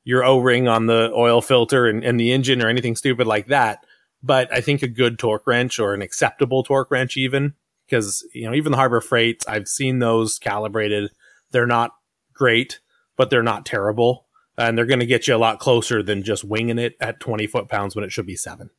your 0.05 0.25
O 0.25 0.39
ring 0.39 0.67
on 0.67 0.87
the 0.87 1.13
oil 1.15 1.41
filter 1.41 1.87
and, 1.87 2.03
and 2.03 2.19
the 2.19 2.33
engine 2.33 2.63
or 2.63 2.69
anything 2.69 2.97
stupid 2.97 3.27
like 3.27 3.47
that. 3.47 3.85
But 4.23 4.53
I 4.53 4.61
think 4.61 4.83
a 4.83 4.89
good 4.89 5.19
torque 5.19 5.47
wrench 5.47 5.79
or 5.79 5.95
an 5.95 6.03
acceptable 6.03 6.63
torque 6.63 6.91
wrench, 6.91 7.17
even 7.17 7.55
because 7.87 8.27
you 8.35 8.47
know 8.47 8.55
even 8.55 8.73
the 8.73 8.79
Harbor 8.79 9.01
Freights, 9.01 9.47
I've 9.47 9.69
seen 9.69 9.99
those 9.99 10.39
calibrated. 10.39 11.11
They're 11.51 11.67
not 11.67 11.93
great, 12.35 12.81
but 13.17 13.31
they're 13.31 13.43
not 13.43 13.65
terrible, 13.65 14.27
and 14.57 14.77
they're 14.77 14.87
going 14.87 15.01
to 15.01 15.07
get 15.07 15.29
you 15.29 15.35
a 15.35 15.39
lot 15.39 15.61
closer 15.61 16.03
than 16.03 16.25
just 16.25 16.45
winging 16.45 16.79
it 16.79 16.97
at 17.01 17.21
twenty 17.21 17.47
foot 17.47 17.69
pounds 17.69 17.95
when 17.95 18.05
it 18.05 18.13
should 18.13 18.27
be 18.27 18.37
seven. 18.37 18.71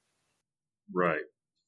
Right. 0.93 1.21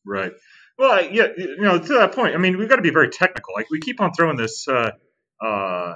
Right. 0.05 0.34
Well, 0.78 1.03
yeah, 1.11 1.28
you 1.38 1.61
know, 1.61 1.78
to 1.78 1.93
that 1.93 2.13
point, 2.13 2.34
I 2.34 2.38
mean, 2.38 2.57
we've 2.57 2.69
got 2.69 2.78
to 2.78 2.82
be 2.82 2.89
very 2.89 3.09
technical. 3.09 3.53
Like 3.53 3.69
we 3.69 3.80
keep 3.80 4.01
on 4.01 4.13
throwing 4.13 4.38
this 4.38 4.67
uh, 4.67 4.91
uh, 5.39 5.93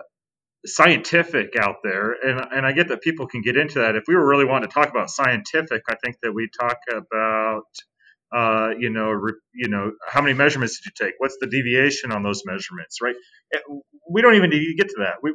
scientific 0.66 1.56
out 1.60 1.78
there, 1.84 2.14
and 2.14 2.42
and 2.52 2.66
I 2.66 2.72
get 2.72 2.90
that 2.90 3.02
people 3.02 3.28
can 3.28 3.42
get 3.42 3.58
into 3.58 3.80
that. 3.80 3.96
If 3.96 4.04
we 4.08 4.16
were 4.16 4.28
really 4.28 4.46
wanting 4.46 4.70
to 4.70 4.74
talk 4.74 4.90
about 4.90 5.10
scientific, 5.10 5.84
I 5.90 5.96
think 6.04 6.18
that 6.24 6.34
we 6.34 6.50
talk 6.60 6.78
about, 6.90 7.64
uh, 8.36 8.70
you 8.78 8.90
know, 8.90 9.10
re, 9.10 9.34
you 9.54 9.70
know, 9.70 9.92
how 10.08 10.22
many 10.22 10.34
measurements 10.34 10.80
did 10.80 10.92
you 10.92 11.06
take? 11.06 11.16
What's 11.18 11.38
the 11.40 11.48
deviation 11.48 12.12
on 12.12 12.24
those 12.24 12.44
measurements? 12.46 13.02
Right? 13.02 13.16
Eh, 13.54 13.60
we 14.10 14.22
don't 14.22 14.36
even 14.36 14.50
need 14.50 14.66
to 14.66 14.76
get 14.76 14.90
to 14.90 14.96
that. 15.00 15.16
We, 15.22 15.34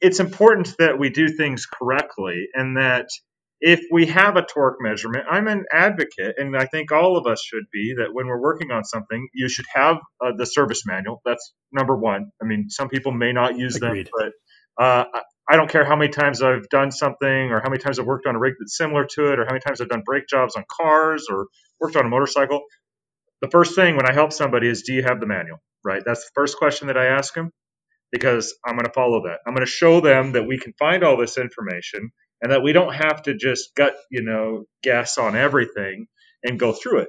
it's 0.00 0.20
important 0.20 0.76
that 0.78 0.98
we 0.98 1.10
do 1.10 1.28
things 1.28 1.66
correctly, 1.66 2.46
and 2.54 2.76
that 2.76 3.08
if 3.60 3.80
we 3.90 4.06
have 4.06 4.36
a 4.36 4.42
torque 4.42 4.76
measurement, 4.80 5.24
I'm 5.30 5.48
an 5.48 5.64
advocate, 5.72 6.34
and 6.36 6.56
I 6.56 6.66
think 6.66 6.92
all 6.92 7.16
of 7.16 7.26
us 7.26 7.42
should 7.42 7.64
be, 7.72 7.94
that 7.98 8.12
when 8.12 8.26
we're 8.26 8.40
working 8.40 8.70
on 8.70 8.84
something, 8.84 9.28
you 9.32 9.48
should 9.48 9.64
have 9.74 9.96
uh, 10.24 10.32
the 10.36 10.44
service 10.46 10.84
manual. 10.86 11.22
That's 11.24 11.54
number 11.72 11.96
one. 11.96 12.32
I 12.42 12.44
mean, 12.44 12.68
some 12.68 12.88
people 12.88 13.12
may 13.12 13.32
not 13.32 13.56
use 13.56 13.76
Agreed. 13.76 14.06
them, 14.06 14.32
but 14.78 14.84
uh, 14.84 15.04
I 15.48 15.56
don't 15.56 15.70
care 15.70 15.84
how 15.84 15.96
many 15.96 16.10
times 16.10 16.42
I've 16.42 16.68
done 16.68 16.90
something 16.90 17.28
or 17.50 17.60
how 17.60 17.70
many 17.70 17.78
times 17.78 17.98
I've 17.98 18.06
worked 18.06 18.26
on 18.26 18.36
a 18.36 18.38
rig 18.38 18.54
that's 18.58 18.76
similar 18.76 19.06
to 19.14 19.32
it 19.32 19.38
or 19.38 19.44
how 19.44 19.52
many 19.52 19.60
times 19.60 19.80
I've 19.80 19.88
done 19.88 20.02
brake 20.04 20.26
jobs 20.28 20.56
on 20.56 20.64
cars 20.70 21.26
or 21.30 21.46
worked 21.80 21.96
on 21.96 22.04
a 22.04 22.08
motorcycle. 22.08 22.62
The 23.40 23.48
first 23.48 23.74
thing 23.74 23.96
when 23.96 24.08
I 24.08 24.12
help 24.12 24.32
somebody 24.32 24.68
is, 24.68 24.82
do 24.82 24.92
you 24.92 25.02
have 25.02 25.20
the 25.20 25.26
manual? 25.26 25.58
Right? 25.84 26.02
That's 26.04 26.24
the 26.24 26.30
first 26.34 26.58
question 26.58 26.88
that 26.88 26.98
I 26.98 27.06
ask 27.06 27.32
them 27.32 27.52
because 28.12 28.54
I'm 28.66 28.74
going 28.74 28.86
to 28.86 28.92
follow 28.92 29.22
that. 29.24 29.38
I'm 29.46 29.54
going 29.54 29.64
to 29.64 29.70
show 29.70 30.00
them 30.00 30.32
that 30.32 30.46
we 30.46 30.58
can 30.58 30.72
find 30.78 31.04
all 31.04 31.16
this 31.16 31.38
information 31.38 32.10
and 32.42 32.52
that 32.52 32.62
we 32.62 32.72
don't 32.72 32.94
have 32.94 33.22
to 33.22 33.34
just 33.34 33.74
gut, 33.74 33.96
you 34.10 34.22
know, 34.22 34.64
guess 34.82 35.18
on 35.18 35.36
everything 35.36 36.06
and 36.44 36.58
go 36.58 36.72
through 36.72 37.00
it. 37.00 37.08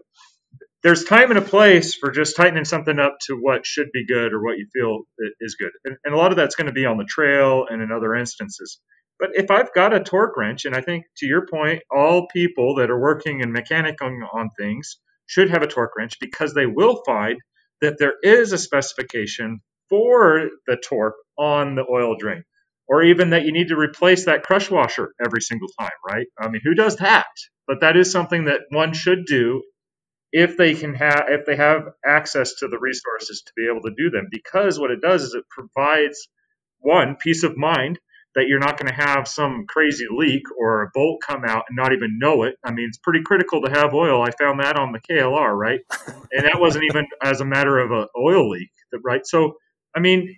There's 0.84 1.04
time 1.04 1.32
and 1.32 1.40
a 1.40 1.44
place 1.44 1.96
for 1.96 2.12
just 2.12 2.38
tightening 2.38 2.66
something 2.66 3.00
up 3.00 3.18
to 3.28 3.36
what 3.36 3.66
should 3.66 3.92
be 3.92 4.06
good 4.06 4.34
or 4.34 4.44
what 4.44 4.58
you 4.58 4.68
feel 4.74 5.02
is 5.42 5.56
good. 5.56 5.72
And, 5.86 5.98
and 6.06 6.14
a 6.14 6.18
lot 6.18 6.32
of 6.32 6.38
that's 6.38 6.56
going 6.56 6.68
to 6.68 6.74
be 6.74 6.86
on 6.86 6.98
the 6.98 7.06
trail 7.06 7.66
and 7.70 7.82
in 7.82 7.92
other 7.92 8.16
instances. 8.16 8.80
But 9.20 9.32
if 9.34 9.52
I've 9.52 9.74
got 9.74 9.94
a 9.94 10.00
torque 10.00 10.38
wrench, 10.38 10.66
and 10.66 10.76
I 10.76 10.82
think 10.82 11.06
to 11.18 11.26
your 11.26 11.48
point, 11.48 11.82
all 11.92 12.28
people 12.28 12.76
that 12.76 12.92
are 12.92 13.00
working 13.00 13.42
and 13.42 13.52
mechanic 13.52 14.02
on, 14.02 14.22
on 14.32 14.52
things 14.58 14.98
should 15.26 15.50
have 15.50 15.64
a 15.64 15.68
torque 15.68 15.98
wrench 15.98 16.20
because 16.22 16.54
they 16.54 16.68
will 16.68 17.02
find 17.06 17.40
that 17.82 17.98
there 18.00 18.14
is 18.24 18.54
a 18.54 18.58
specification 18.58 19.62
for 19.90 20.50
the 20.68 20.78
torque 20.78 21.16
on 21.38 21.76
the 21.76 21.86
oil 21.90 22.16
drain 22.18 22.44
or 22.88 23.04
even 23.04 23.32
that 23.32 23.46
you 23.46 23.52
need 23.52 23.70
to 23.70 23.78
replace 23.78 24.26
that 24.26 24.44
crush 24.44 24.70
washer 24.72 25.14
every 25.24 25.42
single 25.42 25.68
time, 25.80 25.90
right? 26.10 26.28
I 26.40 26.48
mean, 26.50 26.62
who 26.64 26.74
does 26.74 26.98
that? 26.98 27.28
But 27.68 27.82
that 27.82 27.98
is 27.98 28.12
something 28.12 28.46
that 28.46 28.62
one 28.70 28.94
should 28.94 29.26
do 29.26 29.64
if 30.32 30.58
they 30.58 30.74
can 30.74 30.94
have 30.94 31.26
if 31.30 31.46
they 31.46 31.56
have 31.56 31.84
access 32.06 32.56
to 32.56 32.68
the 32.68 32.78
resources 32.80 33.44
to 33.46 33.54
be 33.56 33.68
able 33.70 33.82
to 33.82 33.96
do 33.98 34.10
them 34.10 34.28
because 34.30 34.78
what 34.80 34.92
it 34.92 35.02
does 35.02 35.24
is 35.24 35.34
it 35.34 35.46
provides 35.50 36.28
one 36.80 37.16
peace 37.16 37.44
of 37.44 37.58
mind 37.58 38.00
that 38.36 38.48
you're 38.48 38.60
not 38.60 38.78
going 38.78 38.88
to 38.88 38.94
have 39.08 39.28
some 39.28 39.66
crazy 39.68 40.06
leak 40.12 40.44
or 40.60 40.84
a 40.84 40.92
bolt 40.94 41.20
come 41.26 41.44
out 41.44 41.64
and 41.68 41.76
not 41.76 41.92
even 41.92 42.20
know 42.20 42.44
it. 42.44 42.56
I 42.64 42.72
mean, 42.72 42.86
it's 42.88 43.00
pretty 43.00 43.24
critical 43.24 43.64
to 43.64 43.72
have 43.72 43.96
oil. 43.96 44.22
I 44.22 44.30
found 44.30 44.60
that 44.60 44.78
on 44.78 44.92
the 44.92 45.00
KLR, 45.00 45.58
right? 45.58 45.80
And 46.32 46.46
that 46.46 46.60
wasn't 46.60 46.84
even 46.92 47.08
as 47.24 47.42
a 47.42 47.46
matter 47.46 47.80
of 47.80 47.92
an 47.92 48.08
oil 48.16 48.50
leak, 48.50 48.70
right? 49.04 49.26
So, 49.26 49.56
I 49.96 50.02
mean, 50.02 50.36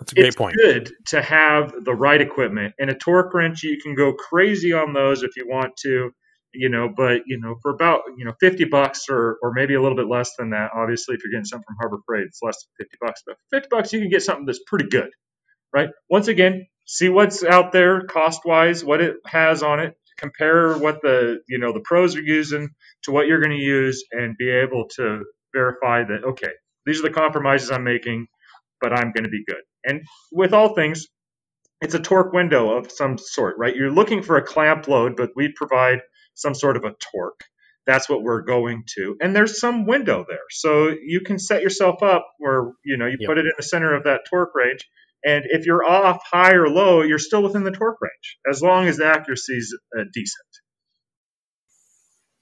that's 0.00 0.12
a 0.12 0.14
great 0.14 0.26
it's 0.28 0.36
point. 0.36 0.56
good 0.56 0.92
to 1.08 1.20
have 1.20 1.74
the 1.84 1.94
right 1.94 2.20
equipment 2.20 2.74
and 2.78 2.88
a 2.90 2.94
torque 2.94 3.34
wrench. 3.34 3.62
You 3.62 3.78
can 3.78 3.94
go 3.94 4.14
crazy 4.14 4.72
on 4.72 4.94
those 4.94 5.22
if 5.22 5.36
you 5.36 5.46
want 5.46 5.76
to, 5.82 6.10
you 6.54 6.70
know, 6.70 6.88
but 6.88 7.22
you 7.26 7.38
know, 7.38 7.56
for 7.62 7.70
about 7.70 8.00
you 8.16 8.24
know 8.24 8.32
50 8.40 8.64
bucks 8.64 9.06
or 9.10 9.36
or 9.42 9.52
maybe 9.52 9.74
a 9.74 9.82
little 9.82 9.96
bit 9.96 10.08
less 10.08 10.34
than 10.38 10.50
that. 10.50 10.70
Obviously, 10.74 11.14
if 11.14 11.22
you're 11.22 11.30
getting 11.30 11.44
something 11.44 11.66
from 11.66 11.76
Harbor 11.78 11.98
Freight, 12.06 12.24
it's 12.24 12.40
less 12.42 12.56
than 12.78 12.86
50 12.86 12.96
bucks. 13.00 13.22
But 13.26 13.36
50 13.52 13.68
bucks, 13.70 13.92
you 13.92 14.00
can 14.00 14.08
get 14.08 14.22
something 14.22 14.46
that's 14.46 14.62
pretty 14.66 14.88
good, 14.88 15.10
right? 15.72 15.90
Once 16.08 16.28
again, 16.28 16.66
see 16.86 17.10
what's 17.10 17.44
out 17.44 17.70
there 17.72 18.02
cost 18.02 18.40
wise, 18.46 18.82
what 18.82 19.02
it 19.02 19.16
has 19.26 19.62
on 19.62 19.80
it. 19.80 19.94
Compare 20.18 20.78
what 20.78 21.02
the 21.02 21.40
you 21.46 21.58
know 21.58 21.72
the 21.72 21.80
pros 21.84 22.16
are 22.16 22.22
using 22.22 22.70
to 23.04 23.10
what 23.12 23.26
you're 23.26 23.40
going 23.40 23.56
to 23.56 23.62
use, 23.62 24.04
and 24.12 24.36
be 24.38 24.48
able 24.50 24.88
to 24.96 25.24
verify 25.54 26.04
that 26.04 26.24
okay, 26.24 26.52
these 26.86 27.00
are 27.00 27.08
the 27.08 27.14
compromises 27.14 27.70
I'm 27.70 27.84
making, 27.84 28.28
but 28.80 28.92
I'm 28.92 29.12
going 29.12 29.24
to 29.24 29.30
be 29.30 29.44
good. 29.46 29.60
And 29.84 30.02
with 30.32 30.52
all 30.52 30.74
things, 30.74 31.06
it's 31.80 31.94
a 31.94 32.00
torque 32.00 32.32
window 32.32 32.76
of 32.76 32.92
some 32.92 33.16
sort, 33.18 33.56
right? 33.58 33.74
You're 33.74 33.90
looking 33.90 34.22
for 34.22 34.36
a 34.36 34.42
clamp 34.42 34.86
load, 34.88 35.16
but 35.16 35.30
we 35.34 35.52
provide 35.54 36.00
some 36.34 36.54
sort 36.54 36.76
of 36.76 36.84
a 36.84 36.94
torque. 37.12 37.40
That's 37.86 38.08
what 38.08 38.22
we're 38.22 38.42
going 38.42 38.84
to. 38.96 39.16
And 39.20 39.34
there's 39.34 39.58
some 39.58 39.86
window 39.86 40.24
there. 40.28 40.38
So 40.50 40.94
you 41.02 41.20
can 41.20 41.38
set 41.38 41.62
yourself 41.62 42.02
up 42.02 42.26
where, 42.38 42.72
you 42.84 42.98
know, 42.98 43.06
you 43.06 43.16
yep. 43.18 43.28
put 43.28 43.38
it 43.38 43.46
in 43.46 43.52
the 43.56 43.62
center 43.62 43.94
of 43.94 44.04
that 44.04 44.22
torque 44.28 44.54
range. 44.54 44.86
And 45.24 45.44
if 45.48 45.66
you're 45.66 45.84
off 45.84 46.20
high 46.30 46.52
or 46.52 46.68
low, 46.68 47.02
you're 47.02 47.18
still 47.18 47.42
within 47.42 47.64
the 47.64 47.70
torque 47.70 48.00
range 48.00 48.38
as 48.48 48.62
long 48.62 48.86
as 48.86 48.98
the 48.98 49.06
accuracy 49.06 49.54
is 49.54 49.78
uh, 49.98 50.04
decent. 50.12 50.46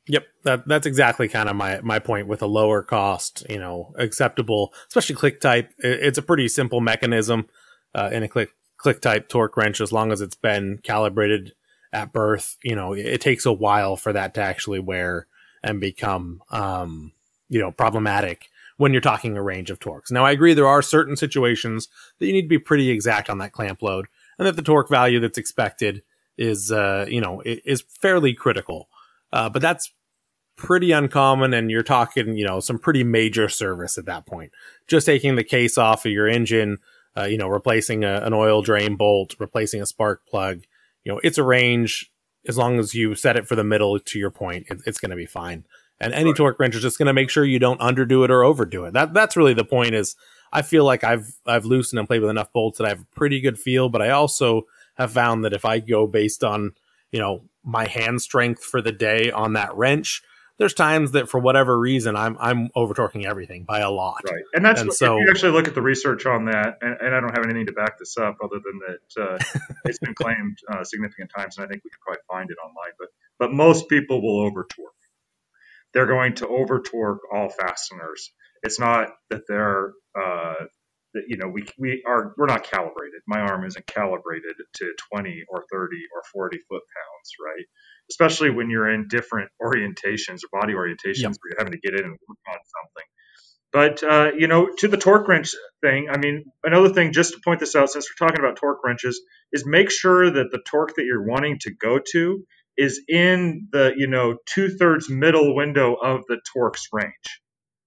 Yep, 0.08 0.26
that, 0.44 0.66
that's 0.66 0.86
exactly 0.86 1.28
kind 1.28 1.50
of 1.50 1.56
my 1.56 1.80
my 1.82 1.98
point 1.98 2.26
with 2.26 2.40
a 2.42 2.46
lower 2.46 2.82
cost, 2.82 3.44
you 3.48 3.58
know, 3.58 3.94
acceptable, 3.98 4.72
especially 4.88 5.14
click 5.14 5.40
type. 5.40 5.70
It's 5.78 6.18
a 6.18 6.22
pretty 6.22 6.48
simple 6.48 6.80
mechanism 6.80 7.46
uh, 7.94 8.08
in 8.12 8.22
a 8.22 8.28
click 8.28 8.50
click 8.78 9.00
type 9.00 9.28
torque 9.28 9.56
wrench 9.56 9.80
as 9.80 9.92
long 9.92 10.10
as 10.10 10.20
it's 10.20 10.36
been 10.36 10.78
calibrated 10.82 11.52
at 11.92 12.12
birth. 12.12 12.56
You 12.62 12.74
know, 12.74 12.94
it 12.94 13.20
takes 13.20 13.44
a 13.44 13.52
while 13.52 13.96
for 13.96 14.12
that 14.14 14.34
to 14.34 14.40
actually 14.40 14.78
wear 14.78 15.26
and 15.62 15.80
become, 15.80 16.42
um, 16.50 17.12
you 17.50 17.60
know, 17.60 17.70
problematic 17.70 18.48
when 18.78 18.92
you're 18.92 19.02
talking 19.02 19.36
a 19.36 19.42
range 19.42 19.70
of 19.70 19.80
torques. 19.80 20.10
Now, 20.10 20.24
I 20.24 20.30
agree 20.30 20.54
there 20.54 20.66
are 20.66 20.82
certain 20.82 21.16
situations 21.16 21.88
that 22.18 22.26
you 22.26 22.32
need 22.32 22.42
to 22.42 22.48
be 22.48 22.58
pretty 22.58 22.88
exact 22.88 23.28
on 23.28 23.38
that 23.38 23.52
clamp 23.52 23.82
load, 23.82 24.06
and 24.38 24.46
that 24.46 24.56
the 24.56 24.62
torque 24.62 24.88
value 24.88 25.20
that's 25.20 25.36
expected 25.36 26.02
is 26.38 26.72
uh, 26.72 27.04
you 27.08 27.20
know 27.20 27.42
is 27.44 27.84
fairly 28.00 28.32
critical. 28.32 28.88
Uh, 29.30 29.50
but 29.50 29.60
that's 29.60 29.92
pretty 30.58 30.92
uncommon, 30.92 31.54
and 31.54 31.70
you're 31.70 31.82
talking 31.82 32.36
you 32.36 32.44
know 32.44 32.60
some 32.60 32.78
pretty 32.78 33.04
major 33.04 33.48
service 33.48 33.96
at 33.96 34.04
that 34.04 34.26
point. 34.26 34.52
Just 34.86 35.06
taking 35.06 35.36
the 35.36 35.44
case 35.44 35.78
off 35.78 36.04
of 36.04 36.12
your 36.12 36.28
engine, 36.28 36.78
uh, 37.16 37.24
you 37.24 37.38
know, 37.38 37.48
replacing 37.48 38.04
a, 38.04 38.20
an 38.20 38.34
oil 38.34 38.60
drain 38.60 38.96
bolt, 38.96 39.34
replacing 39.38 39.80
a 39.80 39.86
spark 39.86 40.26
plug. 40.26 40.64
You 41.04 41.12
know, 41.12 41.20
it's 41.24 41.38
a 41.38 41.42
range 41.42 42.12
as 42.46 42.58
long 42.58 42.78
as 42.78 42.94
you 42.94 43.14
set 43.14 43.36
it 43.36 43.48
for 43.48 43.56
the 43.56 43.64
middle. 43.64 43.98
To 43.98 44.18
your 44.18 44.30
point, 44.30 44.66
it, 44.68 44.82
it's 44.84 44.98
going 44.98 45.10
to 45.10 45.16
be 45.16 45.26
fine. 45.26 45.64
And 46.00 46.12
any 46.12 46.30
right. 46.30 46.36
torque 46.36 46.60
wrench 46.60 46.76
is 46.76 46.82
just 46.82 46.98
going 46.98 47.06
to 47.06 47.12
make 47.12 47.30
sure 47.30 47.44
you 47.44 47.58
don't 47.58 47.80
underdo 47.80 48.24
it 48.24 48.30
or 48.30 48.44
overdo 48.44 48.84
it. 48.84 48.92
That 48.92 49.14
that's 49.14 49.36
really 49.36 49.54
the 49.54 49.64
point. 49.64 49.94
Is 49.94 50.16
I 50.52 50.62
feel 50.62 50.84
like 50.84 51.04
I've 51.04 51.34
I've 51.46 51.64
loosened 51.64 51.98
and 51.98 52.08
played 52.08 52.20
with 52.20 52.30
enough 52.30 52.52
bolts 52.52 52.78
that 52.78 52.84
I 52.84 52.90
have 52.90 53.00
a 53.00 53.16
pretty 53.16 53.40
good 53.40 53.58
feel, 53.58 53.88
but 53.88 54.02
I 54.02 54.10
also 54.10 54.62
have 54.94 55.12
found 55.12 55.44
that 55.44 55.52
if 55.52 55.64
I 55.64 55.78
go 55.80 56.06
based 56.06 56.44
on 56.44 56.72
you 57.10 57.18
know 57.18 57.44
my 57.64 57.86
hand 57.86 58.22
strength 58.22 58.62
for 58.62 58.80
the 58.80 58.92
day 58.92 59.30
on 59.30 59.54
that 59.54 59.74
wrench, 59.76 60.22
there's 60.58 60.74
times 60.74 61.12
that 61.12 61.28
for 61.28 61.38
whatever 61.38 61.78
reason 61.78 62.16
I'm 62.16 62.36
I'm 62.38 62.70
over 62.74 62.92
torquing 62.92 63.24
everything 63.24 63.64
by 63.64 63.80
a 63.80 63.90
lot. 63.90 64.22
Right, 64.24 64.42
and 64.54 64.64
that's 64.64 64.80
and 64.80 64.92
so, 64.92 65.16
if 65.16 65.24
you 65.24 65.30
actually 65.30 65.52
look 65.52 65.68
at 65.68 65.74
the 65.74 65.82
research 65.82 66.26
on 66.26 66.46
that, 66.46 66.78
and, 66.80 66.96
and, 67.00 67.14
I 67.14 67.20
don't 67.20 67.34
have 67.34 67.44
anything 67.44 67.66
to 67.66 67.72
back 67.72 67.98
this 67.98 68.16
up 68.18 68.38
other 68.42 68.60
than 68.64 68.80
that 68.86 69.22
uh, 69.22 69.60
it's 69.84 70.00
been 70.00 70.14
claimed 70.14 70.58
uh, 70.70 70.84
significant 70.84 71.30
times, 71.36 71.56
and 71.56 71.64
I 71.64 71.68
think 71.68 71.84
we 71.84 71.90
could 71.90 72.00
probably 72.00 72.22
find 72.28 72.50
it 72.50 72.58
online. 72.62 72.92
But 72.98 73.08
but 73.38 73.52
most 73.52 73.88
people 73.88 74.20
will 74.20 74.46
over 74.46 74.66
torque. 74.68 74.92
They're 75.94 76.06
going 76.06 76.34
to 76.36 76.48
over 76.48 76.80
torque 76.80 77.22
all 77.32 77.48
fasteners. 77.48 78.32
It's 78.62 78.80
not 78.80 79.10
that 79.30 79.42
they're 79.48 79.92
uh, 80.20 80.54
that 81.14 81.24
you 81.28 81.36
know 81.36 81.48
we 81.48 81.64
we 81.78 82.02
are 82.06 82.34
we're 82.36 82.46
not 82.46 82.64
calibrated. 82.64 83.20
My 83.26 83.40
arm 83.40 83.64
isn't 83.64 83.86
calibrated 83.86 84.54
to 84.74 84.92
20 85.12 85.44
or 85.48 85.64
30 85.70 85.96
or 86.14 86.22
40 86.32 86.58
foot 86.68 86.82
pounds, 86.82 87.30
right? 87.44 87.64
Especially 88.10 88.50
when 88.50 88.70
you're 88.70 88.90
in 88.90 89.08
different 89.08 89.50
orientations 89.62 90.40
or 90.44 90.60
body 90.60 90.74
orientations 90.74 91.22
yep. 91.22 91.32
where 91.40 91.50
you're 91.50 91.58
having 91.58 91.72
to 91.72 91.78
get 91.78 91.94
in 91.94 92.04
and 92.04 92.18
work 92.28 92.38
on 92.48 92.58
something. 92.76 93.08
But 93.70 94.02
uh, 94.02 94.32
you 94.36 94.48
know, 94.48 94.68
to 94.78 94.88
the 94.88 94.96
torque 94.96 95.28
wrench 95.28 95.54
thing, 95.82 96.08
I 96.10 96.16
mean, 96.16 96.44
another 96.64 96.88
thing 96.88 97.12
just 97.12 97.34
to 97.34 97.40
point 97.44 97.60
this 97.60 97.76
out, 97.76 97.90
since 97.90 98.08
we're 98.08 98.26
talking 98.26 98.42
about 98.42 98.56
torque 98.56 98.82
wrenches, 98.82 99.20
is 99.52 99.66
make 99.66 99.90
sure 99.90 100.30
that 100.30 100.50
the 100.50 100.60
torque 100.64 100.94
that 100.96 101.04
you're 101.04 101.26
wanting 101.26 101.58
to 101.60 101.70
go 101.70 101.98
to 102.12 102.44
is 102.78 103.02
in 103.08 103.68
the 103.72 103.92
you 103.96 104.06
know 104.06 104.36
two 104.46 104.70
thirds 104.70 105.10
middle 105.10 105.54
window 105.54 105.94
of 105.94 106.22
the 106.28 106.40
torque's 106.52 106.88
range, 106.92 107.42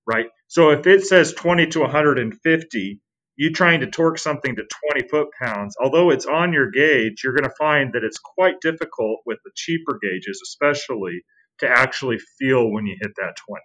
right? 0.06 0.28
So 0.48 0.72
if 0.72 0.86
it 0.86 1.04
says 1.06 1.34
20 1.34 1.68
to 1.68 1.80
150, 1.80 3.00
you 3.36 3.52
trying 3.52 3.80
to 3.80 3.88
torque 3.88 4.20
something 4.20 4.56
to 4.56 4.64
20 4.94 5.08
foot 5.08 5.28
pounds, 5.42 5.76
although 5.82 6.10
it's 6.10 6.26
on 6.26 6.54
your 6.54 6.70
gauge, 6.70 7.22
you're 7.24 7.34
going 7.34 7.50
to 7.50 7.56
find 7.58 7.94
that 7.94 8.04
it's 8.04 8.20
quite 8.20 8.60
difficult 8.62 9.20
with 9.26 9.40
the 9.44 9.52
cheaper 9.56 10.00
gauges, 10.02 10.42
especially 10.44 11.24
to 11.60 11.70
actually 11.70 12.20
feel 12.40 12.70
when 12.70 12.86
you 12.86 12.98
hit 13.00 13.12
that 13.18 13.36
20. 13.48 13.62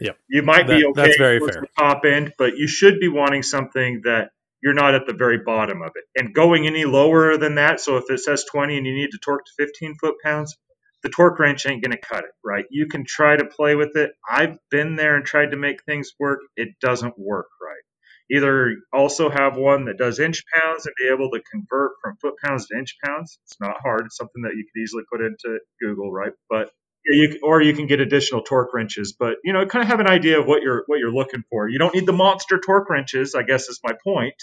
Yeah, 0.00 0.12
you 0.28 0.42
might 0.42 0.68
that, 0.68 0.78
be 0.78 0.86
okay 0.86 1.02
that's 1.02 1.18
very 1.18 1.40
fair. 1.40 1.60
the 1.60 1.66
top 1.76 2.04
end, 2.04 2.32
but 2.38 2.56
you 2.56 2.68
should 2.68 3.00
be 3.00 3.08
wanting 3.08 3.42
something 3.42 4.02
that 4.04 4.30
you're 4.62 4.74
not 4.74 4.94
at 4.94 5.06
the 5.06 5.14
very 5.14 5.38
bottom 5.38 5.82
of 5.82 5.90
it. 5.96 6.04
And 6.16 6.32
going 6.32 6.66
any 6.66 6.84
lower 6.84 7.36
than 7.36 7.56
that, 7.56 7.80
so 7.80 7.96
if 7.96 8.04
it 8.08 8.20
says 8.20 8.44
20 8.44 8.76
and 8.76 8.86
you 8.86 8.94
need 8.94 9.10
to 9.10 9.18
torque 9.18 9.44
to 9.44 9.66
15 9.66 9.96
foot 10.00 10.14
pounds, 10.22 10.56
the 11.02 11.08
torque 11.08 11.38
wrench 11.38 11.66
ain't 11.66 11.82
going 11.82 11.96
to 11.96 12.00
cut 12.00 12.24
it, 12.24 12.30
right? 12.44 12.64
You 12.70 12.86
can 12.86 13.04
try 13.04 13.36
to 13.36 13.44
play 13.44 13.74
with 13.74 13.96
it. 13.96 14.12
I've 14.28 14.56
been 14.70 14.96
there 14.96 15.16
and 15.16 15.24
tried 15.24 15.50
to 15.50 15.56
make 15.56 15.84
things 15.84 16.12
work. 16.18 16.40
It 16.56 16.70
doesn't 16.80 17.14
work 17.18 17.46
right 17.60 17.82
either 18.30 18.76
also 18.92 19.30
have 19.30 19.56
one 19.56 19.86
that 19.86 19.98
does 19.98 20.18
inch 20.18 20.42
pounds 20.54 20.86
and 20.86 20.94
be 20.98 21.08
able 21.12 21.30
to 21.30 21.42
convert 21.50 21.92
from 22.02 22.16
foot 22.16 22.34
pounds 22.42 22.66
to 22.66 22.78
inch 22.78 22.96
pounds. 23.02 23.38
It's 23.44 23.60
not 23.60 23.76
hard. 23.82 24.06
It's 24.06 24.16
something 24.16 24.42
that 24.42 24.54
you 24.54 24.64
could 24.64 24.80
easily 24.80 25.04
put 25.10 25.20
into 25.20 25.58
Google, 25.80 26.12
right? 26.12 26.32
But 26.50 26.70
you, 27.04 27.38
or 27.42 27.62
you 27.62 27.74
can 27.74 27.86
get 27.86 28.00
additional 28.00 28.42
torque 28.42 28.74
wrenches. 28.74 29.14
But 29.18 29.36
you 29.44 29.52
know, 29.52 29.64
kind 29.66 29.82
of 29.82 29.88
have 29.88 30.00
an 30.00 30.08
idea 30.08 30.40
of 30.40 30.46
what 30.46 30.62
you're 30.62 30.84
what 30.86 30.98
you're 30.98 31.12
looking 31.12 31.42
for. 31.50 31.68
You 31.68 31.78
don't 31.78 31.94
need 31.94 32.06
the 32.06 32.12
monster 32.12 32.60
torque 32.64 32.90
wrenches. 32.90 33.34
I 33.34 33.42
guess 33.42 33.68
is 33.68 33.80
my 33.82 33.92
point. 34.04 34.34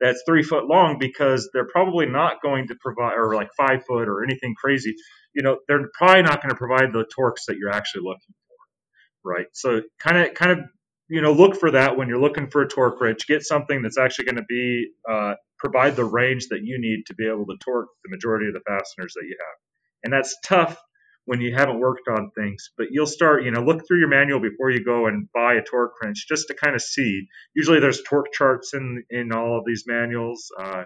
That's 0.00 0.22
three 0.26 0.42
foot 0.42 0.66
long 0.66 0.98
because 0.98 1.50
they're 1.52 1.68
probably 1.68 2.06
not 2.06 2.40
going 2.42 2.68
to 2.68 2.74
provide, 2.80 3.14
or 3.14 3.34
like 3.34 3.50
five 3.56 3.84
foot 3.86 4.08
or 4.08 4.24
anything 4.24 4.54
crazy. 4.54 4.94
You 5.34 5.42
know, 5.42 5.58
they're 5.68 5.90
probably 5.96 6.22
not 6.22 6.42
going 6.42 6.50
to 6.50 6.56
provide 6.56 6.92
the 6.92 7.04
torques 7.14 7.46
that 7.46 7.56
you're 7.56 7.70
actually 7.70 8.02
looking 8.02 8.34
for, 8.48 9.30
right? 9.30 9.46
So 9.52 9.82
kind 9.98 10.18
of 10.18 10.34
kind 10.34 10.52
of 10.52 10.58
you 11.10 11.20
know, 11.20 11.32
look 11.32 11.56
for 11.56 11.72
that 11.72 11.96
when 11.96 12.08
you're 12.08 12.20
looking 12.20 12.48
for 12.48 12.62
a 12.62 12.68
torque 12.68 13.00
wrench. 13.00 13.26
Get 13.26 13.42
something 13.42 13.82
that's 13.82 13.98
actually 13.98 14.26
going 14.26 14.36
to 14.36 14.44
be 14.48 14.90
uh, 15.08 15.34
provide 15.58 15.96
the 15.96 16.04
range 16.04 16.46
that 16.50 16.60
you 16.62 16.80
need 16.80 17.04
to 17.06 17.14
be 17.14 17.26
able 17.26 17.46
to 17.46 17.56
torque 17.62 17.88
the 18.04 18.10
majority 18.10 18.46
of 18.46 18.54
the 18.54 18.60
fasteners 18.60 19.12
that 19.14 19.26
you 19.26 19.36
have. 19.38 19.56
And 20.04 20.12
that's 20.12 20.36
tough 20.46 20.80
when 21.26 21.40
you 21.40 21.54
haven't 21.54 21.80
worked 21.80 22.08
on 22.08 22.30
things, 22.30 22.70
but 22.78 22.86
you'll 22.90 23.06
start, 23.06 23.44
you 23.44 23.50
know, 23.50 23.60
look 23.60 23.86
through 23.86 23.98
your 23.98 24.08
manual 24.08 24.40
before 24.40 24.70
you 24.70 24.84
go 24.84 25.06
and 25.06 25.28
buy 25.34 25.54
a 25.54 25.62
torque 25.62 25.92
wrench 26.02 26.26
just 26.28 26.46
to 26.48 26.54
kind 26.54 26.74
of 26.74 26.80
see. 26.80 27.26
Usually 27.54 27.80
there's 27.80 28.02
torque 28.02 28.32
charts 28.32 28.72
in 28.72 29.04
in 29.10 29.32
all 29.32 29.58
of 29.58 29.64
these 29.66 29.84
manuals 29.86 30.50
uh, 30.58 30.84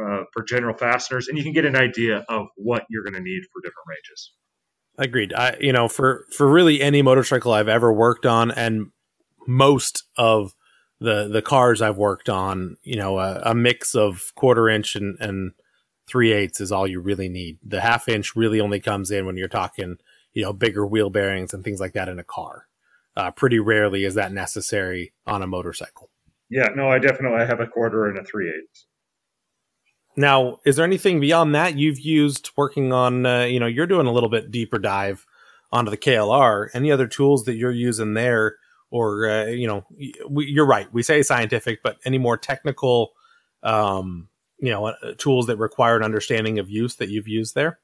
uh, 0.00 0.24
for 0.32 0.42
general 0.42 0.76
fasteners, 0.76 1.28
and 1.28 1.38
you 1.38 1.44
can 1.44 1.52
get 1.52 1.64
an 1.64 1.76
idea 1.76 2.24
of 2.28 2.46
what 2.56 2.84
you're 2.90 3.04
going 3.04 3.14
to 3.14 3.20
need 3.20 3.42
for 3.52 3.60
different 3.62 3.86
ranges. 3.88 4.32
Agreed. 4.98 5.32
I, 5.32 5.56
you 5.60 5.72
know, 5.72 5.88
for 5.88 6.26
for 6.36 6.48
really 6.48 6.82
any 6.82 7.02
motorcycle 7.02 7.52
I've 7.52 7.68
ever 7.68 7.92
worked 7.92 8.26
on, 8.26 8.50
and 8.50 8.90
most 9.46 10.04
of 10.16 10.54
the 11.00 11.28
the 11.28 11.42
cars 11.42 11.80
I've 11.82 11.96
worked 11.96 12.28
on, 12.28 12.76
you 12.82 12.96
know, 12.96 13.18
a, 13.18 13.40
a 13.46 13.54
mix 13.54 13.94
of 13.94 14.32
quarter 14.34 14.68
inch 14.68 14.96
and, 14.96 15.16
and 15.20 15.52
three 16.06 16.32
eighths 16.32 16.60
is 16.60 16.72
all 16.72 16.86
you 16.86 17.00
really 17.00 17.28
need. 17.28 17.58
The 17.64 17.80
half 17.80 18.08
inch 18.08 18.36
really 18.36 18.60
only 18.60 18.80
comes 18.80 19.10
in 19.10 19.26
when 19.26 19.36
you're 19.36 19.48
talking, 19.48 19.96
you 20.34 20.42
know, 20.42 20.52
bigger 20.52 20.86
wheel 20.86 21.10
bearings 21.10 21.54
and 21.54 21.64
things 21.64 21.80
like 21.80 21.94
that 21.94 22.08
in 22.08 22.18
a 22.18 22.24
car. 22.24 22.66
Uh, 23.16 23.30
pretty 23.30 23.58
rarely 23.58 24.04
is 24.04 24.14
that 24.14 24.32
necessary 24.32 25.12
on 25.26 25.42
a 25.42 25.46
motorcycle. 25.46 26.10
Yeah, 26.48 26.68
no, 26.74 26.88
I 26.88 26.98
definitely 26.98 27.46
have 27.46 27.60
a 27.60 27.66
quarter 27.66 28.06
and 28.06 28.18
a 28.18 28.24
three 28.24 28.48
eighths. 28.48 28.86
Now, 30.16 30.58
is 30.66 30.76
there 30.76 30.84
anything 30.84 31.20
beyond 31.20 31.54
that 31.54 31.78
you've 31.78 32.00
used 32.00 32.50
working 32.56 32.92
on? 32.92 33.24
Uh, 33.24 33.44
you 33.44 33.60
know, 33.60 33.66
you're 33.66 33.86
doing 33.86 34.06
a 34.06 34.12
little 34.12 34.28
bit 34.28 34.50
deeper 34.50 34.78
dive 34.78 35.24
onto 35.72 35.90
the 35.90 35.96
KLR. 35.96 36.68
Any 36.74 36.90
other 36.90 37.06
tools 37.06 37.44
that 37.44 37.54
you're 37.54 37.70
using 37.70 38.14
there 38.14 38.56
or 38.90 39.28
uh, 39.28 39.46
you 39.46 39.66
know 39.66 39.84
we, 40.28 40.46
you're 40.46 40.66
right 40.66 40.92
we 40.92 41.02
say 41.02 41.22
scientific 41.22 41.82
but 41.82 41.98
any 42.04 42.18
more 42.18 42.36
technical 42.36 43.12
um, 43.62 44.28
you 44.58 44.70
know 44.70 44.86
uh, 44.86 44.94
tools 45.18 45.46
that 45.46 45.56
require 45.56 45.96
an 45.96 46.02
understanding 46.02 46.58
of 46.58 46.68
use 46.68 46.96
that 46.96 47.08
you've 47.08 47.28
used 47.28 47.54
there? 47.54 47.78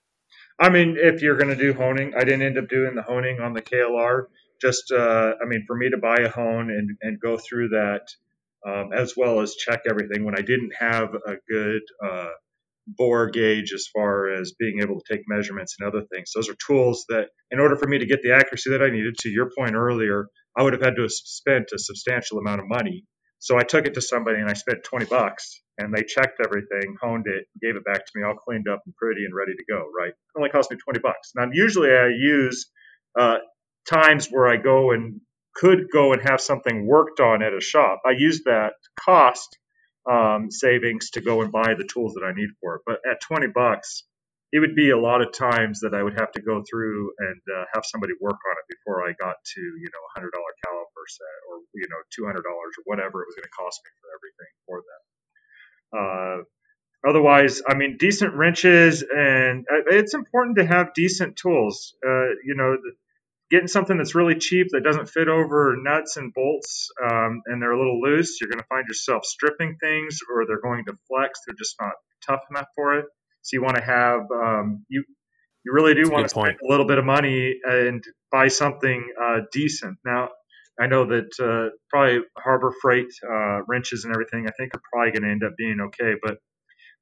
I 0.59 0.69
mean 0.69 0.97
if 0.99 1.23
you're 1.23 1.37
going 1.37 1.57
to 1.57 1.63
do 1.63 1.73
honing 1.75 2.15
i 2.17 2.25
didn't 2.25 2.43
end 2.43 2.59
up 2.59 2.69
doing 2.69 2.95
the 2.95 3.03
honing 3.03 3.41
on 3.41 3.53
the 3.53 3.63
klr 3.63 4.25
just 4.61 4.91
uh, 4.91 5.35
i 5.43 5.45
mean 5.47 5.65
for 5.67 5.77
me 5.77 5.91
to 5.91 5.99
buy 5.99 6.17
a 6.17 6.31
hone 6.31 6.71
and, 6.71 6.97
and 7.03 7.21
go 7.21 7.37
through 7.37 7.69
that 7.71 8.09
um, 8.67 8.93
as 8.93 9.15
well 9.17 9.41
as 9.41 9.55
check 9.55 9.83
everything 9.89 10.25
when 10.25 10.37
i 10.37 10.43
didn't 10.43 10.73
have 10.79 11.15
a 11.15 11.37
good 11.49 11.83
uh, 12.05 12.31
bore 12.87 13.29
gauge 13.29 13.73
as 13.75 13.87
far 13.93 14.31
as 14.31 14.53
being 14.59 14.81
able 14.81 15.01
to 15.01 15.15
take 15.15 15.25
measurements 15.27 15.77
and 15.79 15.87
other 15.87 16.07
things 16.13 16.33
those 16.35 16.49
are 16.49 16.57
tools 16.67 17.05
that 17.09 17.29
in 17.51 17.59
order 17.59 17.77
for 17.77 17.87
me 17.87 17.99
to 17.99 18.07
get 18.07 18.23
the 18.23 18.33
accuracy 18.33 18.71
that 18.71 18.83
i 18.83 18.89
needed 18.89 19.17
to 19.19 19.29
your 19.29 19.51
point 19.57 19.75
earlier 19.75 20.27
I 20.57 20.63
would 20.63 20.73
have 20.73 20.83
had 20.83 20.97
to 20.97 21.03
have 21.03 21.13
spent 21.13 21.67
a 21.75 21.79
substantial 21.79 22.39
amount 22.39 22.61
of 22.61 22.69
money. 22.69 23.05
So 23.39 23.59
I 23.59 23.63
took 23.63 23.87
it 23.87 23.95
to 23.95 24.01
somebody 24.01 24.39
and 24.41 24.49
I 24.49 24.55
spent 24.55 24.85
20 24.85 25.07
bucks 25.07 25.61
and 25.79 25.95
they 25.95 26.03
checked 26.03 26.41
everything, 26.45 26.97
honed 27.01 27.27
it, 27.27 27.47
gave 27.63 27.77
it 27.77 27.85
back 27.85 28.05
to 28.05 28.13
me 28.15 28.25
all 28.25 28.35
cleaned 28.35 28.69
up 28.69 28.81
and 28.87 28.97
pretty 28.97 29.25
and 29.25 29.35
ready 29.35 29.53
to 29.53 29.65
go, 29.71 29.85
right? 29.99 30.11
It 30.11 30.39
only 30.39 30.51
cost 30.51 30.71
me 30.71 30.79
20 30.83 31.01
bucks. 31.01 31.33
Now, 31.37 31.49
usually 31.53 31.91
I 31.91 32.09
use 32.09 32.67
uh, 33.19 33.37
times 33.89 34.29
where 34.29 34.49
I 34.49 34.57
go 34.57 34.93
and 34.93 35.21
could 35.55 35.91
go 35.93 36.13
and 36.13 36.23
have 36.23 36.41
something 36.41 36.87
worked 36.87 37.21
on 37.21 37.43
at 37.43 37.55
a 37.55 37.61
shop. 37.61 38.03
I 38.07 38.13
use 38.17 38.43
that 38.45 38.73
cost 38.99 39.59
um, 40.11 40.51
savings 40.51 41.11
to 41.11 41.21
go 41.21 41.43
and 41.43 41.53
buy 41.53 41.75
the 41.77 41.85
tools 41.85 42.15
that 42.15 42.25
I 42.25 42.33
need 42.33 42.51
for 42.61 42.77
it. 42.77 42.83
But 42.87 43.01
at 43.11 43.21
20 43.21 43.49
bucks, 43.55 44.05
it 44.57 44.61
would 44.61 44.75
be 44.75 44.89
a 44.89 44.97
lot 44.99 45.21
of 45.21 45.37
times 45.37 45.81
that 45.81 45.93
I 45.93 46.03
would 46.03 46.19
have 46.19 46.33
to 46.33 46.41
go 46.41 46.65
through 46.65 47.13
and 47.19 47.41
uh, 47.55 47.65
have 47.75 47.85
somebody 47.85 48.15
work 48.19 48.41
on 48.41 48.57
it 48.57 48.67
before 48.73 49.07
I 49.07 49.13
got 49.21 49.37
to 49.37 49.61
you 49.61 49.91
know 49.93 50.01
hundred 50.15 50.33
dollar 50.33 50.53
caliper 50.65 51.05
set 51.09 51.37
or 51.51 51.61
you 51.75 51.87
know 51.91 52.01
two 52.09 52.25
hundred 52.25 52.45
dollars 52.49 52.73
or 52.81 52.85
whatever 52.87 53.21
it 53.21 53.29
was 53.29 53.37
going 53.37 53.45
to 53.45 53.53
cost 53.53 53.83
me 53.85 53.93
for 54.01 54.09
everything 54.17 54.53
for 54.65 54.77
that. 54.89 55.03
Uh, 55.93 56.37
otherwise, 57.07 57.61
I 57.69 57.75
mean, 57.75 57.99
decent 57.99 58.33
wrenches 58.33 59.05
and 59.05 59.67
uh, 59.71 59.93
it's 59.93 60.15
important 60.15 60.57
to 60.57 60.65
have 60.65 60.95
decent 60.95 61.37
tools. 61.37 61.95
Uh, 62.01 62.33
you 62.43 62.57
know, 62.57 62.79
getting 63.51 63.69
something 63.69 63.99
that's 63.99 64.15
really 64.15 64.37
cheap 64.37 64.69
that 64.73 64.85
doesn't 64.85 65.11
fit 65.11 65.29
over 65.29 65.77
nuts 65.79 66.17
and 66.17 66.33
bolts 66.33 66.91
um, 67.05 67.43
and 67.45 67.61
they're 67.61 67.77
a 67.77 67.79
little 67.79 68.01
loose, 68.01 68.41
you're 68.41 68.51
going 68.51 68.65
to 68.65 68.67
find 68.71 68.87
yourself 68.89 69.27
stripping 69.27 69.77
things 69.83 70.21
or 70.33 70.47
they're 70.47 70.63
going 70.63 70.87
to 70.87 70.95
flex. 71.09 71.41
They're 71.47 71.55
just 71.59 71.77
not 71.79 71.93
tough 72.27 72.41
enough 72.51 72.69
for 72.75 72.99
it. 73.01 73.07
So 73.47 73.57
you 73.57 73.63
want 73.63 73.77
to 73.77 73.83
have 73.83 74.21
um, 74.33 74.85
you 74.89 75.05
you 75.65 75.73
really 75.73 75.95
do 75.95 76.11
want 76.11 76.25
to 76.25 76.29
spend 76.29 76.57
a 76.63 76.69
little 76.69 76.87
bit 76.87 76.99
of 76.99 77.05
money 77.05 77.55
and 77.65 78.05
buy 78.33 78.49
something 78.49 79.01
uh, 79.25 79.41
decent. 79.53 79.99
Now 80.05 80.31
I 80.81 80.87
know 80.89 81.07
that 81.07 81.31
uh, 81.41 81.71
probably 81.91 82.21
Harbor 82.37 82.73
Freight 82.83 83.13
uh, 83.25 83.61
wrenches 83.69 84.05
and 84.05 84.15
everything 84.15 84.47
I 84.49 84.53
think 84.59 84.75
are 84.75 84.83
probably 84.93 85.13
going 85.13 85.25
to 85.25 85.31
end 85.31 85.45
up 85.45 85.55
being 85.57 85.81
okay, 85.89 86.15
but 86.23 86.37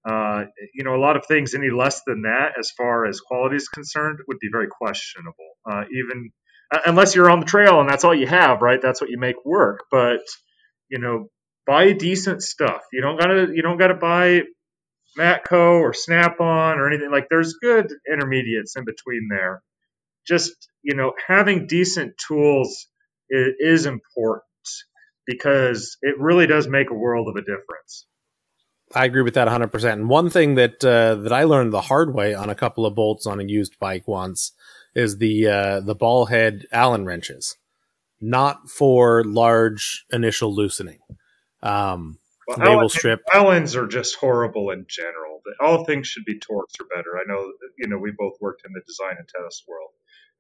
Uh, 0.07 0.45
you 0.74 0.84
know, 0.84 0.95
a 0.95 1.03
lot 1.07 1.16
of 1.16 1.24
things 1.26 1.55
any 1.55 1.70
less 1.70 2.03
than 2.07 2.22
that, 2.22 2.59
as 2.59 2.70
far 2.70 3.07
as 3.07 3.20
quality 3.20 3.57
is 3.57 3.68
concerned, 3.68 4.18
would 4.28 4.38
be 4.38 4.51
very 4.53 4.68
questionable. 4.68 5.51
Uh, 5.70 5.84
even 5.99 6.30
unless 6.84 7.14
you're 7.14 7.30
on 7.30 7.40
the 7.40 7.47
trail 7.47 7.80
and 7.80 7.88
that's 7.88 8.05
all 8.05 8.14
you 8.14 8.26
have, 8.26 8.61
right? 8.61 8.82
That's 8.82 9.01
what 9.01 9.09
you 9.09 9.18
make 9.18 9.36
work. 9.47 9.78
But 9.90 10.20
you 10.90 10.99
know, 10.99 11.28
buy 11.66 11.92
decent 11.95 12.42
stuff. 12.42 12.82
You 12.92 13.01
don't 13.01 13.18
gotta 13.18 13.49
you 13.57 13.62
don't 13.62 13.78
gotta 13.78 13.95
buy 13.95 14.42
Matco 15.19 15.81
or 15.81 15.93
Snap 15.93 16.41
on 16.41 16.79
or 16.79 16.89
anything 16.89 17.11
like. 17.11 17.29
There's 17.29 17.55
good 17.55 17.93
intermediates 18.11 18.77
in 18.77 18.85
between 18.85 19.29
there. 19.31 19.62
Just 20.27 20.53
you 20.85 20.95
know, 20.95 21.12
having 21.27 21.67
decent 21.67 22.15
tools 22.19 22.87
is, 23.31 23.87
important 23.87 24.45
because 25.27 25.97
it 26.03 26.15
really 26.19 26.47
does 26.47 26.69
make 26.69 26.91
a 26.91 26.95
world 26.95 27.29
of 27.29 27.37
a 27.37 27.41
difference. 27.41 28.07
I 28.95 29.07
agree 29.07 29.23
with 29.23 29.35
that 29.35 29.49
100%. 29.49 29.93
And 29.93 30.09
one 30.09 30.29
thing 30.29 30.55
that 30.57 30.85
uh, 30.85 31.17
that 31.17 31.33
I 31.33 31.45
learned 31.45 31.73
the 31.73 31.81
hard 31.81 32.15
way 32.15 32.35
on 32.35 32.51
a 32.51 32.55
couple 32.55 32.85
of 32.85 32.95
bolts 32.95 33.27
on 33.27 33.41
a 33.41 33.45
used 33.45 33.79
bike 33.79 34.07
once 34.07 34.53
is 34.95 35.19
the 35.19 35.49
uh, 35.49 35.81
the 35.81 35.95
ball 35.95 36.27
head 36.27 36.67
Allen 36.71 37.07
wrenches, 37.07 37.57
not 38.21 38.69
for 38.69 39.25
large 39.25 40.05
initial 40.12 40.55
loosening. 40.55 40.99
Um, 41.62 42.19
well, 42.47 42.59
they 42.59 42.76
will 42.76 42.88
strip. 42.88 43.20
Allens 43.32 43.76
are 43.76 43.86
just 43.86 44.16
horrible 44.16 44.70
in 44.70 44.86
general. 44.88 45.40
All 45.61 45.84
things 45.84 46.07
should 46.07 46.24
be 46.24 46.38
Torx 46.38 46.80
or 46.80 46.86
better. 46.95 47.16
I 47.16 47.24
know 47.26 47.53
you 47.78 47.88
know 47.88 47.99
we 47.99 48.12
both 48.16 48.34
worked 48.40 48.62
in 48.66 48.72
the 48.72 48.82
design 48.86 49.16
and 49.18 49.28
test 49.28 49.64
world. 49.68 49.90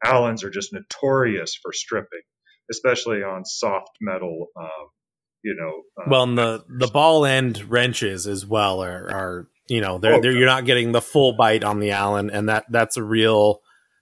Allens 0.04 0.44
are 0.44 0.50
just 0.50 0.72
notorious 0.72 1.54
for 1.54 1.72
stripping, 1.72 2.22
especially 2.70 3.22
on 3.22 3.44
soft 3.44 3.96
metal 4.00 4.48
um, 4.58 4.88
you 5.44 5.54
know. 5.54 5.82
Uh, 6.02 6.08
well, 6.10 6.22
and 6.24 6.36
the 6.36 6.64
the 6.68 6.88
ball 6.88 7.24
end 7.24 7.70
wrenches 7.70 8.26
as 8.26 8.44
well 8.44 8.82
are, 8.82 9.10
are 9.10 9.48
you 9.68 9.80
know 9.80 9.98
they're, 9.98 10.14
oh, 10.14 10.20
they're 10.20 10.32
you're 10.32 10.46
not 10.46 10.64
getting 10.64 10.90
the 10.90 11.02
full 11.02 11.34
bite 11.36 11.62
on 11.62 11.78
the 11.78 11.92
Allen, 11.92 12.30
and 12.30 12.48
that 12.48 12.64
that's 12.70 12.96
a 12.96 13.04
real. 13.04 13.60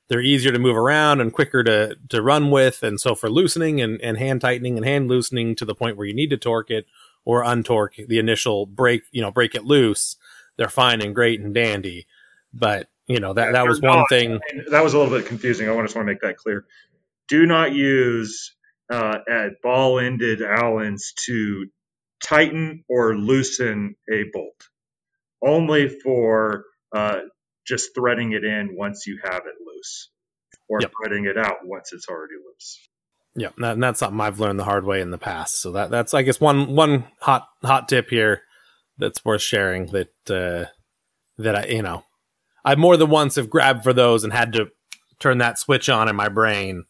They're 0.09 0.21
easier 0.21 0.53
to 0.53 0.59
move 0.59 0.77
around 0.77 1.21
and 1.21 1.33
quicker 1.33 1.63
to 1.65 1.97
to 2.11 2.23
run 2.23 2.51
with, 2.51 2.83
and 2.83 3.01
so 3.01 3.15
for 3.15 3.29
loosening 3.29 3.81
and, 3.81 4.01
and 4.01 4.19
hand 4.19 4.41
tightening 4.41 4.77
and 4.77 4.87
hand 4.87 5.09
loosening 5.09 5.55
to 5.57 5.65
the 5.65 5.75
point 5.75 5.97
where 5.97 6.07
you 6.07 6.15
need 6.15 6.31
to 6.31 6.37
torque 6.37 6.71
it 6.71 6.87
or 7.25 7.45
untorque 7.45 8.07
the 8.07 8.19
initial 8.19 8.67
break, 8.67 9.03
you 9.13 9.23
know, 9.23 9.31
break 9.31 9.55
it 9.55 9.65
loose, 9.65 10.17
they're 10.57 10.69
fine 10.69 11.01
and 11.01 11.15
great 11.15 11.41
and 11.41 11.55
dandy. 11.55 12.07
But 12.53 12.89
you 13.07 13.21
know 13.21 13.33
that 13.33 13.53
that 13.53 13.67
was 13.67 13.81
one 13.81 13.99
not, 13.99 14.09
thing. 14.09 14.39
that 14.71 14.85
was 14.85 14.95
a 14.95 14.99
little 14.99 15.17
bit 15.17 15.27
confusing. 15.27 15.69
I 15.69 15.83
just 15.83 15.97
want 15.97 16.07
to 16.07 16.13
make 16.13 16.21
that 16.21 16.37
clear. 16.37 16.65
Do 17.29 17.47
not 17.47 17.73
use 17.73 18.55
uh, 18.91 19.19
at 19.29 19.63
ball 19.63 19.99
ended 19.99 20.43
Allens 20.43 21.13
to 21.27 21.67
tighten 22.23 22.85
or 22.89 23.17
loosen 23.17 23.97
a 24.11 24.25
bolt, 24.33 24.69
only 25.43 25.89
for 25.89 26.65
uh, 26.95 27.21
just 27.67 27.95
threading 27.95 28.33
it 28.33 28.45
in 28.45 28.77
once 28.77 29.07
you 29.07 29.19
have 29.23 29.43
it 29.47 29.55
loose, 29.67 30.11
or 30.69 30.81
yep. 30.81 30.93
threading 31.01 31.25
it 31.25 31.39
out 31.39 31.65
once 31.65 31.93
it's 31.93 32.09
already 32.09 32.35
loose. 32.35 32.89
Yeah, 33.35 33.49
and 33.57 33.83
that's 33.83 34.01
something 34.01 34.21
I've 34.21 34.41
learned 34.41 34.59
the 34.59 34.65
hard 34.65 34.85
way 34.85 35.01
in 35.01 35.11
the 35.11 35.19
past. 35.19 35.61
So 35.61 35.73
that 35.73 35.91
that's 35.91 36.13
I 36.13 36.23
guess 36.23 36.41
one 36.41 36.75
one 36.75 37.05
hot 37.21 37.49
hot 37.65 37.89
tip 37.89 38.11
here 38.11 38.43
that's 38.99 39.25
worth 39.25 39.43
sharing 39.43 39.87
that 39.87 40.13
uh, 40.29 40.71
that 41.39 41.57
I 41.57 41.67
you 41.67 41.83
know 41.83 42.05
I 42.65 42.75
more 42.75 42.97
than 42.97 43.11
once 43.11 43.37
have 43.37 43.49
grabbed 43.49 43.83
for 43.83 43.93
those 43.93 44.25
and 44.25 44.33
had 44.33 44.53
to 44.55 44.69
turn 45.19 45.39
that 45.39 45.59
switch 45.59 45.89
on 45.89 46.09
in 46.09 46.17
my 46.17 46.29
brain 46.29 46.85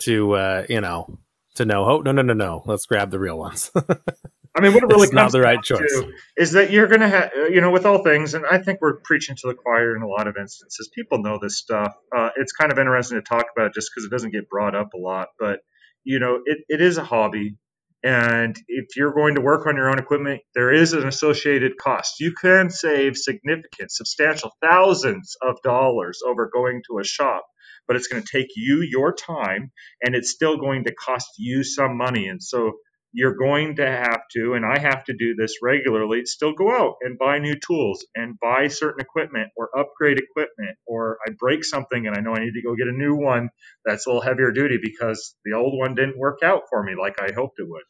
to 0.00 0.32
uh, 0.32 0.66
you 0.68 0.80
know 0.80 1.18
to 1.56 1.64
know, 1.64 1.84
oh 1.84 2.00
no 2.00 2.12
no 2.12 2.22
no 2.22 2.32
no, 2.32 2.62
let's 2.66 2.86
grab 2.86 3.10
the 3.10 3.18
real 3.18 3.38
ones. 3.38 3.70
I 4.56 4.60
mean, 4.60 4.74
what 4.74 4.82
it 4.82 4.86
really 4.86 5.04
it's 5.04 5.12
comes 5.12 5.32
not 5.32 5.32
the 5.32 5.40
right 5.40 5.62
choice 5.62 6.02
is 6.36 6.52
that 6.52 6.70
you're 6.70 6.88
going 6.88 7.00
to 7.00 7.08
have, 7.08 7.30
you 7.50 7.60
know, 7.60 7.70
with 7.70 7.86
all 7.86 8.02
things, 8.02 8.34
and 8.34 8.44
I 8.50 8.58
think 8.58 8.80
we're 8.80 8.98
preaching 9.04 9.36
to 9.36 9.48
the 9.48 9.54
choir 9.54 9.94
in 9.94 10.02
a 10.02 10.08
lot 10.08 10.26
of 10.26 10.36
instances. 10.36 10.90
People 10.92 11.22
know 11.22 11.38
this 11.40 11.56
stuff. 11.56 11.94
Uh, 12.16 12.30
it's 12.36 12.52
kind 12.52 12.72
of 12.72 12.78
interesting 12.78 13.18
to 13.18 13.22
talk 13.22 13.46
about 13.56 13.74
just 13.74 13.90
because 13.90 14.06
it 14.06 14.10
doesn't 14.10 14.32
get 14.32 14.48
brought 14.48 14.74
up 14.74 14.94
a 14.94 14.98
lot, 14.98 15.28
but 15.38 15.60
you 16.04 16.18
know, 16.18 16.40
it, 16.44 16.58
it 16.68 16.80
is 16.80 16.98
a 16.98 17.04
hobby. 17.04 17.56
And 18.02 18.56
if 18.68 18.96
you're 18.96 19.12
going 19.12 19.34
to 19.34 19.42
work 19.42 19.66
on 19.66 19.76
your 19.76 19.90
own 19.90 19.98
equipment, 19.98 20.40
there 20.54 20.72
is 20.72 20.94
an 20.94 21.06
associated 21.06 21.76
cost. 21.78 22.20
You 22.20 22.32
can 22.32 22.70
save 22.70 23.16
significant, 23.16 23.90
substantial 23.92 24.52
thousands 24.62 25.36
of 25.42 25.56
dollars 25.62 26.20
over 26.26 26.50
going 26.52 26.82
to 26.88 26.98
a 26.98 27.04
shop 27.04 27.44
but 27.86 27.96
it's 27.96 28.08
going 28.08 28.22
to 28.22 28.38
take 28.38 28.48
you 28.56 28.86
your 28.88 29.12
time 29.12 29.72
and 30.02 30.14
it's 30.14 30.30
still 30.30 30.58
going 30.58 30.84
to 30.84 30.94
cost 30.94 31.28
you 31.38 31.64
some 31.64 31.96
money. 31.96 32.28
And 32.28 32.42
so 32.42 32.74
you're 33.12 33.34
going 33.34 33.76
to 33.76 33.86
have 33.86 34.22
to, 34.32 34.54
and 34.54 34.64
I 34.64 34.78
have 34.78 35.04
to 35.04 35.14
do 35.14 35.34
this 35.34 35.56
regularly, 35.62 36.24
still 36.24 36.52
go 36.52 36.70
out 36.70 36.96
and 37.00 37.18
buy 37.18 37.38
new 37.38 37.54
tools 37.54 38.06
and 38.14 38.38
buy 38.40 38.68
certain 38.68 39.00
equipment 39.00 39.50
or 39.56 39.68
upgrade 39.76 40.18
equipment, 40.18 40.76
or 40.86 41.18
I 41.26 41.32
break 41.38 41.64
something 41.64 42.06
and 42.06 42.16
I 42.16 42.20
know 42.20 42.34
I 42.34 42.40
need 42.40 42.54
to 42.54 42.62
go 42.62 42.76
get 42.76 42.86
a 42.86 42.96
new 42.96 43.16
one 43.16 43.50
that's 43.84 44.06
a 44.06 44.10
little 44.10 44.22
heavier 44.22 44.52
duty 44.52 44.78
because 44.80 45.34
the 45.44 45.56
old 45.56 45.76
one 45.76 45.94
didn't 45.94 46.18
work 46.18 46.40
out 46.44 46.62
for 46.70 46.82
me 46.82 46.94
like 47.00 47.20
I 47.20 47.32
hoped 47.32 47.58
it 47.58 47.68
would 47.68 47.82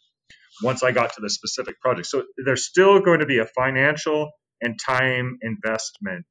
once 0.63 0.83
I 0.83 0.93
got 0.93 1.15
to 1.15 1.21
the 1.21 1.31
specific 1.31 1.81
project. 1.81 2.07
So 2.07 2.25
there's 2.45 2.67
still 2.67 3.01
going 3.01 3.21
to 3.21 3.27
be 3.27 3.39
a 3.39 3.47
financial 3.47 4.31
and 4.61 4.79
time 4.79 5.39
investment 5.43 6.27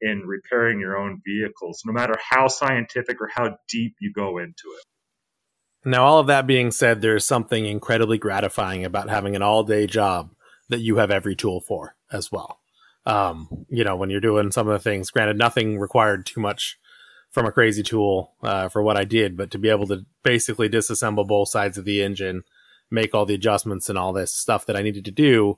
in 0.00 0.22
repairing 0.26 0.80
your 0.80 0.98
own 0.98 1.20
vehicles, 1.24 1.82
no 1.86 1.92
matter 1.92 2.14
how 2.18 2.48
scientific 2.48 3.20
or 3.20 3.28
how 3.32 3.56
deep 3.68 3.94
you 4.00 4.12
go 4.12 4.38
into 4.38 4.52
it. 4.76 4.84
Now, 5.84 6.04
all 6.04 6.18
of 6.20 6.28
that 6.28 6.46
being 6.46 6.70
said, 6.70 7.00
there's 7.00 7.26
something 7.26 7.66
incredibly 7.66 8.18
gratifying 8.18 8.84
about 8.84 9.10
having 9.10 9.34
an 9.34 9.42
all 9.42 9.64
day 9.64 9.86
job 9.86 10.30
that 10.68 10.80
you 10.80 10.96
have 10.96 11.10
every 11.10 11.34
tool 11.34 11.60
for 11.60 11.96
as 12.10 12.30
well. 12.30 12.60
Um, 13.04 13.66
you 13.68 13.82
know, 13.82 13.96
when 13.96 14.10
you're 14.10 14.20
doing 14.20 14.52
some 14.52 14.68
of 14.68 14.72
the 14.72 14.78
things, 14.78 15.10
granted, 15.10 15.36
nothing 15.36 15.78
required 15.78 16.24
too 16.24 16.40
much 16.40 16.78
from 17.30 17.46
a 17.46 17.52
crazy 17.52 17.82
tool 17.82 18.34
uh, 18.42 18.68
for 18.68 18.82
what 18.82 18.96
I 18.96 19.04
did, 19.04 19.36
but 19.36 19.50
to 19.52 19.58
be 19.58 19.70
able 19.70 19.86
to 19.88 20.04
basically 20.22 20.68
disassemble 20.68 21.26
both 21.26 21.48
sides 21.48 21.78
of 21.78 21.84
the 21.84 22.02
engine, 22.02 22.44
make 22.90 23.14
all 23.14 23.26
the 23.26 23.34
adjustments 23.34 23.88
and 23.88 23.98
all 23.98 24.12
this 24.12 24.32
stuff 24.32 24.66
that 24.66 24.76
I 24.76 24.82
needed 24.82 25.04
to 25.06 25.10
do, 25.10 25.56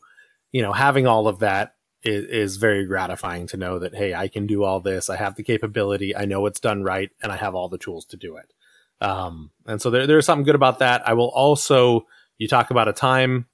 you 0.52 0.62
know, 0.62 0.72
having 0.72 1.06
all 1.06 1.26
of 1.26 1.40
that 1.40 1.74
is, 2.02 2.24
is 2.26 2.56
very 2.56 2.86
gratifying 2.86 3.46
to 3.48 3.56
know 3.56 3.78
that 3.80 3.94
hey, 3.94 4.14
I 4.14 4.28
can 4.28 4.46
do 4.46 4.62
all 4.62 4.80
this. 4.80 5.10
I 5.10 5.16
have 5.16 5.34
the 5.34 5.42
capability. 5.42 6.16
I 6.16 6.24
know 6.26 6.46
it's 6.46 6.60
done 6.60 6.84
right, 6.84 7.10
and 7.22 7.32
I 7.32 7.36
have 7.36 7.54
all 7.54 7.68
the 7.68 7.76
tools 7.76 8.04
to 8.06 8.16
do 8.16 8.36
it. 8.36 8.53
Um, 9.00 9.50
and 9.66 9.80
so 9.80 9.90
there, 9.90 10.06
there's 10.06 10.26
something 10.26 10.44
good 10.44 10.54
about 10.54 10.78
that. 10.78 11.06
I 11.06 11.14
will 11.14 11.30
also 11.30 12.06
you 12.38 12.48
talk 12.48 12.70
about 12.70 12.88
a 12.88 12.92
time 12.92 13.46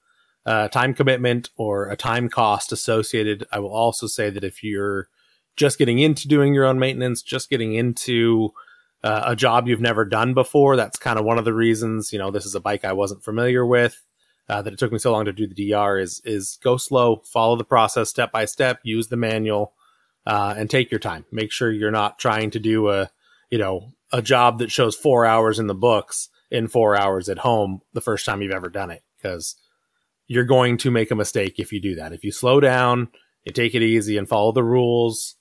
uh, 0.47 0.68
time 0.68 0.95
commitment 0.95 1.51
or 1.57 1.91
a 1.91 1.97
time 1.97 2.28
cost 2.28 2.72
associated. 2.72 3.47
I 3.53 3.59
will 3.59 3.72
also 3.72 4.07
say 4.07 4.30
that 4.30 4.45
if 4.45 4.62
you're 4.62 5.09
just 5.57 5.78
getting 5.78 5.99
into 5.99 6.28
doing 6.28 6.55
your 6.55 6.64
own 6.64 6.78
maintenance, 6.78 7.22
just 7.22 7.51
getting 7.51 7.74
into 7.74 8.51
uh, 9.05 9.24
a 9.26 9.36
job 9.36 9.68
you've 9.68 9.80
never 9.80 10.05
done 10.05 10.32
before, 10.32 10.76
that's 10.76 10.99
kind 10.99 11.18
of 11.18 11.24
one 11.24 11.38
of 11.38 11.45
the 11.45 11.53
reasons. 11.53 12.12
You 12.12 12.18
know, 12.18 12.30
this 12.30 12.47
is 12.47 12.55
a 12.55 12.61
bike 12.61 12.84
I 12.84 12.93
wasn't 12.93 13.22
familiar 13.22 13.66
with 13.66 14.03
uh, 14.49 14.62
that 14.62 14.72
it 14.72 14.78
took 14.78 14.93
me 14.93 14.99
so 14.99 15.12
long 15.12 15.26
to 15.26 15.32
do 15.32 15.47
the 15.47 15.70
DR 15.70 16.01
is 16.01 16.20
is 16.24 16.59
go 16.62 16.76
slow, 16.76 17.22
follow 17.24 17.57
the 17.57 17.64
process 17.64 18.11
step 18.11 18.32
by 18.32 18.47
step, 18.47 18.80
use 18.82 19.09
the 19.09 19.16
manual, 19.16 19.74
uh, 20.26 20.55
and 20.57 20.68
take 20.68 20.91
your 20.91 21.01
time. 21.01 21.24
Make 21.30 21.53
sure 21.53 21.70
you're 21.70 21.91
not 21.91 22.18
trying 22.18 22.51
to 22.53 22.59
do 22.59 22.88
a 22.88 23.11
you 23.51 23.59
know 23.59 23.93
a 24.13 24.23
job 24.23 24.59
that 24.59 24.71
shows 24.71 24.97
four 24.97 25.27
hours 25.27 25.59
in 25.59 25.67
the 25.67 25.75
books 25.75 26.29
in 26.51 26.69
four 26.69 26.97
hours 26.97 27.29
at 27.29 27.39
home 27.39 27.81
the 27.93 28.01
first 28.01 28.27
time 28.27 28.43
you've 28.43 28.53
ever 28.53 28.69
done 28.69 28.91
it 28.91 29.03
because 29.17 29.57
you're 30.27 30.45
going 30.45 30.79
to 30.79 30.91
make 30.91 31.11
a 31.11 31.17
mistake 31.17 31.55
if 31.59 31.73
you 31.73 31.81
do 31.81 31.97
that. 31.97 32.13
If 32.13 32.25
you 32.25 32.33
slow 32.33 32.61
down, 32.61 33.09
you 33.45 33.53
take 33.53 33.75
it 33.75 33.83
easy 33.83 34.17
and 34.17 34.29
follow 34.29 34.53
the 34.53 34.65
rules, 34.65 35.37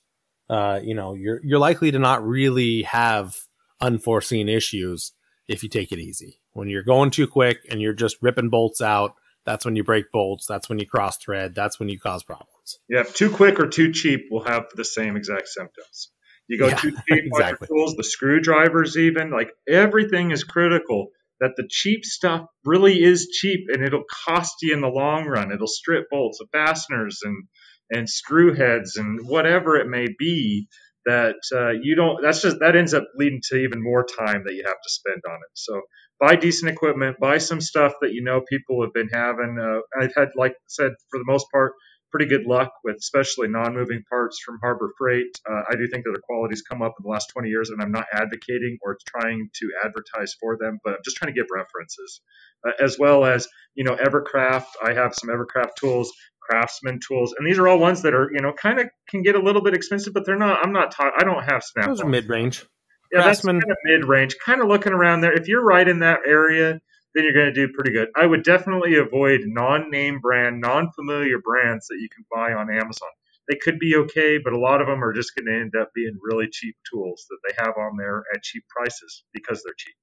uh, 0.48 0.80
you 0.82 0.94
know 0.94 1.14
you're 1.14 1.40
you're 1.44 1.58
likely 1.58 1.90
to 1.92 1.98
not 1.98 2.26
really 2.26 2.82
have 2.82 3.36
unforeseen 3.80 4.48
issues 4.48 5.12
if 5.48 5.62
you 5.62 5.68
take 5.68 5.92
it 5.92 5.98
easy. 5.98 6.40
When 6.52 6.68
you're 6.68 6.82
going 6.82 7.10
too 7.10 7.26
quick 7.26 7.58
and 7.70 7.80
you're 7.80 7.92
just 7.92 8.16
ripping 8.20 8.50
bolts 8.50 8.80
out, 8.80 9.14
that's 9.44 9.64
when 9.64 9.76
you 9.76 9.84
break 9.84 10.10
bolts. 10.12 10.46
That's 10.46 10.68
when 10.68 10.78
you 10.78 10.86
cross 10.86 11.16
thread. 11.18 11.54
That's 11.54 11.78
when 11.78 11.88
you 11.88 11.98
cause 11.98 12.22
problems. 12.22 12.80
Yeah, 12.88 13.04
too 13.04 13.30
quick 13.30 13.58
or 13.60 13.68
too 13.68 13.92
cheap 13.92 14.26
will 14.30 14.44
have 14.44 14.66
the 14.74 14.84
same 14.84 15.16
exact 15.16 15.48
symptoms. 15.48 16.10
You 16.50 16.58
go 16.58 16.66
yeah, 16.66 16.74
cheap 16.78 16.94
exactly. 17.08 17.68
tools, 17.68 17.94
the 17.94 18.02
screwdrivers, 18.02 18.98
even 18.98 19.30
like 19.30 19.52
everything 19.68 20.32
is 20.32 20.42
critical. 20.42 21.10
That 21.38 21.52
the 21.56 21.66
cheap 21.70 22.04
stuff 22.04 22.44
really 22.64 23.02
is 23.02 23.28
cheap 23.28 23.60
and 23.72 23.82
it'll 23.82 24.04
cost 24.26 24.56
you 24.60 24.74
in 24.74 24.82
the 24.82 24.88
long 24.88 25.26
run. 25.26 25.52
It'll 25.52 25.68
strip 25.68 26.10
bolts 26.10 26.40
of 26.40 26.48
fasteners 26.52 27.20
and 27.22 27.44
and 27.90 28.10
screw 28.10 28.52
heads 28.52 28.96
and 28.96 29.26
whatever 29.26 29.76
it 29.76 29.88
may 29.88 30.06
be 30.18 30.68
that 31.06 31.36
uh, 31.54 31.70
you 31.70 31.94
don't 31.94 32.20
that's 32.22 32.42
just 32.42 32.58
that 32.60 32.76
ends 32.76 32.94
up 32.94 33.04
leading 33.16 33.40
to 33.42 33.56
even 33.56 33.82
more 33.82 34.04
time 34.04 34.42
that 34.44 34.54
you 34.54 34.62
have 34.66 34.80
to 34.82 34.90
spend 34.90 35.22
on 35.26 35.36
it 35.36 35.50
so 35.54 35.80
buy 36.20 36.36
decent 36.36 36.70
equipment 36.70 37.16
buy 37.18 37.38
some 37.38 37.60
stuff 37.60 37.94
that 38.02 38.12
you 38.12 38.22
know 38.22 38.42
people 38.48 38.82
have 38.82 38.92
been 38.92 39.08
having 39.08 39.58
uh, 39.58 39.80
i've 40.00 40.14
had 40.14 40.28
like 40.36 40.52
I 40.52 40.68
said 40.68 40.92
for 41.10 41.18
the 41.18 41.24
most 41.24 41.46
part 41.50 41.72
pretty 42.10 42.26
good 42.26 42.46
luck 42.46 42.72
with 42.84 42.96
especially 42.96 43.48
non-moving 43.48 44.02
parts 44.08 44.38
from 44.44 44.58
harbor 44.62 44.92
freight 44.98 45.38
uh, 45.48 45.62
i 45.70 45.76
do 45.76 45.86
think 45.88 46.04
that 46.04 46.12
their 46.12 46.22
quality's 46.22 46.62
come 46.62 46.82
up 46.82 46.94
in 46.98 47.04
the 47.04 47.10
last 47.10 47.30
20 47.32 47.48
years 47.48 47.70
and 47.70 47.80
i'm 47.82 47.92
not 47.92 48.06
advocating 48.12 48.78
or 48.82 48.96
trying 49.06 49.48
to 49.54 49.70
advertise 49.84 50.34
for 50.40 50.56
them 50.58 50.78
but 50.84 50.94
i'm 50.94 51.00
just 51.04 51.16
trying 51.16 51.32
to 51.32 51.38
give 51.38 51.48
references 51.54 52.20
uh, 52.66 52.72
as 52.82 52.98
well 52.98 53.24
as 53.24 53.46
you 53.74 53.84
know 53.84 53.96
evercraft 53.96 54.66
i 54.84 54.92
have 54.92 55.14
some 55.14 55.30
evercraft 55.30 55.74
tools 55.78 56.12
craftsman 56.50 56.98
tools, 57.06 57.34
and 57.38 57.46
these 57.46 57.58
are 57.58 57.68
all 57.68 57.78
ones 57.78 58.02
that 58.02 58.14
are 58.14 58.30
you 58.32 58.40
know 58.40 58.52
kind 58.52 58.80
of 58.80 58.88
can 59.08 59.22
get 59.22 59.34
a 59.34 59.38
little 59.38 59.62
bit 59.62 59.74
expensive, 59.74 60.12
but 60.12 60.26
they're 60.26 60.36
not. 60.36 60.58
I'm 60.62 60.72
not. 60.72 60.92
Ta- 60.92 61.12
I 61.16 61.24
don't 61.24 61.42
have 61.44 61.62
snap. 61.62 61.86
Those 61.86 62.00
are 62.00 62.08
mid 62.08 62.28
range. 62.28 62.64
Yeah, 63.12 63.22
craftsman. 63.22 63.56
that's 63.56 63.64
kind 63.64 63.72
of 63.72 63.78
mid 63.84 64.08
range. 64.08 64.36
Kind 64.44 64.60
of 64.60 64.68
looking 64.68 64.92
around 64.92 65.20
there. 65.20 65.32
If 65.32 65.48
you're 65.48 65.64
right 65.64 65.86
in 65.86 66.00
that 66.00 66.20
area, 66.26 66.80
then 67.14 67.24
you're 67.24 67.32
going 67.32 67.52
to 67.52 67.66
do 67.66 67.72
pretty 67.72 67.92
good. 67.92 68.08
I 68.16 68.26
would 68.26 68.44
definitely 68.44 68.96
avoid 68.96 69.40
non-name 69.44 70.20
brand, 70.20 70.60
non-familiar 70.60 71.38
brands 71.38 71.86
that 71.88 71.98
you 72.00 72.08
can 72.08 72.24
buy 72.30 72.52
on 72.52 72.70
Amazon. 72.70 73.08
They 73.48 73.56
could 73.56 73.78
be 73.78 73.96
okay, 73.96 74.38
but 74.38 74.52
a 74.52 74.58
lot 74.58 74.80
of 74.80 74.86
them 74.86 75.02
are 75.02 75.12
just 75.12 75.34
going 75.34 75.46
to 75.46 75.60
end 75.60 75.74
up 75.80 75.90
being 75.94 76.16
really 76.22 76.48
cheap 76.50 76.76
tools 76.88 77.26
that 77.28 77.38
they 77.48 77.64
have 77.64 77.74
on 77.76 77.96
there 77.96 78.22
at 78.32 78.42
cheap 78.42 78.64
prices 78.68 79.24
because 79.32 79.62
they're 79.64 79.74
cheap. 79.76 79.94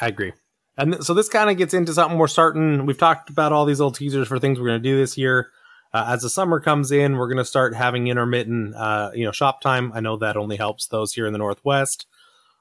I 0.00 0.08
agree. 0.08 0.32
And 0.76 1.02
so 1.04 1.14
this 1.14 1.28
kind 1.28 1.50
of 1.50 1.56
gets 1.56 1.74
into 1.74 1.92
something 1.92 2.18
we're 2.18 2.26
starting. 2.26 2.86
We've 2.86 2.98
talked 2.98 3.30
about 3.30 3.52
all 3.52 3.64
these 3.64 3.80
little 3.80 3.92
teasers 3.92 4.28
for 4.28 4.38
things 4.38 4.58
we're 4.58 4.68
going 4.68 4.82
to 4.82 4.88
do 4.88 4.98
this 4.98 5.16
year. 5.16 5.50
Uh, 5.92 6.04
as 6.08 6.22
the 6.22 6.30
summer 6.30 6.60
comes 6.60 6.92
in, 6.92 7.16
we're 7.16 7.26
going 7.26 7.38
to 7.38 7.44
start 7.44 7.74
having 7.74 8.06
intermittent, 8.06 8.74
uh, 8.76 9.10
you 9.14 9.24
know, 9.24 9.32
shop 9.32 9.60
time. 9.60 9.92
I 9.94 10.00
know 10.00 10.16
that 10.18 10.36
only 10.36 10.56
helps 10.56 10.86
those 10.86 11.12
here 11.12 11.26
in 11.26 11.32
the 11.32 11.38
Northwest. 11.38 12.06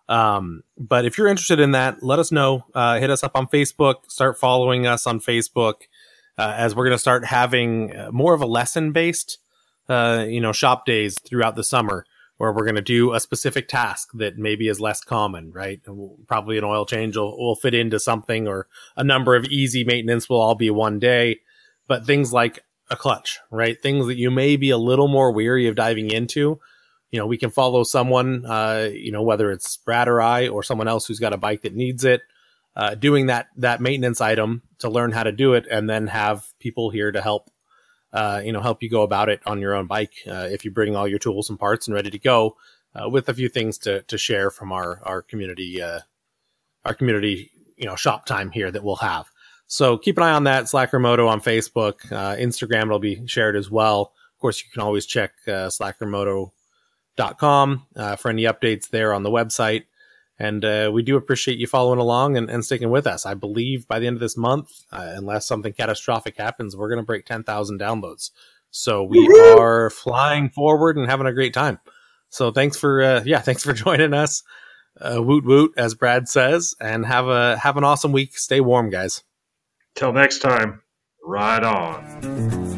Um, 0.09 0.63
but 0.75 1.05
if 1.05 1.17
you're 1.17 1.27
interested 1.27 1.59
in 1.59 1.71
that, 1.71 2.01
let 2.01 2.19
us 2.19 2.31
know. 2.31 2.65
Uh, 2.73 2.99
hit 2.99 3.11
us 3.11 3.23
up 3.23 3.33
on 3.35 3.47
Facebook. 3.47 4.09
Start 4.09 4.37
following 4.37 4.87
us 4.87 5.05
on 5.05 5.19
Facebook, 5.19 5.83
uh, 6.37 6.53
as 6.57 6.75
we're 6.75 6.85
going 6.85 6.95
to 6.95 6.99
start 6.99 7.25
having 7.25 7.95
uh, 7.95 8.09
more 8.11 8.33
of 8.33 8.41
a 8.41 8.47
lesson 8.47 8.91
based, 8.91 9.37
uh, 9.87 10.25
you 10.27 10.41
know, 10.41 10.51
shop 10.51 10.85
days 10.85 11.15
throughout 11.23 11.55
the 11.55 11.63
summer 11.63 12.05
where 12.37 12.51
we're 12.53 12.63
going 12.63 12.75
to 12.75 12.81
do 12.81 13.13
a 13.13 13.19
specific 13.19 13.67
task 13.67 14.09
that 14.13 14.37
maybe 14.37 14.67
is 14.69 14.79
less 14.79 15.01
common, 15.01 15.51
right? 15.51 15.81
Probably 16.25 16.57
an 16.57 16.63
oil 16.63 16.85
change 16.85 17.17
will, 17.17 17.37
will 17.37 17.55
fit 17.55 17.73
into 17.73 17.99
something 17.99 18.47
or 18.47 18.67
a 18.95 19.03
number 19.03 19.35
of 19.35 19.45
easy 19.45 19.83
maintenance 19.83 20.29
will 20.29 20.39
all 20.39 20.55
be 20.55 20.69
one 20.69 20.99
day. 20.99 21.41
But 21.87 22.05
things 22.05 22.31
like 22.31 22.63
a 22.89 22.95
clutch, 22.95 23.39
right? 23.51 23.79
Things 23.79 24.07
that 24.07 24.17
you 24.17 24.31
may 24.31 24.55
be 24.55 24.69
a 24.69 24.77
little 24.77 25.09
more 25.09 25.33
weary 25.33 25.67
of 25.67 25.75
diving 25.75 26.11
into. 26.11 26.59
You 27.11 27.19
know, 27.19 27.25
we 27.25 27.37
can 27.37 27.49
follow 27.49 27.83
someone, 27.83 28.45
uh, 28.45 28.89
you 28.93 29.11
know, 29.11 29.23
whether 29.23 29.51
it's 29.51 29.77
Brad 29.77 30.07
or 30.07 30.21
I 30.21 30.47
or 30.47 30.61
someone 30.63 30.87
else 30.87 31.07
who's 31.07 31.19
got 31.19 31.33
a 31.33 31.37
bike 31.37 31.61
that 31.61 31.75
needs 31.75 32.03
it, 32.05 32.21
uh, 32.75 32.95
doing 32.95 33.27
that 33.27 33.47
that 33.57 33.81
maintenance 33.81 34.21
item 34.21 34.61
to 34.79 34.89
learn 34.89 35.11
how 35.11 35.23
to 35.23 35.31
do 35.31 35.53
it, 35.53 35.65
and 35.69 35.89
then 35.89 36.07
have 36.07 36.45
people 36.59 36.91
here 36.91 37.11
to 37.11 37.21
help 37.21 37.49
uh, 38.11 38.41
you 38.43 38.51
know, 38.51 38.61
help 38.61 38.81
you 38.81 38.89
go 38.89 39.03
about 39.03 39.29
it 39.29 39.41
on 39.45 39.59
your 39.59 39.75
own 39.75 39.85
bike 39.85 40.13
uh, 40.27 40.47
if 40.49 40.65
you 40.65 40.71
bring 40.71 40.95
all 40.95 41.07
your 41.07 41.19
tools 41.19 41.49
and 41.49 41.59
parts 41.59 41.87
and 41.87 41.93
ready 41.93 42.09
to 42.09 42.19
go, 42.19 42.57
uh, 42.95 43.07
with 43.07 43.29
a 43.29 43.33
few 43.33 43.49
things 43.49 43.77
to 43.77 44.01
to 44.03 44.17
share 44.17 44.49
from 44.49 44.71
our 44.71 44.99
our 45.03 45.21
community 45.21 45.81
uh, 45.81 45.99
our 46.85 46.93
community 46.93 47.51
you 47.77 47.85
know 47.85 47.95
shop 47.95 48.25
time 48.25 48.51
here 48.51 48.71
that 48.71 48.83
we'll 48.83 48.95
have. 48.95 49.27
So 49.67 49.97
keep 49.97 50.17
an 50.17 50.23
eye 50.23 50.31
on 50.31 50.45
that 50.45 50.67
Slacker 50.67 50.97
Moto 50.97 51.27
on 51.27 51.41
Facebook, 51.41 51.99
Instagram. 52.09 52.85
It'll 52.85 52.97
be 52.97 53.27
shared 53.27 53.55
as 53.55 53.69
well. 53.69 54.13
Of 54.35 54.41
course, 54.41 54.63
you 54.63 54.69
can 54.73 54.81
always 54.81 55.05
check 55.05 55.33
uh, 55.47 55.69
slackermoto.com 57.19 57.85
uh, 57.95 58.15
for 58.15 58.29
any 58.29 58.43
updates 58.43 58.89
there 58.89 59.13
on 59.13 59.23
the 59.23 59.29
website. 59.29 59.85
And 60.37 60.63
uh, 60.63 60.89
we 60.93 61.03
do 61.03 61.17
appreciate 61.17 61.57
you 61.57 61.67
following 61.67 61.99
along 61.99 62.37
and, 62.37 62.49
and, 62.49 62.63
sticking 62.63 62.89
with 62.89 63.05
us. 63.05 63.25
I 63.25 63.33
believe 63.33 63.87
by 63.89 63.99
the 63.99 64.07
end 64.07 64.15
of 64.15 64.21
this 64.21 64.37
month, 64.37 64.85
uh, 64.89 65.11
unless 65.15 65.45
something 65.45 65.73
catastrophic 65.73 66.37
happens, 66.37 66.77
we're 66.77 66.87
going 66.87 67.01
to 67.01 67.05
break 67.05 67.25
10,000 67.25 67.77
downloads. 67.77 68.31
So 68.71 69.03
we 69.03 69.19
Woo-hoo! 69.19 69.59
are 69.59 69.89
flying 69.89 70.49
forward 70.49 70.95
and 70.95 71.09
having 71.09 71.27
a 71.27 71.33
great 71.33 71.53
time. 71.53 71.79
So 72.29 72.51
thanks 72.51 72.77
for, 72.77 73.01
uh, 73.01 73.23
yeah, 73.25 73.39
thanks 73.41 73.63
for 73.63 73.73
joining 73.73 74.13
us. 74.13 74.43
Uh, 74.99 75.21
woot 75.21 75.45
woot, 75.45 75.73
as 75.77 75.93
Brad 75.93 76.27
says, 76.27 76.73
and 76.81 77.05
have 77.05 77.27
a 77.27 77.57
have 77.57 77.77
an 77.77 77.85
awesome 77.85 78.11
week. 78.11 78.37
Stay 78.37 78.59
warm, 78.59 78.89
guys. 78.89 79.23
Till 79.95 80.11
next 80.11 80.39
time, 80.39 80.81
ride 81.23 81.63
on. 81.63 82.68